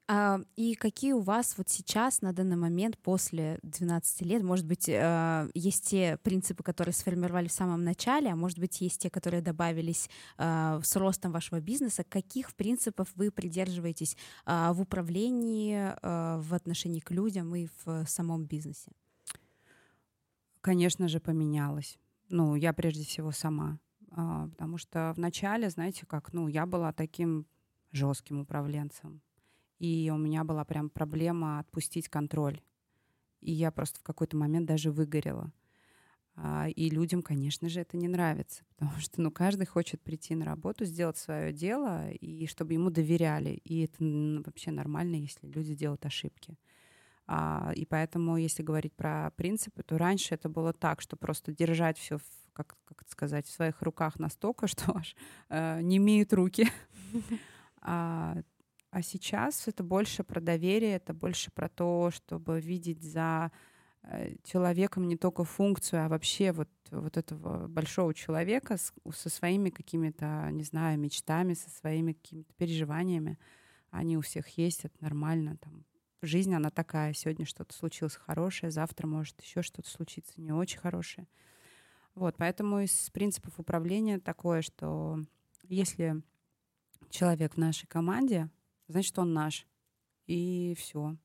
А, 0.08 0.40
и 0.54 0.74
какие 0.74 1.12
у 1.12 1.20
вас 1.20 1.58
вот 1.58 1.68
сейчас, 1.68 2.22
на 2.22 2.32
данный 2.32 2.56
момент, 2.56 2.96
после 2.98 3.58
12 3.62 4.22
лет, 4.22 4.42
может 4.42 4.64
быть, 4.64 4.88
а, 4.88 5.48
есть 5.52 5.88
те 5.88 6.16
принципы, 6.18 6.62
которые 6.62 6.92
сформировали 6.92 7.48
в 7.48 7.52
самом 7.52 7.82
начале, 7.82 8.30
а 8.30 8.36
может 8.36 8.58
быть, 8.58 8.80
есть 8.80 9.00
те, 9.00 9.10
которые 9.10 9.42
добавились 9.42 10.08
а, 10.38 10.80
с 10.82 10.94
ростом 10.94 11.32
вашего 11.32 11.60
бизнеса. 11.60 12.04
Каких 12.04 12.54
принципов 12.54 13.08
вы 13.16 13.32
придерживаетесь 13.32 14.16
а, 14.44 14.72
в 14.72 14.80
управлении, 14.80 15.76
в 16.02 16.54
отношении 16.54 17.00
к 17.00 17.10
людям 17.10 17.54
и 17.56 17.68
в 17.84 18.04
самом 18.06 18.44
бизнесе? 18.44 18.92
Конечно 20.66 21.06
же, 21.06 21.20
поменялось. 21.20 21.96
Ну, 22.28 22.56
я 22.56 22.72
прежде 22.72 23.04
всего 23.04 23.30
сама. 23.30 23.78
А, 24.10 24.48
потому 24.48 24.78
что 24.78 25.12
в 25.14 25.18
начале, 25.20 25.70
знаете, 25.70 26.06
как, 26.06 26.32
ну, 26.32 26.48
я 26.48 26.66
была 26.66 26.92
таким 26.92 27.46
жестким 27.92 28.40
управленцем. 28.40 29.20
И 29.78 30.10
у 30.12 30.16
меня 30.16 30.42
была 30.42 30.64
прям 30.64 30.90
проблема 30.90 31.60
отпустить 31.60 32.08
контроль. 32.08 32.60
И 33.40 33.52
я 33.52 33.70
просто 33.70 34.00
в 34.00 34.02
какой-то 34.02 34.36
момент 34.36 34.66
даже 34.66 34.90
выгорела. 34.90 35.52
А, 36.34 36.68
и 36.68 36.90
людям, 36.90 37.22
конечно 37.22 37.68
же, 37.68 37.78
это 37.78 37.96
не 37.96 38.08
нравится, 38.08 38.64
потому 38.76 38.98
что 38.98 39.20
ну, 39.20 39.30
каждый 39.30 39.66
хочет 39.66 40.02
прийти 40.02 40.34
на 40.34 40.44
работу, 40.44 40.84
сделать 40.84 41.16
свое 41.16 41.52
дело, 41.52 42.10
и 42.10 42.48
чтобы 42.48 42.72
ему 42.72 42.90
доверяли. 42.90 43.50
И 43.50 43.84
это 43.84 43.96
вообще 44.44 44.72
нормально, 44.72 45.14
если 45.14 45.46
люди 45.46 45.76
делают 45.76 46.04
ошибки. 46.06 46.58
А, 47.26 47.72
и 47.74 47.84
поэтому, 47.84 48.36
если 48.36 48.62
говорить 48.62 48.94
про 48.94 49.30
принципы, 49.36 49.82
то 49.82 49.98
раньше 49.98 50.34
это 50.34 50.48
было 50.48 50.72
так, 50.72 51.00
что 51.00 51.16
просто 51.16 51.52
держать 51.52 51.98
все, 51.98 52.18
как, 52.52 52.76
как 52.84 53.02
это 53.02 53.10
сказать, 53.10 53.46
в 53.46 53.52
своих 53.52 53.82
руках 53.82 54.18
настолько, 54.18 54.66
что 54.68 54.96
аж 54.96 55.16
э, 55.48 55.80
не 55.82 55.96
имеют 55.96 56.32
руки. 56.32 56.68
А, 57.88 58.36
а 58.90 59.00
сейчас 59.00 59.68
это 59.68 59.84
больше 59.84 60.24
про 60.24 60.40
доверие, 60.40 60.96
это 60.96 61.14
больше 61.14 61.52
про 61.52 61.68
то, 61.68 62.10
чтобы 62.12 62.60
видеть 62.60 63.00
за 63.00 63.52
э, 64.02 64.34
человеком 64.42 65.06
не 65.06 65.16
только 65.16 65.44
функцию, 65.44 66.04
а 66.04 66.08
вообще 66.08 66.50
вот, 66.50 66.68
вот 66.90 67.16
этого 67.16 67.68
большого 67.68 68.12
человека 68.12 68.76
с, 68.76 68.92
со 69.14 69.30
своими 69.30 69.70
какими-то, 69.70 70.48
не 70.50 70.64
знаю, 70.64 70.98
мечтами, 70.98 71.54
со 71.54 71.70
своими 71.70 72.14
какими-то 72.14 72.52
переживаниями. 72.54 73.38
Они 73.90 74.16
у 74.16 74.20
всех 74.20 74.48
есть, 74.58 74.84
это 74.84 74.96
нормально. 75.00 75.58
Там, 75.58 75.84
жизнь, 76.22 76.54
она 76.54 76.70
такая. 76.70 77.12
Сегодня 77.12 77.46
что-то 77.46 77.74
случилось 77.74 78.16
хорошее, 78.16 78.70
завтра 78.70 79.06
может 79.06 79.40
еще 79.40 79.62
что-то 79.62 79.88
случиться 79.88 80.40
не 80.40 80.52
очень 80.52 80.78
хорошее. 80.78 81.28
Вот, 82.14 82.36
поэтому 82.38 82.80
из 82.80 83.10
принципов 83.10 83.58
управления 83.58 84.18
такое, 84.18 84.62
что 84.62 85.18
если 85.64 86.22
человек 87.10 87.54
в 87.54 87.58
нашей 87.58 87.86
команде, 87.86 88.50
значит, 88.88 89.18
он 89.18 89.32
наш. 89.32 89.66
И 90.26 90.74
все. 90.78 91.16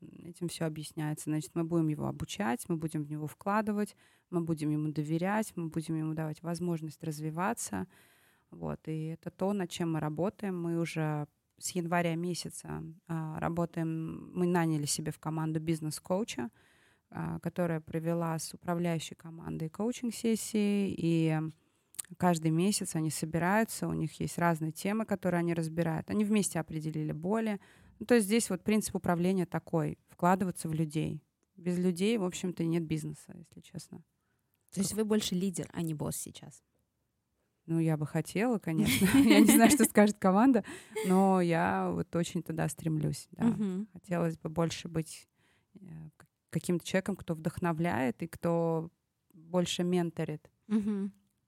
Этим 0.00 0.48
все 0.48 0.66
объясняется. 0.66 1.30
Значит, 1.30 1.54
мы 1.54 1.64
будем 1.64 1.88
его 1.88 2.06
обучать, 2.06 2.68
мы 2.68 2.76
будем 2.76 3.02
в 3.02 3.10
него 3.10 3.26
вкладывать, 3.26 3.96
мы 4.30 4.40
будем 4.40 4.70
ему 4.70 4.92
доверять, 4.92 5.52
мы 5.56 5.68
будем 5.68 5.96
ему 5.96 6.14
давать 6.14 6.42
возможность 6.42 7.02
развиваться. 7.02 7.86
Вот. 8.50 8.86
И 8.88 9.06
это 9.06 9.30
то, 9.30 9.52
над 9.52 9.70
чем 9.70 9.92
мы 9.92 10.00
работаем. 10.00 10.60
Мы 10.60 10.78
уже 10.78 11.26
с 11.58 11.70
января 11.70 12.14
месяца 12.14 12.82
а, 13.08 13.38
работаем, 13.40 14.30
мы 14.34 14.46
наняли 14.46 14.86
себе 14.86 15.12
в 15.12 15.18
команду 15.18 15.60
бизнес-коуча, 15.60 16.50
а, 17.10 17.38
которая 17.40 17.80
провела 17.80 18.38
с 18.38 18.52
управляющей 18.54 19.16
командой 19.16 19.68
коучинг-сессии, 19.68 20.94
и 20.96 21.40
каждый 22.18 22.50
месяц 22.50 22.94
они 22.94 23.10
собираются, 23.10 23.88
у 23.88 23.92
них 23.92 24.20
есть 24.20 24.38
разные 24.38 24.72
темы, 24.72 25.06
которые 25.06 25.40
они 25.40 25.54
разбирают. 25.54 26.10
Они 26.10 26.24
вместе 26.24 26.60
определили 26.60 27.12
боли. 27.12 27.60
Ну, 27.98 28.06
то 28.06 28.14
есть 28.14 28.26
здесь 28.26 28.50
вот 28.50 28.62
принцип 28.62 28.94
управления 28.96 29.46
такой, 29.46 29.98
вкладываться 30.08 30.68
в 30.68 30.74
людей. 30.74 31.22
Без 31.56 31.78
людей, 31.78 32.18
в 32.18 32.24
общем-то, 32.24 32.64
нет 32.64 32.84
бизнеса, 32.84 33.32
если 33.34 33.60
честно. 33.60 34.04
То 34.72 34.80
есть 34.80 34.92
вы 34.92 35.04
больше 35.04 35.34
лидер, 35.34 35.70
а 35.72 35.80
не 35.80 35.94
босс 35.94 36.16
сейчас? 36.16 36.62
Ну, 37.66 37.80
я 37.80 37.96
бы 37.96 38.06
хотела, 38.06 38.58
конечно. 38.58 39.06
Я 39.18 39.40
не 39.40 39.46
знаю, 39.46 39.70
что 39.70 39.84
скажет 39.84 40.18
команда, 40.18 40.64
но 41.06 41.40
я 41.40 41.90
вот 41.90 42.14
очень 42.14 42.42
туда 42.42 42.68
стремлюсь. 42.68 43.26
Да. 43.32 43.56
Хотелось 43.92 44.38
бы 44.38 44.48
больше 44.48 44.88
быть 44.88 45.28
э, 45.80 45.86
каким-то 46.50 46.86
человеком, 46.86 47.16
кто 47.16 47.34
вдохновляет 47.34 48.22
и 48.22 48.28
кто 48.28 48.90
больше 49.32 49.82
менторит. 49.82 50.48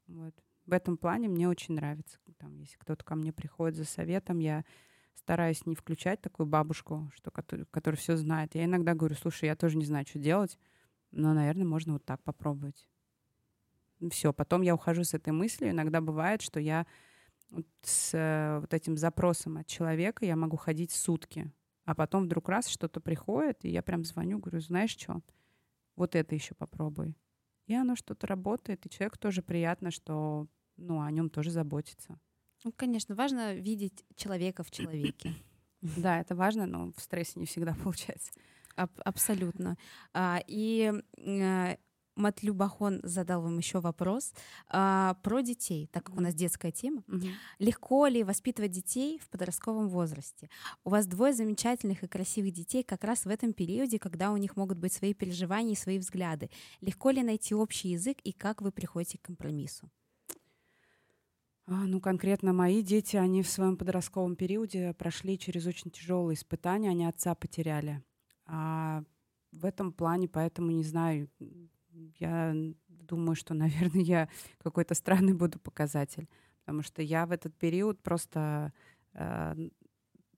Вот. 0.09 0.35
В 0.67 0.73
этом 0.73 0.97
плане 0.97 1.29
мне 1.29 1.49
очень 1.49 1.75
нравится. 1.75 2.19
Там, 2.39 2.59
если 2.59 2.77
кто-то 2.77 3.05
ко 3.05 3.15
мне 3.15 3.33
приходит 3.33 3.77
за 3.77 3.85
советом, 3.85 4.39
я 4.39 4.65
стараюсь 5.15 5.67
не 5.67 5.75
включать 5.75 6.21
такую 6.21 6.47
бабушку, 6.47 7.11
что, 7.15 7.31
которая, 7.31 7.67
которая 7.71 7.99
все 7.99 8.17
знает. 8.17 8.55
Я 8.55 8.65
иногда 8.65 8.95
говорю, 8.95 9.15
слушай, 9.15 9.47
я 9.47 9.57
тоже 9.57 9.77
не 9.77 9.85
знаю, 9.85 10.05
что 10.07 10.19
делать, 10.19 10.59
но, 11.11 11.33
наверное, 11.33 11.67
можно 11.67 11.95
вот 11.95 12.05
так 12.05 12.23
попробовать 12.23 12.87
все, 14.11 14.33
потом 14.33 14.63
я 14.63 14.75
ухожу 14.75 15.05
с 15.05 15.15
этой 15.15 15.33
мыслью. 15.33 15.71
Иногда 15.71 16.01
бывает, 16.01 16.43
что 16.43 16.61
я 16.61 16.87
с 17.83 18.15
э, 18.15 18.59
вот 18.61 18.75
этим 18.75 18.97
запросом 18.97 19.57
от 19.57 19.67
человека 19.67 20.25
я 20.25 20.37
могу 20.37 20.57
ходить 20.57 20.93
сутки, 20.93 21.51
а 21.85 21.95
потом 21.95 22.25
вдруг 22.25 22.49
раз 22.49 22.69
что-то 22.69 23.01
приходит, 23.01 23.65
и 23.65 23.71
я 23.71 23.83
прям 23.83 24.05
звоню, 24.05 24.39
говорю, 24.39 24.61
знаешь 24.61 24.97
что, 24.97 25.21
вот 25.97 26.15
это 26.15 26.35
еще 26.35 26.55
попробуй. 26.55 27.17
И 27.67 27.75
оно 27.75 27.97
что-то 27.97 28.27
работает, 28.27 28.85
и 28.87 28.91
человеку 28.91 29.19
тоже 29.19 29.43
приятно, 29.43 29.91
что 29.91 30.47
ну, 30.77 31.01
о 31.01 31.11
нем 31.11 31.29
тоже 31.31 31.51
заботится. 31.51 32.19
Ну, 32.65 32.73
конечно, 32.73 33.15
важно 33.15 33.55
видеть 33.55 34.05
человека 34.17 34.63
в 34.63 34.71
человеке. 34.71 35.35
Да, 35.81 36.21
это 36.21 36.35
важно, 36.35 36.67
но 36.67 36.93
в 36.93 37.01
стрессе 37.01 37.39
не 37.39 37.47
всегда 37.47 37.75
получается. 37.83 38.33
Аб- 38.77 39.01
абсолютно. 39.05 39.77
А, 40.13 40.41
и 40.47 40.93
Матлюбахон 42.19 43.01
задал 43.05 43.43
вам 43.43 43.59
еще 43.59 43.81
вопрос 43.81 44.35
а, 44.69 45.15
про 45.23 45.41
детей, 45.41 45.89
так 45.93 46.05
как 46.05 46.17
у 46.17 46.21
нас 46.21 46.35
детская 46.35 46.73
тема. 46.73 47.03
Мгм. 47.07 47.29
Легко 47.59 48.07
ли 48.07 48.25
воспитывать 48.25 48.73
детей 48.73 49.19
в 49.19 49.29
подростковом 49.29 49.89
возрасте? 49.89 50.51
У 50.85 50.91
вас 50.91 51.07
двое 51.07 51.33
замечательных 51.33 52.03
и 52.03 52.09
красивых 52.09 52.53
детей 52.53 52.83
как 52.83 53.05
раз 53.05 53.25
в 53.25 53.29
этом 53.29 53.53
периоде, 53.53 53.99
когда 53.99 54.33
у 54.33 54.37
них 54.37 54.57
могут 54.57 54.79
быть 54.79 54.93
свои 54.93 55.15
переживания 55.15 55.73
и 55.73 55.77
свои 55.77 55.99
взгляды. 55.99 56.51
Легко 56.81 57.11
ли 57.11 57.23
найти 57.23 57.55
общий 57.55 57.91
язык 57.91 58.19
и 58.25 58.33
как 58.33 58.63
вы 58.63 58.73
приходите 58.73 59.19
к 59.19 59.23
компромиссу? 59.23 59.89
А, 61.67 61.85
ну, 61.85 62.01
конкретно 62.01 62.53
мои 62.53 62.83
дети, 62.83 63.17
они 63.17 63.43
в 63.43 63.49
своем 63.49 63.77
подростковом 63.77 64.37
периоде 64.37 64.95
прошли 64.95 65.39
через 65.39 65.67
очень 65.67 65.91
тяжелые 65.91 66.35
испытания, 66.35 66.89
они 66.91 67.05
отца 67.05 67.35
потеряли. 67.35 68.03
А 68.47 69.05
в 69.53 69.67
этом 69.67 69.93
плане, 69.93 70.29
поэтому 70.29 70.71
не 70.71 70.83
знаю, 70.83 71.29
я 72.19 72.55
думаю, 72.89 73.37
что, 73.37 73.55
наверное, 73.55 74.03
я 74.03 74.29
какой-то 74.63 74.95
странный 74.95 75.35
буду 75.35 75.59
показатель, 75.59 76.29
потому 76.61 76.83
что 76.83 77.03
я 77.03 77.27
в 77.27 77.33
этот 77.33 77.57
период 77.57 78.01
просто 78.03 78.73
э, 79.15 79.69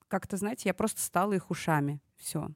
как-то, 0.09 0.37
знаете, 0.37 0.69
я 0.69 0.75
просто 0.75 1.01
стала 1.01 1.33
их 1.33 1.51
ушами, 1.51 2.01
все. 2.17 2.49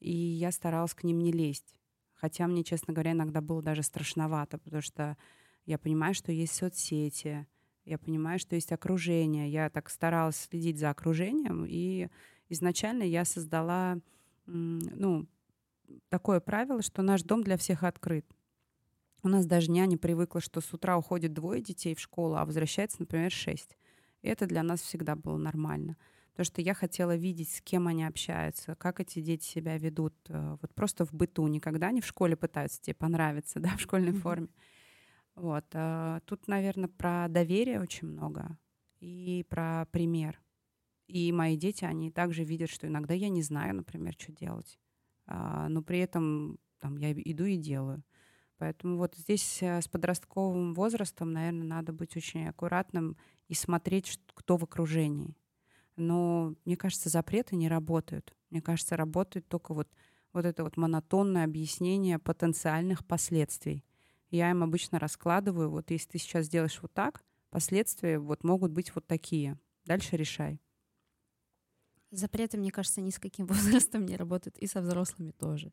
И 0.00 0.14
я 0.14 0.50
старалась 0.52 0.94
к 0.94 1.04
ним 1.04 1.18
не 1.20 1.32
лезть. 1.32 1.76
Хотя 2.14 2.46
мне, 2.46 2.64
честно 2.64 2.94
говоря, 2.94 3.12
иногда 3.12 3.40
было 3.40 3.62
даже 3.62 3.82
страшновато, 3.82 4.58
потому 4.58 4.82
что 4.82 5.16
я 5.66 5.78
понимаю, 5.78 6.14
что 6.14 6.32
есть 6.32 6.54
соцсети, 6.54 7.46
я 7.84 7.98
понимаю, 7.98 8.38
что 8.38 8.54
есть 8.54 8.72
окружение. 8.72 9.50
Я 9.50 9.68
так 9.68 9.90
старалась 9.90 10.36
следить 10.36 10.78
за 10.78 10.90
окружением, 10.90 11.66
и 11.68 12.08
изначально 12.48 13.02
я 13.02 13.24
создала, 13.24 13.98
ну, 14.46 15.26
такое 16.08 16.40
правило, 16.40 16.82
что 16.82 17.02
наш 17.02 17.22
дом 17.22 17.42
для 17.42 17.56
всех 17.56 17.82
открыт. 17.84 18.26
У 19.22 19.28
нас 19.28 19.46
даже 19.46 19.70
няня 19.70 19.96
привыкла, 19.96 20.40
что 20.40 20.60
с 20.60 20.72
утра 20.74 20.96
уходит 20.98 21.32
двое 21.32 21.62
детей 21.62 21.94
в 21.94 22.00
школу, 22.00 22.36
а 22.36 22.44
возвращается, 22.44 22.98
например, 23.00 23.30
шесть. 23.30 23.76
И 24.22 24.28
это 24.28 24.46
для 24.46 24.62
нас 24.62 24.80
всегда 24.82 25.16
было 25.16 25.36
нормально. 25.38 25.96
Потому 26.32 26.44
что 26.46 26.60
я 26.62 26.74
хотела 26.74 27.16
видеть, 27.16 27.50
с 27.50 27.60
кем 27.62 27.86
они 27.86 28.04
общаются, 28.04 28.74
как 28.74 29.00
эти 29.00 29.20
дети 29.20 29.44
себя 29.44 29.78
ведут. 29.78 30.14
э, 30.28 30.56
Вот 30.60 30.74
просто 30.74 31.04
в 31.06 31.12
быту. 31.14 31.46
Никогда 31.46 31.90
не 31.92 32.00
в 32.00 32.06
школе 32.06 32.36
пытаются 32.36 32.80
тебе 32.82 32.94
понравиться, 32.94 33.60
да, 33.60 33.76
в 33.76 33.80
школьной 33.80 34.12
форме. 34.12 34.48
Вот. 35.36 35.66
а, 35.74 36.20
Тут, 36.26 36.48
наверное, 36.48 36.88
про 36.88 37.28
доверие 37.28 37.80
очень 37.80 38.08
много 38.08 38.58
и 39.00 39.44
про 39.48 39.86
пример. 39.90 40.40
И 41.08 41.32
мои 41.32 41.56
дети, 41.56 41.84
они 41.84 42.10
также 42.10 42.44
видят, 42.44 42.70
что 42.70 42.86
иногда 42.88 43.14
я 43.14 43.28
не 43.30 43.42
знаю, 43.42 43.76
например, 43.76 44.14
что 44.18 44.32
делать. 44.32 44.78
А, 45.26 45.68
Но 45.68 45.82
при 45.82 46.00
этом 46.00 46.58
там, 46.78 46.96
я 46.96 47.12
иду 47.12 47.44
и 47.44 47.56
делаю. 47.56 48.02
Поэтому 48.58 48.98
вот 48.98 49.14
здесь 49.16 49.62
э, 49.62 49.80
с 49.80 49.88
подростковым 49.88 50.74
возрастом, 50.74 51.32
наверное, 51.32 51.66
надо 51.66 51.92
быть 51.92 52.16
очень 52.16 52.46
аккуратным 52.48 53.16
и 53.48 53.54
смотреть, 53.54 54.18
кто 54.34 54.56
в 54.56 54.64
окружении. 54.64 55.34
Но 55.96 56.54
мне 56.64 56.76
кажется, 56.76 57.08
запреты 57.08 57.56
не 57.56 57.68
работают. 57.68 58.34
Мне 58.50 58.62
кажется, 58.62 58.96
работает 58.96 59.48
только 59.48 59.74
вот, 59.74 59.88
вот 60.32 60.44
это 60.44 60.64
вот 60.64 60.76
монотонное 60.76 61.44
объяснение 61.44 62.18
потенциальных 62.18 63.04
последствий. 63.06 63.84
Я 64.30 64.50
им 64.50 64.62
обычно 64.62 64.98
раскладываю, 64.98 65.70
вот 65.70 65.90
если 65.90 66.10
ты 66.10 66.18
сейчас 66.18 66.46
сделаешь 66.46 66.80
вот 66.82 66.92
так, 66.92 67.24
последствия 67.50 68.18
вот 68.18 68.44
могут 68.44 68.72
быть 68.72 68.94
вот 68.94 69.06
такие. 69.06 69.58
Дальше 69.84 70.16
решай. 70.16 70.60
Запреты, 72.16 72.56
мне 72.58 72.70
кажется, 72.70 73.00
ни 73.00 73.10
с 73.10 73.18
каким 73.18 73.46
возрастом 73.46 74.06
не 74.06 74.16
работают, 74.16 74.58
и 74.58 74.66
со 74.66 74.80
взрослыми 74.80 75.32
тоже. 75.32 75.72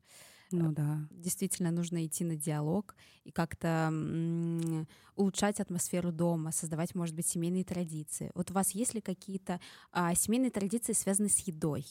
Ну 0.50 0.70
да. 0.70 0.98
Действительно, 1.10 1.70
нужно 1.70 2.04
идти 2.04 2.24
на 2.24 2.36
диалог 2.36 2.94
и 3.24 3.30
как-то 3.30 3.88
м, 3.90 4.86
улучшать 5.16 5.60
атмосферу 5.60 6.12
дома, 6.12 6.52
создавать, 6.52 6.94
может 6.94 7.14
быть, 7.14 7.26
семейные 7.26 7.64
традиции. 7.64 8.30
Вот 8.34 8.50
у 8.50 8.54
вас 8.54 8.72
есть 8.72 8.92
ли 8.92 9.00
какие-то 9.00 9.60
а, 9.92 10.14
семейные 10.14 10.50
традиции, 10.50 10.92
связанные 10.92 11.30
с 11.30 11.38
едой? 11.46 11.86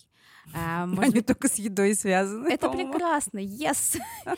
А, 0.54 0.86
может 0.86 1.14
Они 1.16 1.22
только 1.22 1.48
с 1.48 1.56
едой 1.56 1.96
связаны. 1.96 2.50
это 2.50 2.68
по-моему. 2.68 2.94
прекрасно, 2.94 3.40
yes! 3.40 4.00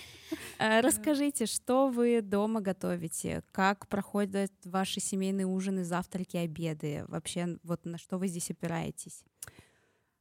А, 0.58 0.82
Расскажите, 0.82 1.46
что 1.46 1.90
вы 1.90 2.22
дома 2.22 2.62
готовите? 2.62 3.44
Как 3.52 3.88
проходят 3.88 4.52
ваши 4.64 5.00
семейные 5.02 5.46
ужины, 5.46 5.84
завтраки, 5.84 6.38
обеды? 6.38 7.04
Вообще, 7.08 7.58
вот 7.64 7.86
на 7.86 7.98
что 7.98 8.18
вы 8.18 8.28
здесь 8.28 8.50
опираетесь? 8.52 9.24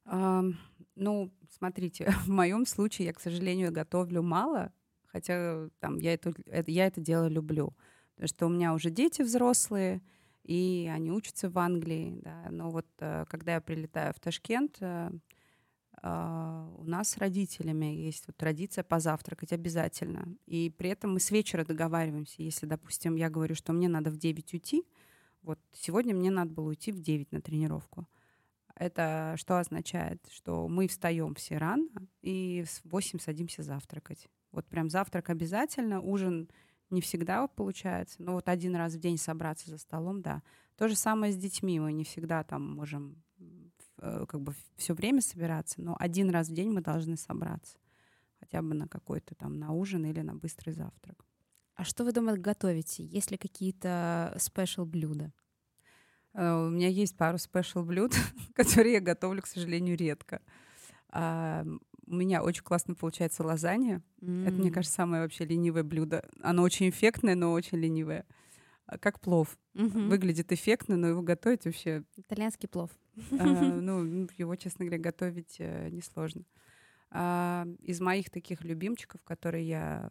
Ну, 0.04 1.32
смотрите, 1.50 2.10
в 2.24 2.28
моем 2.28 2.66
случае 2.66 3.06
я, 3.06 3.12
к 3.12 3.20
сожалению, 3.20 3.72
готовлю 3.72 4.22
мало, 4.22 4.72
хотя 5.06 5.68
там 5.80 5.98
я 5.98 6.14
это, 6.14 6.32
это- 6.46 6.70
я 6.70 6.86
это 6.86 7.00
дело 7.00 7.28
люблю. 7.28 7.74
Потому 8.14 8.28
что 8.28 8.46
у 8.46 8.50
меня 8.50 8.74
уже 8.74 8.90
дети 8.90 9.22
взрослые, 9.22 10.02
и 10.44 10.90
они 10.92 11.10
учатся 11.10 11.48
в 11.48 11.58
Англии. 11.58 12.20
Да. 12.22 12.48
Но 12.50 12.70
вот 12.70 12.86
э, 12.98 13.24
когда 13.28 13.54
я 13.54 13.60
прилетаю 13.60 14.12
в 14.12 14.20
Ташкент, 14.20 14.76
э, 14.80 15.10
а, 16.04 16.68
у 16.78 16.84
нас 16.84 17.10
с 17.10 17.18
родителями 17.18 17.86
есть 17.86 18.26
вот 18.26 18.36
традиция 18.36 18.82
позавтракать 18.82 19.52
обязательно. 19.52 20.26
И 20.46 20.68
при 20.76 20.90
этом 20.90 21.12
мы 21.12 21.20
с 21.20 21.30
вечера 21.30 21.64
договариваемся. 21.64 22.42
Если, 22.42 22.66
допустим, 22.66 23.14
я 23.14 23.30
говорю, 23.30 23.54
что 23.54 23.72
мне 23.72 23.88
надо 23.88 24.10
в 24.10 24.16
9 24.16 24.52
уйти, 24.52 24.84
вот 25.42 25.60
сегодня 25.72 26.14
мне 26.14 26.30
надо 26.30 26.52
было 26.52 26.68
уйти 26.68 26.90
в 26.90 27.00
9 27.00 27.30
на 27.32 27.40
тренировку. 27.40 28.08
Это 28.82 29.36
что 29.36 29.60
означает? 29.60 30.20
Что 30.28 30.66
мы 30.66 30.88
встаем 30.88 31.36
все 31.36 31.56
рано 31.56 31.86
и 32.20 32.64
в 32.66 32.90
8 32.90 33.20
садимся 33.20 33.62
завтракать. 33.62 34.26
Вот 34.50 34.66
прям 34.66 34.90
завтрак 34.90 35.30
обязательно, 35.30 36.00
ужин 36.00 36.50
не 36.90 37.00
всегда 37.00 37.46
получается, 37.46 38.16
но 38.20 38.32
вот 38.32 38.48
один 38.48 38.74
раз 38.74 38.94
в 38.94 38.98
день 38.98 39.18
собраться 39.18 39.70
за 39.70 39.78
столом, 39.78 40.20
да. 40.20 40.42
То 40.76 40.88
же 40.88 40.96
самое 40.96 41.32
с 41.32 41.36
детьми, 41.36 41.78
мы 41.78 41.92
не 41.92 42.02
всегда 42.02 42.42
там 42.42 42.74
можем 42.74 43.22
э, 43.98 44.26
как 44.28 44.40
бы 44.40 44.52
все 44.76 44.94
время 44.94 45.20
собираться, 45.20 45.80
но 45.80 45.96
один 46.00 46.28
раз 46.30 46.48
в 46.48 46.52
день 46.52 46.72
мы 46.72 46.80
должны 46.80 47.16
собраться. 47.16 47.78
Хотя 48.40 48.62
бы 48.62 48.74
на 48.74 48.88
какой-то 48.88 49.36
там 49.36 49.60
на 49.60 49.70
ужин 49.70 50.04
или 50.06 50.22
на 50.22 50.34
быстрый 50.34 50.72
завтрак. 50.72 51.24
А 51.76 51.84
что 51.84 52.02
вы 52.02 52.10
дома 52.10 52.36
готовите? 52.36 53.04
Есть 53.04 53.30
ли 53.30 53.38
какие-то 53.38 54.34
special 54.40 54.84
блюда? 54.84 55.32
Э, 56.34 56.66
У 56.66 56.70
меня 56.70 56.88
есть 56.88 57.16
пару 57.16 57.38
special 57.38 57.82
блюд, 57.82 58.14
которые 58.54 58.94
я 58.94 59.00
готовлю, 59.00 59.42
к 59.42 59.46
сожалению, 59.46 59.96
редко. 59.96 60.40
А, 61.10 61.64
У 62.06 62.14
меня 62.14 62.42
очень 62.42 62.62
классно 62.62 62.94
получается 62.94 63.42
лазанья. 63.44 64.02
Это, 64.20 64.52
мне 64.52 64.70
кажется, 64.70 64.94
самое 64.96 65.22
вообще 65.22 65.44
ленивое 65.44 65.82
блюдо. 65.82 66.24
Оно 66.42 66.62
очень 66.62 66.88
эффектное, 66.90 67.34
но 67.34 67.52
очень 67.52 67.78
ленивое. 67.78 68.24
А, 68.86 68.98
Как 68.98 69.20
плов. 69.20 69.56
Мгм. 69.74 70.08
Выглядит 70.08 70.52
эффектно, 70.52 70.96
но 70.96 71.08
его 71.08 71.22
готовить 71.22 71.64
вообще... 71.64 72.04
Итальянский 72.16 72.68
плов. 72.68 72.90
а, 73.32 73.44
Ну, 73.44 74.28
его, 74.38 74.56
честно 74.56 74.84
говоря, 74.84 75.02
готовить 75.02 75.56
э, 75.58 75.88
несложно. 75.90 76.44
А, 77.10 77.66
Из 77.82 78.00
моих 78.00 78.30
таких 78.30 78.64
любимчиков, 78.64 79.22
которые 79.22 79.66
я 79.68 80.10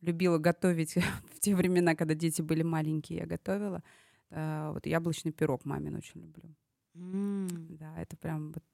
любила 0.00 0.38
готовить 0.38 0.94
в 1.34 1.40
те 1.40 1.54
времена, 1.54 1.94
когда 1.94 2.14
дети 2.14 2.40
были 2.42 2.62
маленькие, 2.62 3.20
я 3.20 3.26
готовила. 3.26 3.82
А, 4.30 4.72
Вот 4.72 4.86
яблочный 4.86 5.32
пирог 5.32 5.64
мамин 5.64 5.96
очень 5.96 6.20
люблю. 6.20 6.54
М. 6.94 7.48
Да, 7.76 7.96
это 8.00 8.16
прям 8.16 8.52
вот... 8.52 8.64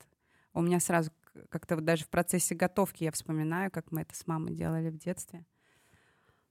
У 0.55 0.63
меня 0.63 0.81
сразу 0.81 1.11
как-то 1.51 1.77
вот 1.77 1.85
даже 1.85 2.05
в 2.05 2.09
процессе 2.09 2.55
готовки 2.55 3.05
я 3.05 3.13
вспоминаю, 3.13 3.71
как 3.71 3.93
мы 3.93 4.03
это 4.03 4.15
с 4.15 4.27
мамой 4.27 4.55
делали 4.55 4.89
в 4.91 4.97
детстве. 4.97 5.45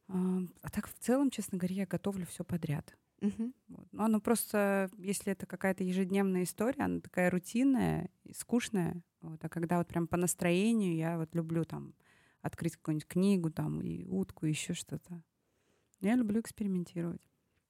А 0.08 0.70
так 0.72 0.88
в 0.88 0.94
целом, 1.00 1.32
честно 1.32 1.58
говоря, 1.58 1.76
я 1.76 1.86
готовлю 1.88 2.26
все 2.28 2.44
подряд. 2.44 2.96
Мгм. 3.22 3.54
Вот. 3.70 3.88
Ну, 3.92 4.04
оно 4.04 4.20
просто, 4.20 4.90
если 4.98 5.32
это 5.32 5.46
какая-то 5.46 5.84
ежедневная 5.84 6.44
история, 6.44 6.84
она 6.84 7.00
такая 7.00 7.32
рутинная 7.32 8.10
и 8.24 8.34
скучная. 8.34 9.02
Вот. 9.22 9.44
А 9.44 9.50
когда 9.50 9.80
вот 9.80 9.88
прям 9.88 10.08
по 10.08 10.18
настроению, 10.18 10.96
я 10.96 11.18
вот 11.18 11.34
люблю 11.34 11.64
там 11.64 11.96
открыть 12.42 12.76
какую-нибудь 12.76 13.08
книгу 13.08 13.50
там 13.50 13.82
и 13.82 14.04
утку, 14.06 14.46
еще 14.46 14.74
что-то. 14.74 15.24
Я 16.02 16.16
люблю 16.16 16.42
экспериментировать. 16.42 17.22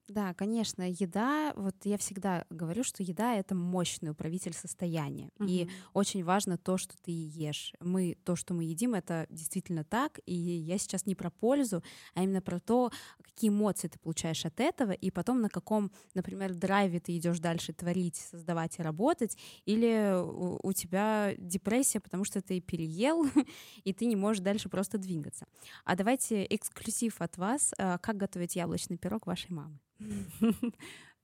Да, 0.08 0.34
конечно, 0.34 0.88
еда, 0.88 1.52
вот 1.56 1.74
я 1.84 1.98
всегда 1.98 2.44
говорю, 2.48 2.84
что 2.84 3.02
еда— 3.02 3.34
это 3.36 3.56
мощный 3.56 4.10
управитель 4.10 4.52
состояния. 4.54 5.30
И 5.44 5.66
Мгм. 5.66 5.70
очень 5.94 6.22
важно 6.22 6.56
то, 6.56 6.76
что 6.78 6.94
ты 7.02 7.10
ешь. 7.10 7.72
Мы, 7.80 8.16
то, 8.22 8.36
что 8.36 8.54
мы 8.54 8.62
едим, 8.62 8.94
это 8.94 9.26
действительно 9.30 9.82
так. 9.82 10.20
И 10.24 10.32
я 10.32 10.78
сейчас 10.78 11.06
не 11.06 11.16
про 11.16 11.30
пользу, 11.30 11.82
а 12.14 12.22
именно 12.22 12.40
про 12.40 12.60
то, 12.60 12.92
какие 13.20 13.50
эмоции 13.50 13.88
ты 13.88 13.98
получаешь 13.98 14.46
от 14.46 14.60
этого, 14.60 14.92
и 14.92 15.10
потом 15.10 15.40
на 15.40 15.48
каком, 15.48 15.90
например, 16.14 16.54
драйве 16.54 17.00
ты 17.00 17.16
идешь 17.16 17.40
дальше 17.40 17.72
творить, 17.72 18.14
создавать 18.30 18.78
и 18.78 18.82
работать, 18.82 19.36
или 19.64 20.14
у, 20.22 20.60
у 20.62 20.72
тебя 20.72 21.34
депрессия, 21.36 21.98
потому 21.98 22.22
что 22.24 22.40
ты 22.42 22.60
переел, 22.60 23.24
и 23.84 23.92
ты 23.92 24.06
не 24.06 24.14
можешь 24.14 24.40
дальше 24.42 24.68
просто 24.68 24.98
двигаться. 24.98 25.46
А 25.84 25.96
давайте 25.96 26.46
эксклюзив 26.48 27.20
от 27.20 27.36
вас, 27.38 27.74
а, 27.76 27.98
как 27.98 28.16
готовить 28.16 28.54
яблочный 28.54 28.98
пирог 28.98 29.26
вашей 29.26 29.50
мамы. 29.50 29.80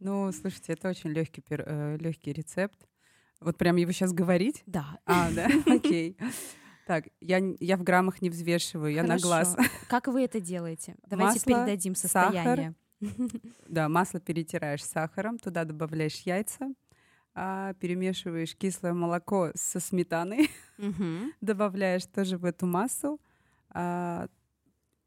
Ну, 0.05 0.33
слушайте, 0.33 0.73
это 0.73 0.89
очень 0.89 1.11
легкий, 1.11 1.45
легкий 2.03 2.33
рецепт. 2.33 2.89
Вот 3.41 3.57
прям 3.57 3.77
его 3.77 3.93
сейчас 3.93 4.13
говорить? 4.13 4.63
Да. 4.67 4.99
А, 5.07 5.31
да, 5.31 5.49
окей. 5.67 6.17
Так, 6.87 7.05
я, 7.21 7.41
я 7.61 7.77
в 7.77 7.85
граммах 7.85 8.21
не 8.21 8.29
взвешиваю, 8.29 8.93
я 8.93 9.03
Хорошо. 9.03 9.15
на 9.15 9.21
глаз. 9.23 9.57
Как 9.89 10.09
вы 10.09 10.25
это 10.25 10.41
делаете? 10.41 10.97
Давайте 11.07 11.39
Масло, 11.39 11.51
передадим 11.65 11.95
состояние. 11.95 12.75
Да, 13.69 13.89
масло 13.89 14.19
перетираешь 14.21 14.85
с 14.85 14.91
сахаром, 14.91 15.39
туда 15.39 15.65
добавляешь 15.65 16.21
яйца, 16.21 16.73
а, 17.35 17.75
перемешиваешь 17.75 18.57
кислое 18.57 18.93
молоко 18.95 19.51
со 19.55 19.79
сметаной, 19.81 20.51
Мгм. 20.79 21.33
добавляешь 21.41 22.07
тоже 22.07 22.39
в 22.39 22.45
эту 22.45 22.67
массу. 22.67 23.21
а, 23.71 24.27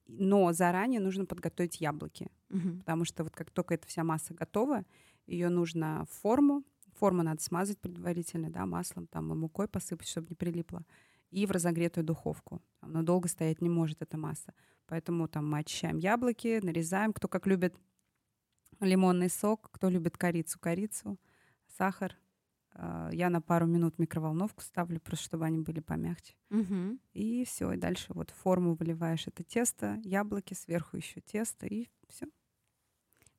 но 0.07 0.53
заранее 0.53 0.99
нужно 0.99 1.25
подготовить 1.25 1.81
яблоки, 1.81 2.29
Мгм. 2.49 2.79
потому 2.79 3.05
что 3.05 3.23
вот 3.23 3.33
как 3.35 3.51
только 3.51 3.73
эта 3.75 3.87
вся 3.87 4.03
масса 4.03 4.33
готова, 4.33 4.85
ее 5.27 5.49
нужно 5.49 6.05
в 6.09 6.13
форму. 6.21 6.63
Форму 6.93 7.23
надо 7.23 7.41
смазать 7.41 7.79
предварительно, 7.79 8.49
да, 8.49 8.65
маслом, 8.65 9.07
там, 9.07 9.31
и 9.33 9.35
мукой 9.35 9.67
посыпать, 9.67 10.07
чтобы 10.07 10.27
не 10.29 10.35
прилипло. 10.35 10.85
И 11.31 11.45
в 11.45 11.51
разогретую 11.51 12.05
духовку. 12.05 12.61
Она 12.79 13.01
долго 13.01 13.27
стоять 13.27 13.61
не 13.61 13.69
может, 13.69 14.01
эта 14.01 14.17
масса. 14.17 14.53
Поэтому 14.87 15.27
там 15.27 15.49
мы 15.49 15.59
очищаем 15.59 15.97
яблоки, 15.97 16.59
нарезаем. 16.63 17.11
Кто 17.11 17.27
как 17.27 17.47
любит 17.47 17.75
лимонный 18.79 19.29
сок, 19.29 19.69
кто 19.71 19.89
любит 19.89 20.17
корицу, 20.17 20.59
корицу, 20.59 21.19
сахар. 21.77 22.15
А, 22.75 23.09
Я 23.13 23.29
на 23.29 23.41
пару 23.41 23.65
минут 23.67 23.97
микроволновку 23.99 24.61
ставлю, 24.61 24.99
просто 24.99 25.25
чтобы 25.25 25.45
они 25.45 25.59
были 25.59 25.79
помягче. 25.79 26.35
Мгм. 26.49 26.99
И 27.13 27.45
все, 27.45 27.71
и 27.73 27.77
дальше 27.77 28.13
вот 28.13 28.31
в 28.31 28.35
форму 28.35 28.75
выливаешь 28.75 29.27
это 29.27 29.43
тесто, 29.43 29.99
яблоки, 30.03 30.53
сверху 30.53 30.97
еще 30.97 31.21
тесто, 31.21 31.65
и 31.65 31.87
все. 32.09 32.27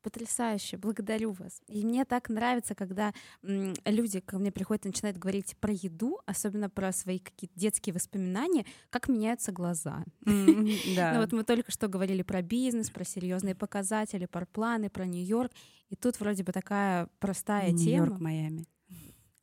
Потрясающе, 0.02 0.76
благодарю 0.76 1.32
вас. 1.32 1.60
И 1.66 1.84
мне 1.84 2.04
так 2.04 2.28
нравится, 2.28 2.76
когда 2.76 3.12
м, 3.42 3.74
люди 3.84 4.20
ко 4.20 4.38
мне 4.38 4.52
приходят 4.52 4.84
и 4.86 4.88
начинают 4.88 5.18
говорить 5.18 5.56
про 5.58 5.72
еду, 5.72 6.20
особенно 6.26 6.70
про 6.70 6.92
свои 6.92 7.18
какие-то 7.18 7.58
детские 7.58 7.92
воспоминания, 7.92 8.64
как 8.90 9.08
меняются 9.08 9.50
глаза. 9.50 10.04
Ну 10.24 11.20
вот 11.20 11.32
мы 11.32 11.42
только 11.42 11.72
что 11.72 11.88
говорили 11.88 12.22
про 12.22 12.40
бизнес, 12.40 12.90
про 12.90 13.04
серьезные 13.04 13.56
показатели, 13.56 14.26
про 14.26 14.46
планы, 14.46 14.90
про 14.90 15.06
Нью-Йорк, 15.06 15.50
и 15.88 15.96
тут 15.96 16.20
вроде 16.20 16.44
бы 16.44 16.52
такая 16.52 17.08
простая 17.18 17.72
Нью-Йорк, 17.72 18.14
тема. 18.14 18.18
Майами. 18.18 18.66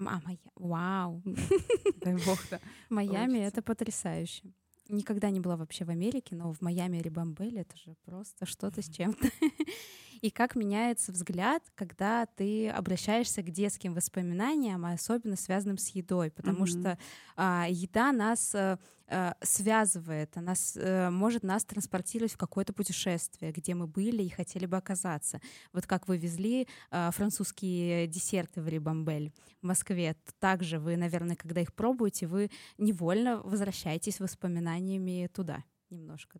А, 0.07 0.21
моя... 0.23 0.37
Вау, 0.55 1.21
Дай 2.01 2.15
бог, 2.25 2.39
да. 2.49 2.59
Майами 2.89 3.39
это 3.39 3.61
потрясающе. 3.61 4.53
Никогда 4.89 5.29
не 5.29 5.39
была 5.39 5.55
вообще 5.55 5.85
в 5.85 5.89
Америке, 5.89 6.35
но 6.35 6.53
в 6.53 6.61
Майами 6.61 6.97
или 6.97 7.09
Бомбейле 7.09 7.61
это 7.61 7.77
же 7.77 7.95
просто 8.05 8.45
что-то 8.45 8.81
с 8.81 8.89
чем-то. 8.89 9.29
И 10.23 10.29
как 10.31 10.55
меняется 10.55 11.11
взгляд, 11.11 11.61
когда 11.75 12.25
ты 12.25 12.69
обращаешься 12.69 13.43
к 13.43 13.51
детским 13.51 13.93
воспоминаниям, 13.93 14.85
а 14.85 14.93
особенно 14.93 15.35
связанным 15.35 15.77
с 15.77 15.89
едой, 15.89 16.31
потому 16.31 16.59
Мгм. 16.59 16.67
что 16.67 16.97
а, 17.35 17.67
еда 17.69 18.13
нас 18.13 18.55
э, 18.55 18.77
э, 19.07 19.33
связывает, 19.41 20.37
она 20.37 20.53
э, 20.77 21.09
может 21.09 21.43
нас 21.43 21.65
транспортировать 21.65 22.31
в 22.31 22.37
какое-то 22.37 22.71
путешествие, 22.71 23.51
где 23.51 23.75
мы 23.75 23.85
были 23.85 24.23
и 24.23 24.29
хотели 24.29 24.65
бы 24.65 24.77
оказаться. 24.77 25.41
Вот 25.73 25.87
как 25.87 26.07
вы 26.07 26.17
везли 26.17 26.69
а, 26.89 27.11
французские 27.11 28.07
десерты 28.07 28.61
в 28.61 28.67
Рибамбель 28.69 29.33
в 29.61 29.65
Москве, 29.65 30.15
также 30.39 30.79
вы, 30.79 30.95
наверное, 30.95 31.35
когда 31.35 31.59
их 31.59 31.73
пробуете, 31.73 32.27
вы 32.27 32.49
невольно 32.77 33.41
возвращаетесь 33.41 34.21
воспоминаниями 34.21 35.29
туда 35.33 35.65
немножко. 35.89 36.39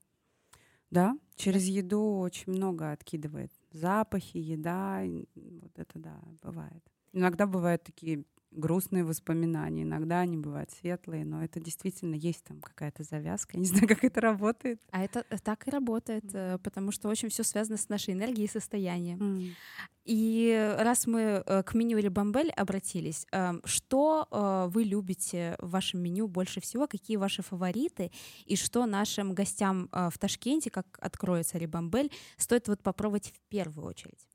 Да, 0.89 1.17
через 1.36 1.65
еду 1.65 2.19
очень 2.19 2.53
много 2.53 2.91
откидывает. 2.93 3.51
Запахи, 3.74 4.38
еда, 4.38 5.01
вот 5.36 5.71
это 5.78 5.99
да, 5.99 6.19
бывает. 6.43 6.84
Иногда 7.11 7.47
бывают 7.47 7.84
такие 7.84 8.24
грустные 8.55 9.03
воспоминания, 9.03 9.83
иногда 9.83 10.19
они 10.19 10.37
бывают 10.37 10.71
светлые, 10.71 11.25
но 11.25 11.43
это 11.43 11.59
действительно 11.59 12.15
есть 12.15 12.43
там 12.43 12.61
какая-то 12.61 13.03
завязка. 13.03 13.57
Я 13.57 13.59
не 13.61 13.65
знаю, 13.67 13.87
как 13.87 14.03
это 14.03 14.21
работает. 14.21 14.81
А 14.91 15.03
это 15.03 15.25
э, 15.29 15.37
так 15.43 15.67
и 15.67 15.71
работает, 15.71 16.25
э, 16.33 16.57
потому 16.63 16.91
что 16.91 17.09
очень 17.09 17.29
все 17.29 17.43
связано 17.43 17.77
с 17.77 17.89
нашей 17.89 18.13
энергией 18.13 18.45
и 18.45 18.49
состоянием. 18.49 19.55
И 20.05 20.75
раз 20.79 21.07
мы 21.07 21.43
э, 21.45 21.63
к 21.63 21.73
меню 21.73 21.97
или 21.97 22.09
бомбель 22.09 22.51
обратились, 22.51 23.25
что 23.63 24.27
э, 24.29 24.69
вы 24.69 24.83
любите 24.83 25.55
в 25.59 25.69
вашем 25.69 26.01
меню 26.01 26.27
больше 26.27 26.59
всего? 26.59 26.87
Какие 26.87 27.15
ваши 27.17 27.41
фавориты? 27.41 28.11
И 28.45 28.57
что 28.57 28.85
нашим 28.85 29.33
гостям 29.33 29.87
э, 29.91 30.09
в 30.11 30.17
Ташкенте, 30.17 30.69
как 30.69 30.85
откроется 30.99 31.57
Рибамбель, 31.57 32.11
стоит 32.37 32.67
вот 32.67 32.81
попробовать 32.83 33.31
в 33.33 33.39
первую 33.49 33.87
очередь? 33.87 34.27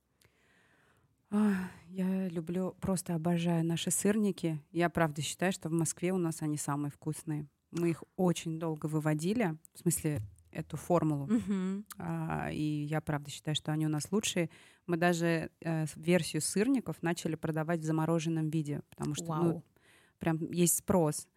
Я 1.30 2.28
люблю, 2.28 2.76
просто 2.80 3.14
обожаю 3.14 3.64
наши 3.64 3.90
сырники. 3.90 4.60
Я 4.70 4.88
правда 4.88 5.22
считаю, 5.22 5.52
что 5.52 5.68
в 5.68 5.72
Москве 5.72 6.12
у 6.12 6.18
нас 6.18 6.42
они 6.42 6.56
самые 6.56 6.90
вкусные. 6.90 7.46
Мы 7.70 7.90
их 7.90 8.02
очень 8.16 8.58
долго 8.58 8.86
выводили, 8.86 9.56
в 9.74 9.80
смысле 9.80 10.20
эту 10.50 10.76
формулу. 10.76 11.26
Мгм. 11.26 11.84
А, 11.98 12.50
и 12.50 12.62
я 12.62 13.00
правда 13.00 13.30
считаю, 13.30 13.54
что 13.54 13.72
они 13.72 13.86
у 13.86 13.90
нас 13.90 14.10
лучшие. 14.10 14.48
Мы 14.86 14.96
даже 14.96 15.50
э, 15.60 15.84
версию 15.96 16.40
сырников 16.40 17.02
начали 17.02 17.34
продавать 17.34 17.80
в 17.80 17.84
замороженном 17.84 18.48
виде, 18.48 18.82
потому 18.88 19.14
что 19.14 19.34
ну, 19.34 19.52
Вау. 19.52 19.64
прям 20.18 20.38
есть 20.50 20.78
спрос. 20.78 21.28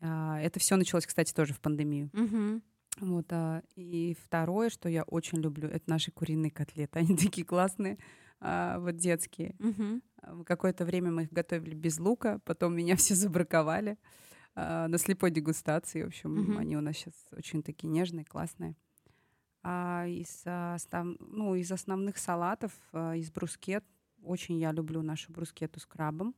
А, 0.00 0.40
это 0.40 0.58
все 0.60 0.76
началось, 0.76 1.06
кстати, 1.06 1.32
тоже 1.32 1.52
в 1.52 1.60
пандемию. 1.60 2.10
Мгм. 2.12 2.62
Вот, 3.00 3.26
а, 3.30 3.62
и 3.76 4.16
второе, 4.24 4.70
что 4.70 4.88
я 4.88 5.02
очень 5.02 5.38
люблю, 5.38 5.68
это 5.68 5.90
наши 5.90 6.10
куриные 6.10 6.50
котлеты. 6.50 6.98
Они 7.00 7.16
такие 7.16 7.46
классные, 7.46 7.98
а, 8.44 8.78
вот 8.78 8.96
детские. 8.96 9.56
А, 10.22 10.42
Какое-то 10.44 10.84
время 10.84 11.10
мы 11.10 11.22
их 11.24 11.32
готовили 11.32 11.74
без 11.74 11.98
лука, 11.98 12.38
потом 12.44 12.74
меня 12.76 12.94
все 12.96 13.14
забраковали 13.14 13.96
а, 14.54 14.86
на 14.88 14.98
слепой 14.98 15.30
дегустации. 15.30 16.02
В 16.02 16.06
общем, 16.08 16.34
Мгм. 16.34 16.58
они 16.58 16.76
у 16.76 16.80
нас 16.80 16.96
сейчас 16.96 17.14
очень 17.32 17.62
такие 17.62 17.88
нежные, 17.88 18.24
классные. 18.24 18.76
А 19.62 20.06
из, 20.06 20.40
став- 20.82 21.16
ну, 21.20 21.54
из 21.54 21.72
основных 21.72 22.18
салатов, 22.18 22.72
а, 22.92 23.14
из 23.16 23.30
брускет, 23.30 23.84
очень 24.22 24.56
я 24.58 24.72
люблю 24.72 25.02
нашу 25.02 25.32
брускету 25.32 25.80
с 25.80 25.86
крабом. 25.86 26.34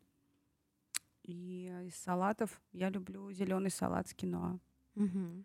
И 1.24 1.66
из 1.88 1.96
салатов 1.96 2.60
я 2.72 2.88
люблю 2.88 3.32
зеленый 3.32 3.70
салат 3.70 4.08
с 4.08 4.14
киноа. 4.14 4.58
Мгм. 4.94 5.44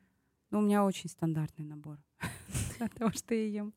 Ну, 0.51 0.59
у 0.59 0.61
меня 0.61 0.85
очень 0.85 1.09
стандартный 1.09 1.65
набор 1.65 1.97
того, 2.97 3.11
что 3.11 3.33
я 3.33 3.47
ем. 3.47 3.73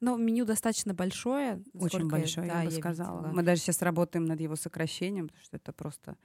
Но 0.00 0.16
меню 0.16 0.44
достаточно 0.44 0.94
большое. 0.94 1.62
Очень 1.74 2.08
большой, 2.08 2.46
да, 2.46 2.62
я 2.62 2.64
бы 2.66 2.70
сказала. 2.70 3.18
видела. 3.18 3.32
Мы 3.34 3.42
даже 3.42 3.60
сейчас 3.60 3.82
работаем 3.82 4.24
над 4.24 4.40
его 4.40 4.56
сокращением, 4.56 5.26
потому 5.28 5.44
что 5.44 5.56
это 5.56 5.72
просто 5.72 6.16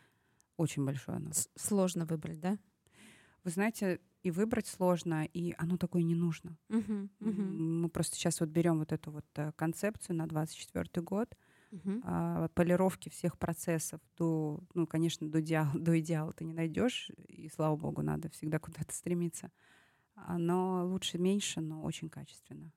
очень 0.58 0.86
большое 0.86 1.18
оно. 1.18 1.32
С- 1.34 1.50
Сложно 1.56 2.06
выбрать, 2.06 2.40
да? 2.40 2.58
Вы 3.44 3.52
знаете, 3.52 4.00
и 4.22 4.32
выбрать 4.32 4.68
сложно, 4.68 5.26
и 5.26 5.54
оно 5.58 5.78
такое 5.78 6.04
не 6.04 6.16
нужно. 6.16 6.58
М, 6.70 7.82
Мы 7.82 7.90
просто 7.90 8.16
сейчас 8.16 8.40
вот 8.40 8.50
берем 8.50 8.80
вот 8.80 8.92
эту 8.92 9.12
вот 9.12 9.26
э, 9.36 9.52
концепцию 9.56 10.16
на 10.18 10.28
24 10.28 11.02
год, 11.04 11.36
Мгм. 11.72 12.02
а, 12.04 12.48
полировки 12.50 13.10
всех 13.10 13.38
процессов 13.38 14.00
до, 14.18 14.60
ну, 14.74 14.86
конечно, 14.88 15.28
до 15.30 15.40
идеала, 15.42 15.72
до 15.80 16.00
идеала 16.00 16.32
ты 16.34 16.44
не 16.46 16.54
найдешь, 16.54 17.10
и 17.28 17.50
слава 17.50 17.76
богу, 17.76 18.02
надо 18.02 18.30
всегда 18.30 18.60
куда-то 18.60 18.94
стремиться. 18.94 19.52
Но 20.38 20.86
лучше 20.88 21.18
меньше, 21.18 21.60
но 21.62 21.82
очень 21.84 22.10
качественно. 22.10 22.72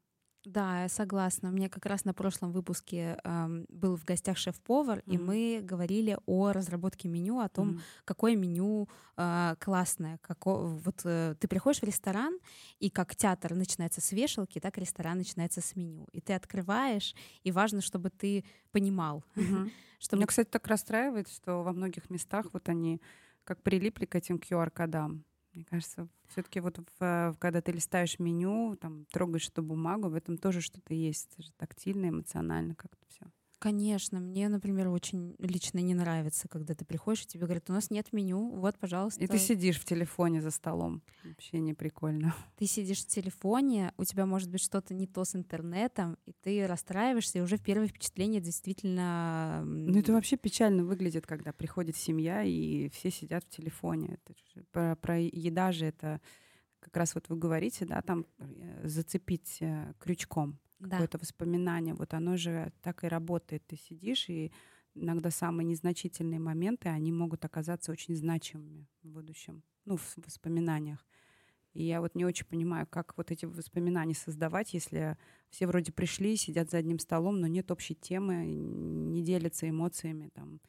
Да, 0.47 0.83
я 0.83 0.89
согласна. 0.89 1.49
У 1.49 1.53
меня 1.53 1.69
как 1.69 1.87
раз 1.87 2.05
на 2.05 2.15
прошлом 2.15 2.53
выпуске 2.53 3.19
ам, 3.25 3.65
был 3.69 3.97
в 3.97 4.05
гостях 4.05 4.39
шеф-повар, 4.39 5.03
и 5.05 5.17
Мгм. 5.19 5.27
мы 5.27 5.61
говорили 5.61 6.17
о 6.25 6.53
разработке 6.53 7.09
меню, 7.09 7.41
о 7.41 7.49
том, 7.49 7.71
М. 7.71 7.81
какое 8.05 8.37
меню 8.37 8.89
а, 9.17 9.57
классное. 9.59 10.19
Како... 10.19 10.69
Вот 10.85 11.01
э, 11.05 11.35
ты 11.41 11.49
приходишь 11.49 11.81
в 11.81 11.85
ресторан, 11.85 12.39
и 12.79 12.91
как 12.91 13.17
театр 13.17 13.55
начинается 13.57 14.01
с 14.01 14.13
вешалки, 14.13 14.61
так 14.61 14.79
ресторан 14.79 15.19
начинается 15.19 15.61
с 15.61 15.75
меню. 15.75 16.07
И 16.13 16.21
ты 16.21 16.35
открываешь, 16.35 17.17
и 17.43 17.51
важно, 17.51 17.81
чтобы 17.81 18.11
ты 18.11 18.45
понимал, 18.71 19.25
Мгм. 19.35 19.73
чтобы 19.99 20.21
Меня, 20.21 20.27
кстати, 20.29 20.49
так 20.49 20.67
расстраивает, 20.69 21.29
что 21.29 21.63
во 21.65 21.73
многих 21.73 22.09
местах 22.09 22.47
вот 22.53 22.69
они 22.69 23.01
как 23.43 23.63
прилипли 23.63 24.05
к 24.07 24.15
этим 24.15 24.37
QR-кодам. 24.39 25.25
Мне 25.57 25.65
кажется, 25.65 26.07
все-таки 26.29 26.61
вот 26.61 26.79
в, 27.01 27.37
когда 27.39 27.63
ты 27.63 27.73
листаешь 27.73 28.19
меню, 28.19 28.77
там 28.77 29.07
трогаешь 29.07 29.49
эту 29.49 29.63
бумагу, 29.63 30.11
в 30.11 30.15
этом 30.15 30.37
тоже 30.37 30.61
что-то 30.61 30.93
есть. 30.93 31.33
Это 31.33 31.45
же 31.45 31.53
тактильно, 31.55 32.11
эмоционально 32.11 32.75
как-то 32.75 33.03
все. 33.09 33.25
Конечно, 33.59 34.21
мне, 34.21 34.49
например, 34.51 34.89
очень 34.89 35.35
лично 35.39 35.79
не 35.79 35.95
нравится, 35.95 36.47
когда 36.47 36.75
ты 36.75 36.85
приходишь, 36.85 37.23
и 37.23 37.27
тебе 37.27 37.45
говорят, 37.45 37.71
у 37.71 37.73
нас 37.73 37.91
нет 37.91 38.13
меню, 38.13 38.51
вот, 38.51 38.79
пожалуйста. 38.79 39.25
И 39.25 39.27
ты 39.27 39.39
сидишь 39.39 39.81
в 39.81 39.85
телефоне 39.87 40.43
за 40.43 40.51
столом. 40.51 41.03
Вообще 41.25 41.61
не 41.61 41.73
прикольно. 41.73 42.35
Ты 42.57 42.67
сидишь 42.67 43.03
в 43.03 43.07
телефоне, 43.07 43.93
у 43.97 44.05
тебя 44.05 44.27
может 44.27 44.51
быть 44.51 44.63
что-то 44.63 44.93
не 44.95 45.07
то 45.07 45.25
с 45.25 45.35
интернетом, 45.35 46.19
и 46.27 46.33
ты 46.33 46.67
расстраиваешься, 46.67 47.39
и 47.39 47.43
уже 47.43 47.59
первое 47.59 47.89
впечатление 47.89 48.41
действительно... 48.41 49.63
Ну 49.65 49.99
это 49.99 50.13
вообще 50.13 50.37
печально 50.37 50.85
выглядит, 50.85 51.27
когда 51.27 51.53
приходит 51.53 51.97
семья 51.97 52.43
и 52.43 52.89
все 52.91 53.11
сидят 53.11 53.45
в 53.45 53.49
телефоне. 53.49 54.19
Это 54.23 54.35
же 54.55 54.65
про, 54.71 54.97
про 54.97 55.19
еда 55.19 55.73
же 55.73 55.87
это 55.87 56.21
как 56.81 56.97
раз 56.97 57.15
вот 57.15 57.29
вы 57.29 57.37
говорите, 57.37 57.85
да, 57.85 58.01
там 58.01 58.27
э, 58.39 58.87
зацепить 58.87 59.59
э, 59.61 59.93
крючком. 59.99 60.59
Да. 60.79 60.91
какое-то 60.91 61.19
воспоминание. 61.19 61.95
Вот 61.95 62.15
оно 62.15 62.37
же 62.37 62.73
так 62.83 63.05
и 63.05 63.09
работает. 63.09 63.67
Ты 63.67 63.77
сидишь 63.77 64.29
и 64.29 64.53
иногда 64.95 65.31
самые 65.31 65.67
незначительные 65.67 66.41
моменты, 66.41 66.89
они 66.89 67.13
могут 67.13 67.45
оказаться 67.45 67.93
очень 67.93 68.17
значимыми 68.17 68.87
в 69.03 69.09
будущем, 69.09 69.63
ну, 69.85 69.97
в 69.97 70.17
воспоминаниях. 70.17 71.05
И 71.75 71.85
я 71.85 72.01
вот 72.01 72.15
не 72.15 72.25
очень 72.25 72.47
понимаю, 72.47 72.87
как 72.87 73.17
вот 73.19 73.31
эти 73.31 73.45
воспоминания 73.45 74.15
создавать, 74.15 74.73
если 74.73 75.19
все 75.51 75.67
вроде 75.67 75.93
пришли, 75.93 76.37
сидят 76.37 76.71
за 76.71 76.79
одним 76.79 76.99
столом, 76.99 77.39
но 77.41 77.47
нет 77.47 77.71
общей 77.71 77.95
темы, 77.95 78.47
не 78.47 79.23
делятся 79.23 79.69
эмоциями, 79.69 80.31
там, 80.33 80.61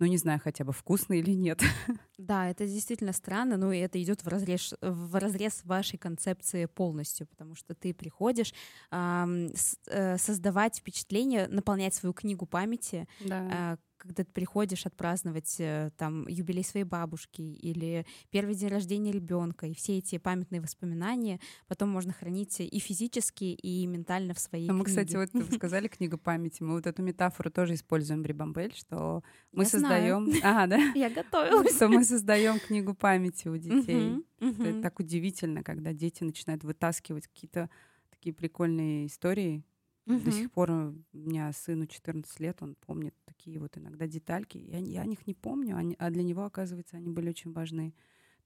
ну, 0.00 0.06
не 0.06 0.16
знаю, 0.16 0.40
хотя 0.42 0.64
бы 0.64 0.72
вкусно 0.72 1.14
или 1.14 1.32
нет. 1.32 1.62
Да, 2.18 2.50
это 2.50 2.66
действительно 2.66 3.14
странно, 3.14 3.56
но 3.56 3.72
это 3.72 4.00
идет 4.02 4.22
в 4.22 4.28
разрез, 4.28 4.74
в 4.82 5.18
разрез 5.18 5.64
вашей 5.64 5.98
концепции 5.98 6.66
полностью, 6.66 7.26
потому 7.26 7.54
что 7.54 7.74
ты 7.74 7.94
приходишь 7.94 8.52
э, 8.92 10.16
создавать 10.18 10.76
впечатление, 10.76 11.48
наполнять 11.48 11.94
свою 11.94 12.12
книгу 12.12 12.44
памяти, 12.44 13.08
да. 13.20 13.72
э, 13.72 13.76
когда 14.00 14.24
ты 14.24 14.32
приходишь 14.32 14.86
отпраздновать 14.86 15.56
э, 15.58 15.90
там 15.96 16.26
юбилей 16.26 16.64
своей 16.64 16.84
бабушки 16.84 17.42
или 17.42 18.06
первый 18.30 18.54
день 18.54 18.70
рождения 18.70 19.12
ребенка, 19.12 19.66
и 19.66 19.74
все 19.74 19.98
эти 19.98 20.16
памятные 20.16 20.62
воспоминания 20.62 21.38
потом 21.68 21.90
можно 21.90 22.12
хранить 22.12 22.60
и 22.60 22.78
физически, 22.78 23.44
и 23.44 23.86
ментально 23.86 24.32
в 24.32 24.38
своей 24.38 24.66
Но 24.66 24.72
мы, 24.72 24.84
книге. 24.84 25.02
кстати, 25.02 25.16
вот 25.16 25.28
вы 25.34 25.54
сказали 25.54 25.88
книга 25.88 26.16
памяти, 26.16 26.62
мы 26.62 26.74
вот 26.74 26.86
эту 26.86 27.02
метафору 27.02 27.50
тоже 27.50 27.74
используем 27.74 28.22
в 28.22 28.26
Рибамбель, 28.26 28.74
что 28.74 29.22
мы 29.52 29.66
создаем... 29.66 30.30
Ага, 30.42 30.66
да? 30.66 30.78
Я 30.94 31.10
готовилась. 31.10 31.76
Что 31.76 31.88
мы 31.88 32.02
создаем 32.04 32.58
книгу 32.58 32.94
памяти 32.94 33.48
у 33.48 33.56
детей. 33.58 34.24
Это 34.40 34.80
так 34.80 34.98
удивительно, 34.98 35.62
когда 35.62 35.92
дети 35.92 36.24
начинают 36.24 36.64
вытаскивать 36.64 37.26
какие-то 37.26 37.68
такие 38.10 38.34
прикольные 38.34 39.06
истории 39.06 39.64
Угу. 40.10 40.24
До 40.24 40.30
сих 40.32 40.50
пор 40.50 40.70
у 40.70 40.94
меня 41.12 41.52
сыну 41.52 41.86
14 41.86 42.40
лет, 42.40 42.62
он 42.62 42.74
помнит 42.74 43.14
такие 43.24 43.60
вот 43.60 43.78
иногда 43.78 44.06
детальки. 44.06 44.58
Я, 44.58 44.78
я 44.78 45.02
о 45.02 45.06
них 45.06 45.26
не 45.26 45.34
помню, 45.34 45.76
они, 45.76 45.94
а 45.98 46.10
для 46.10 46.22
него, 46.22 46.44
оказывается, 46.44 46.96
они 46.96 47.08
были 47.08 47.28
очень 47.30 47.52
важны. 47.52 47.94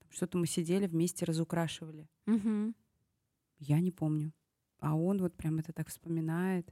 что-то 0.09 0.37
мы 0.37 0.45
сидели 0.45 0.85
вместе, 0.85 1.25
разукрашивали. 1.25 2.07
Угу. 2.27 2.73
Я 3.59 3.79
не 3.79 3.91
помню. 3.91 4.31
А 4.79 4.95
он 4.95 5.19
вот 5.19 5.35
прям 5.35 5.57
это 5.57 5.73
так 5.73 5.87
вспоминает. 5.87 6.71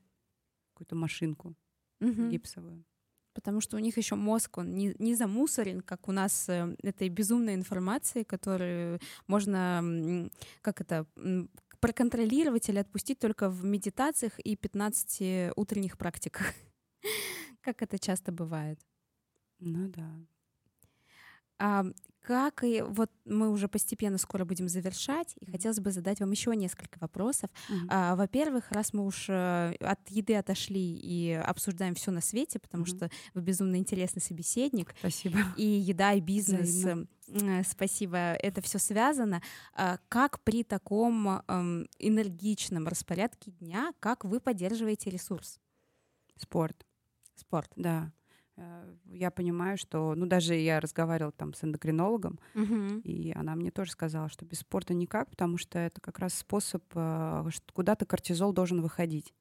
Какую-то 0.74 0.96
машинку 0.96 1.56
угу. 2.00 2.30
гипсовую. 2.30 2.84
Потому 3.34 3.62
что 3.62 3.78
у 3.78 3.80
них 3.80 3.98
еще 3.98 4.16
мозг, 4.16 4.60
он 4.60 4.76
не, 4.76 4.96
не 5.00 5.16
замусорен, 5.16 5.82
как 5.82 6.08
у 6.08 6.12
нас 6.12 6.48
э, 6.50 6.76
этой 6.84 7.10
безумной 7.10 7.56
информации, 7.56 8.24
которую 8.24 9.00
можно, 9.26 10.30
как 10.62 10.82
это, 10.82 11.08
проконтролировать 11.84 12.70
или 12.70 12.80
отпустить 12.80 13.20
только 13.20 13.50
в 13.50 13.66
медитациях 13.66 14.40
и 14.40 14.56
15 14.56 15.52
утренних 15.58 15.98
практиках. 15.98 16.54
Как 17.62 17.82
это 17.82 18.00
часто 18.00 18.32
бывает. 18.32 18.80
Ну 19.60 19.90
да. 19.90 20.10
Как 22.24 22.64
и 22.64 22.82
вот 22.82 23.12
мы 23.26 23.50
уже 23.50 23.68
постепенно 23.68 24.18
скоро 24.18 24.46
будем 24.46 24.70
завершать, 24.70 25.36
и 25.42 25.52
хотелось 25.52 25.82
бы 25.82 25.92
задать 25.92 26.22
вам 26.22 26.32
еще 26.32 26.56
несколько 26.56 26.98
вопросов. 27.00 27.50
Mm-hmm. 27.70 27.88
А, 27.90 28.16
во-первых, 28.16 28.72
раз 28.72 28.94
мы 28.94 29.06
уж 29.06 29.26
э, 29.28 29.76
от 29.82 30.10
еды 30.10 30.36
отошли 30.36 30.80
и 30.80 31.34
обсуждаем 31.34 31.96
все 31.96 32.12
на 32.12 32.22
свете, 32.22 32.60
потому 32.60 32.86
mm-hmm. 32.86 32.98
что 32.98 33.10
вы 33.34 33.42
безумно 33.42 33.76
интересный 33.76 34.22
собеседник. 34.22 34.96
Спасибо. 35.00 35.38
И 35.58 35.66
еда, 35.66 36.14
и 36.14 36.22
бизнес. 36.22 36.86
Э, 37.28 37.64
спасибо, 37.68 38.18
это 38.18 38.62
все 38.62 38.80
связано. 38.80 39.42
А, 39.74 39.98
как 40.08 40.40
при 40.44 40.64
таком 40.64 41.28
эм, 41.28 41.90
энергичном 42.00 42.88
распорядке 42.88 43.52
дня, 43.52 43.94
как 44.00 44.24
вы 44.24 44.40
поддерживаете 44.40 45.10
ресурс? 45.10 45.60
Спорт. 46.38 46.86
Спорт. 47.36 47.70
Да. 47.76 48.14
Э, 48.56 48.94
я 49.06 49.32
понимаю, 49.32 49.78
что, 49.78 50.14
ну, 50.16 50.26
даже 50.26 50.56
я 50.56 50.80
разговаривала 50.80 51.32
там 51.32 51.54
с 51.54 51.64
эндокринологом, 51.64 52.40
uh-huh. 52.54 53.02
и 53.02 53.32
она 53.34 53.56
мне 53.56 53.72
тоже 53.72 53.92
сказала, 53.92 54.30
что 54.30 54.46
без 54.46 54.60
спорта 54.60 54.94
никак, 54.94 55.30
потому 55.30 55.58
что 55.58 55.80
это 55.80 56.00
как 56.02 56.20
раз 56.20 56.34
способ, 56.36 56.84
э, 56.94 57.50
куда-то 57.74 58.06
кортизол 58.06 58.54
должен 58.54 58.82
выходить. 58.82 59.34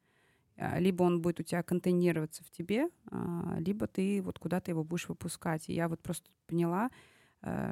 Э, 0.56 0.80
либо 0.80 1.02
он 1.02 1.20
будет 1.20 1.40
у 1.40 1.42
тебя 1.42 1.62
контейнироваться 1.62 2.42
в 2.44 2.50
тебе, 2.50 2.88
а, 3.10 3.56
либо 3.58 3.86
ты 3.86 4.22
вот 4.22 4.38
куда-то 4.38 4.70
его 4.70 4.84
будешь 4.84 5.08
выпускать. 5.08 5.68
И 5.68 5.74
я 5.74 5.88
вот 5.88 6.00
просто 6.00 6.30
поняла, 6.46 6.90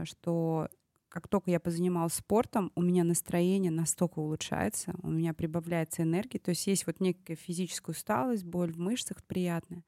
что 0.03 0.69
как 1.09 1.29
только 1.29 1.53
я 1.53 1.61
позанималась 1.61 2.15
спортом, 2.15 2.73
у 2.75 2.83
меня 2.83 3.05
настроение 3.05 3.71
настолько 3.71 4.19
улучшается, 4.19 4.97
у 5.03 5.11
меня 5.11 5.33
прибавляется 5.33 6.03
энергии. 6.03 6.39
То 6.39 6.49
есть 6.49 6.67
есть 6.67 6.89
вот 6.89 6.99
некая 6.99 7.37
физическая 7.37 7.95
усталость, 7.95 8.45
боль 8.45 8.73
в 8.73 8.79
мышцах 8.79 9.23
приятная 9.23 9.85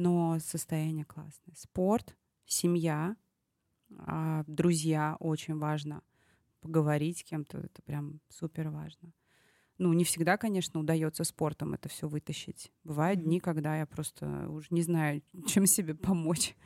но 0.00 0.38
состояние 0.40 1.04
классное. 1.04 1.54
Спорт, 1.54 2.16
семья, 2.46 3.16
а, 3.98 4.44
друзья 4.46 5.16
очень 5.20 5.58
важно. 5.58 6.02
Поговорить 6.62 7.18
с 7.18 7.22
кем-то, 7.22 7.58
это 7.58 7.82
прям 7.82 8.20
супер 8.30 8.70
важно. 8.70 9.12
Ну, 9.76 9.92
не 9.92 10.04
всегда, 10.04 10.38
конечно, 10.38 10.80
удается 10.80 11.22
спортом 11.24 11.74
это 11.74 11.90
все 11.90 12.08
вытащить. 12.08 12.72
Бывают 12.82 13.22
дни, 13.22 13.40
когда 13.40 13.76
я 13.76 13.84
просто 13.84 14.48
уже 14.48 14.68
не 14.70 14.80
знаю, 14.80 15.22
чем 15.46 15.66
себе 15.66 15.94
помочь. 15.94 16.56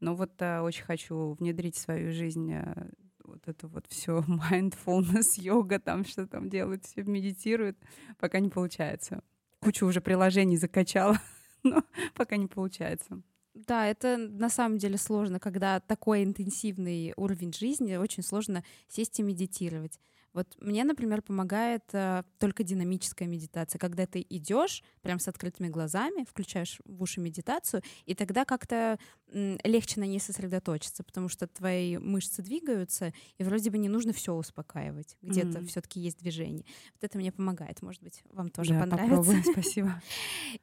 Но 0.00 0.16
вот 0.16 0.32
а, 0.42 0.62
очень 0.62 0.82
хочу 0.82 1.36
внедрить 1.38 1.76
в 1.76 1.80
свою 1.80 2.10
жизнь 2.10 2.52
а, 2.52 2.90
вот 3.22 3.46
это 3.46 3.68
вот 3.68 3.86
все 3.88 4.18
mindfulness, 4.50 5.36
йога, 5.36 5.78
там 5.78 6.04
что 6.04 6.26
там 6.26 6.48
делают, 6.48 6.86
все 6.86 7.04
медитируют, 7.04 7.78
пока 8.18 8.40
не 8.40 8.48
получается. 8.48 9.22
Кучу 9.60 9.86
уже 9.86 10.00
приложений 10.00 10.56
закачала. 10.56 11.20
но 11.64 11.84
пока 12.14 12.36
не 12.36 12.46
получается. 12.46 13.22
Да, 13.54 13.86
это 13.86 14.16
на 14.16 14.48
самом 14.48 14.78
деле 14.78 14.96
сложно, 14.96 15.40
когда 15.40 15.80
такой 15.80 16.22
интенсивный 16.22 17.12
уровень 17.16 17.52
жизни, 17.52 17.96
очень 17.96 18.22
сложно 18.22 18.64
сесть 18.88 19.18
и 19.18 19.22
медитировать. 19.22 19.98
Вот 20.32 20.46
мне, 20.60 20.84
например, 20.84 21.22
помогает 21.22 21.82
э, 21.92 22.22
только 22.38 22.62
динамическая 22.62 23.26
медитация, 23.26 23.80
когда 23.80 24.06
ты 24.06 24.24
идешь 24.30 24.84
прям 25.02 25.18
с 25.18 25.26
открытыми 25.26 25.68
глазами, 25.68 26.24
включаешь 26.24 26.78
в 26.84 27.02
уши 27.02 27.20
медитацию, 27.20 27.82
и 28.06 28.14
тогда 28.14 28.44
как-то 28.44 28.98
легче 29.32 30.00
на 30.00 30.04
ней 30.04 30.20
сосредоточиться, 30.20 31.04
потому 31.04 31.28
что 31.28 31.46
твои 31.46 31.98
мышцы 31.98 32.42
двигаются, 32.42 33.12
и 33.38 33.44
вроде 33.44 33.70
бы 33.70 33.78
не 33.78 33.88
нужно 33.88 34.12
все 34.12 34.34
успокаивать, 34.34 35.16
где-то 35.22 35.58
mm-hmm. 35.58 35.66
все-таки 35.66 36.00
есть 36.00 36.18
движение. 36.18 36.64
Вот 36.94 37.04
это 37.04 37.18
мне 37.18 37.32
помогает, 37.32 37.82
может 37.82 38.02
быть, 38.02 38.22
вам 38.30 38.50
тоже 38.50 38.74
да, 38.74 38.80
понравится. 38.80 39.16
Попробуем, 39.16 39.44
спасибо. 39.52 40.02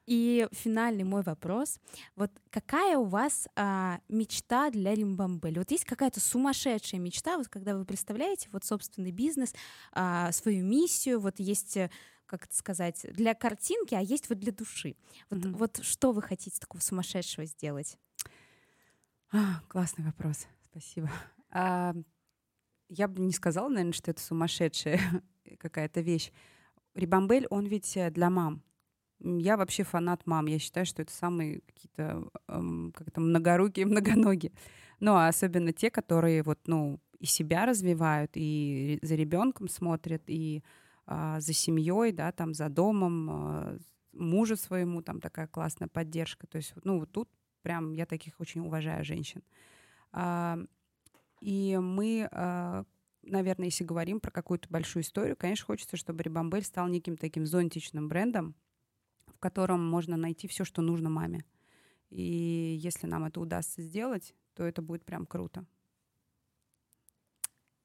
И 0.05 0.47
финальный 0.51 1.03
мой 1.03 1.23
вопрос: 1.23 1.79
вот 2.15 2.31
какая 2.49 2.97
у 2.97 3.05
вас 3.05 3.47
а, 3.55 3.99
мечта 4.09 4.69
для 4.69 4.93
Римбамбель? 4.93 5.59
Вот 5.59 5.71
есть 5.71 5.85
какая-то 5.85 6.19
сумасшедшая 6.19 6.99
мечта, 6.99 7.37
вот 7.37 7.47
когда 7.47 7.75
вы 7.77 7.85
представляете 7.85 8.49
вот 8.51 8.65
собственный 8.65 9.11
бизнес, 9.11 9.53
а, 9.93 10.31
свою 10.31 10.65
миссию, 10.65 11.19
вот 11.19 11.39
есть 11.39 11.77
э, 11.77 11.89
как 12.25 12.45
это 12.45 12.55
сказать, 12.55 13.05
для 13.13 13.33
картинки, 13.33 13.95
а 13.95 14.01
есть 14.01 14.29
вот 14.29 14.39
для 14.39 14.51
души. 14.51 14.95
Вот, 15.29 15.39
mm-hmm. 15.39 15.55
вот 15.55 15.79
что 15.81 16.11
вы 16.11 16.21
хотите 16.21 16.59
такого 16.59 16.81
сумасшедшего 16.81 17.45
сделать? 17.45 17.97
А, 19.31 19.61
классный 19.67 20.05
вопрос, 20.05 20.47
спасибо. 20.71 21.09
А, 21.51 21.93
я 22.89 23.07
бы 23.07 23.21
не 23.21 23.33
сказала, 23.33 23.67
наверное, 23.67 23.91
что 23.91 24.11
это 24.11 24.21
сумасшедшая 24.21 24.99
какая-то 25.59 26.01
вещь. 26.01 26.31
Рибамбель, 26.95 27.45
он 27.49 27.65
ведь 27.65 27.97
э, 27.97 28.09
для 28.09 28.29
мам. 28.29 28.63
Я 29.19 29.57
вообще 29.57 29.83
фанат 29.83 30.25
мам. 30.25 30.45
Я 30.45 30.59
считаю, 30.59 30.85
что 30.85 31.01
это 31.01 31.11
самые 31.11 31.61
какие-то 31.61 32.29
эм, 32.47 32.93
как-то 32.95 33.19
многорукие, 33.19 33.85
многоногие. 33.87 34.53
Ну, 34.99 35.13
а 35.13 35.27
особенно 35.27 35.73
те, 35.73 35.91
которые 35.91 36.41
вот, 36.43 36.59
ну, 36.65 36.99
и 37.19 37.25
себя 37.25 37.65
развивают, 37.65 38.31
и 38.35 38.99
за 39.01 39.15
ребенком 39.15 39.67
смотрят, 39.67 40.23
и 40.27 40.63
а, 41.05 41.39
за 41.39 41.53
семьей, 41.53 42.11
да, 42.11 42.31
там 42.31 42.53
за 42.53 42.69
домом, 42.69 43.29
а, 43.29 43.77
мужу 44.13 44.55
своему, 44.55 45.01
там 45.01 45.19
такая 45.19 45.47
классная 45.47 45.87
поддержка. 45.87 46.47
То 46.47 46.57
есть, 46.57 46.73
ну, 46.83 46.99
вот 46.99 47.11
тут 47.11 47.29
прям 47.67 47.91
я 47.91 48.05
таких 48.05 48.39
очень 48.39 48.61
уважаю 48.61 49.03
женщин. 49.03 49.43
А, 50.13 50.57
и 51.41 51.77
мы, 51.77 52.29
а, 52.31 52.85
наверное, 53.23 53.65
если 53.65 53.83
говорим 53.83 54.21
про 54.21 54.31
какую-то 54.31 54.69
большую 54.69 55.03
историю, 55.03 55.35
конечно, 55.35 55.65
хочется, 55.65 55.97
чтобы 55.97 56.23
Рибамбель 56.23 56.63
стал 56.63 56.87
неким 56.87 57.17
таким 57.17 57.45
зонтичным 57.45 58.07
брендом, 58.07 58.55
в 59.25 59.37
котором 59.37 59.85
можно 59.85 60.15
найти 60.15 60.47
все, 60.47 60.63
что 60.63 60.81
нужно 60.81 61.09
маме. 61.09 61.43
И 62.09 62.77
если 62.81 63.05
нам 63.05 63.25
это 63.25 63.41
удастся 63.41 63.81
сделать, 63.81 64.33
то 64.55 64.63
это 64.63 64.81
будет 64.81 65.03
прям 65.03 65.25
круто. 65.25 65.65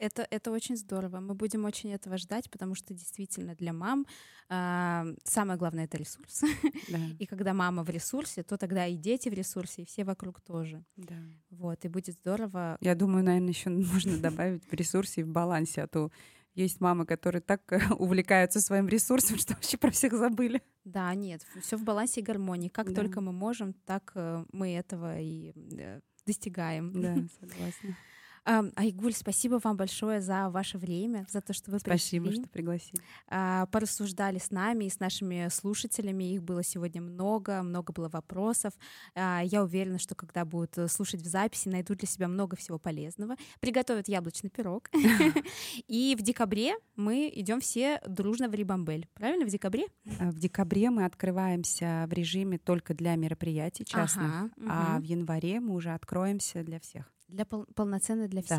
Это, 0.03 0.27
это 0.31 0.51
очень 0.51 0.77
здорово. 0.77 1.21
Мы 1.21 1.35
будем 1.35 1.65
очень 1.65 1.93
этого 1.93 2.19
ждать, 2.19 2.51
потому 2.51 2.75
что 2.75 2.93
действительно 2.93 3.55
для 3.55 3.73
мам 3.73 4.05
э, 4.49 5.15
самое 5.23 5.57
главное 5.57 5.85
это 5.85 5.97
ресурс. 5.97 6.43
Да. 6.89 6.99
И 7.21 7.27
когда 7.27 7.55
мама 7.55 7.85
в 7.85 7.91
ресурсе, 7.91 8.43
то 8.43 8.57
тогда 8.59 8.87
и 8.87 8.97
дети 8.97 9.29
в 9.29 9.33
ресурсе, 9.33 9.83
и 9.83 9.85
все 9.85 10.05
вокруг 10.05 10.41
тоже. 10.41 10.85
Да. 10.97 11.15
Вот, 11.51 11.85
и 11.85 11.89
будет 11.89 12.17
здорово. 12.17 12.77
Я 12.81 12.97
думаю, 12.97 13.25
наверное, 13.25 13.51
еще 13.51 13.71
можно 13.71 14.19
добавить 14.19 14.65
в 14.69 14.73
ресурсе 14.75 15.21
и 15.21 15.25
в 15.25 15.29
балансе, 15.29 15.83
а 15.83 15.87
то 15.87 16.11
Есть 16.55 16.81
мамы, 16.81 17.07
которые 17.07 17.41
так 17.41 17.63
увлекаются 17.99 18.61
своим 18.61 18.89
ресурсом, 18.89 19.39
что 19.39 19.55
вообще 19.55 19.77
про 19.77 19.93
всех 19.93 20.15
забыли. 20.15 20.63
Да, 20.85 21.15
нет, 21.15 21.43
все 21.61 21.77
в 21.77 21.85
балансе 21.85 22.21
и 22.21 22.25
гармонии. 22.25 22.69
Как 22.69 22.89
да. 22.89 22.95
только 23.03 23.21
мы 23.21 23.31
можем, 23.31 23.73
так 23.87 24.11
э, 24.17 24.45
мы 24.53 24.75
этого 24.75 25.21
и 25.21 25.53
э, 25.79 26.01
достигаем. 26.27 26.93
Да, 27.01 27.15
согласна. 27.41 27.97
Айгуль, 28.45 29.15
спасибо 29.15 29.61
вам 29.63 29.77
большое 29.77 30.21
за 30.21 30.51
ваше 30.51 30.77
время, 30.79 31.27
за 31.31 31.41
то, 31.41 31.53
что 31.53 31.71
вы 31.71 31.79
спасибо, 31.79 32.27
пришли. 32.27 32.43
что 32.43 32.51
пригласили. 32.51 33.03
А, 33.29 33.67
порассуждали 33.67 34.39
с 34.39 34.51
нами 34.51 34.87
и 34.87 34.91
с 34.91 34.99
нашими 34.99 35.49
слушателями. 35.49 36.35
Их 36.35 36.43
было 36.43 36.65
сегодня 36.65 37.01
много, 37.01 37.63
много 37.63 37.93
было 37.93 38.09
вопросов. 38.09 38.75
А, 39.15 39.43
я 39.45 39.63
уверена, 39.63 39.99
что 39.99 40.15
когда 40.15 40.45
будут 40.45 40.77
э, 40.77 40.89
слушать 40.89 41.23
в 41.23 41.27
записи, 41.27 41.69
найдут 41.69 41.99
для 41.99 42.09
себя 42.09 42.27
много 42.27 42.57
всего 42.57 42.79
полезного. 42.79 43.37
Приготовят 43.61 44.09
яблочный 44.09 44.51
пирог. 44.51 44.91
И 45.87 46.17
в 46.19 46.23
декабре 46.23 46.75
мы 46.97 47.31
идем 47.33 47.61
все 47.61 48.01
дружно 48.07 48.49
в 48.49 48.55
Рибамбель. 48.55 49.09
Правильно, 49.15 49.47
в 49.47 49.51
декабре? 49.51 49.87
А, 50.19 50.31
в 50.31 50.39
декабре 50.39 50.91
мы 50.91 51.05
открываемся 51.05 52.07
в 52.09 52.13
режиме 52.13 52.59
только 52.59 52.93
для 52.93 53.15
мероприятий 53.15 53.85
частных, 53.85 54.51
а 54.67 54.99
в 54.99 55.05
январе 55.05 55.61
мы 55.61 55.75
уже 55.75 55.91
откроемся 55.91 56.65
для 56.65 56.81
всех. 56.81 57.13
Для 57.33 57.45
пол- 57.47 57.67
полноценно 57.75 58.29
для 58.29 58.43
всех. 58.43 58.59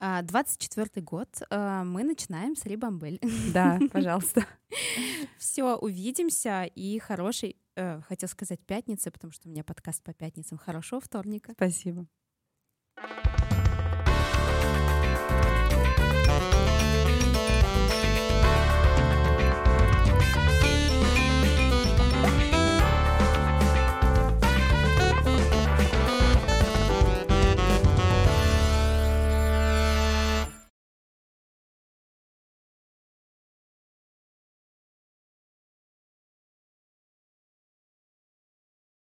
Да. 0.00 0.22
24 0.22 1.02
год 1.02 1.28
а, 1.50 1.84
мы 1.84 2.02
начинаем 2.04 2.56
с 2.56 2.66
Рибамбель. 2.66 3.20
Да, 3.54 3.78
пожалуйста. 3.92 4.44
Все, 5.38 5.76
увидимся 5.76 6.64
и 6.64 6.98
хороший, 6.98 7.56
э, 7.76 8.00
хотел 8.02 8.28
сказать 8.28 8.60
пятницы, 8.60 9.10
потому 9.10 9.32
что 9.32 9.48
у 9.48 9.50
меня 9.52 9.62
подкаст 9.62 10.02
по 10.02 10.12
пятницам. 10.12 10.58
Хорошего 10.58 11.00
вторника. 11.00 11.52
Спасибо. 11.52 12.06
thank 12.96 13.38
you 13.38 13.43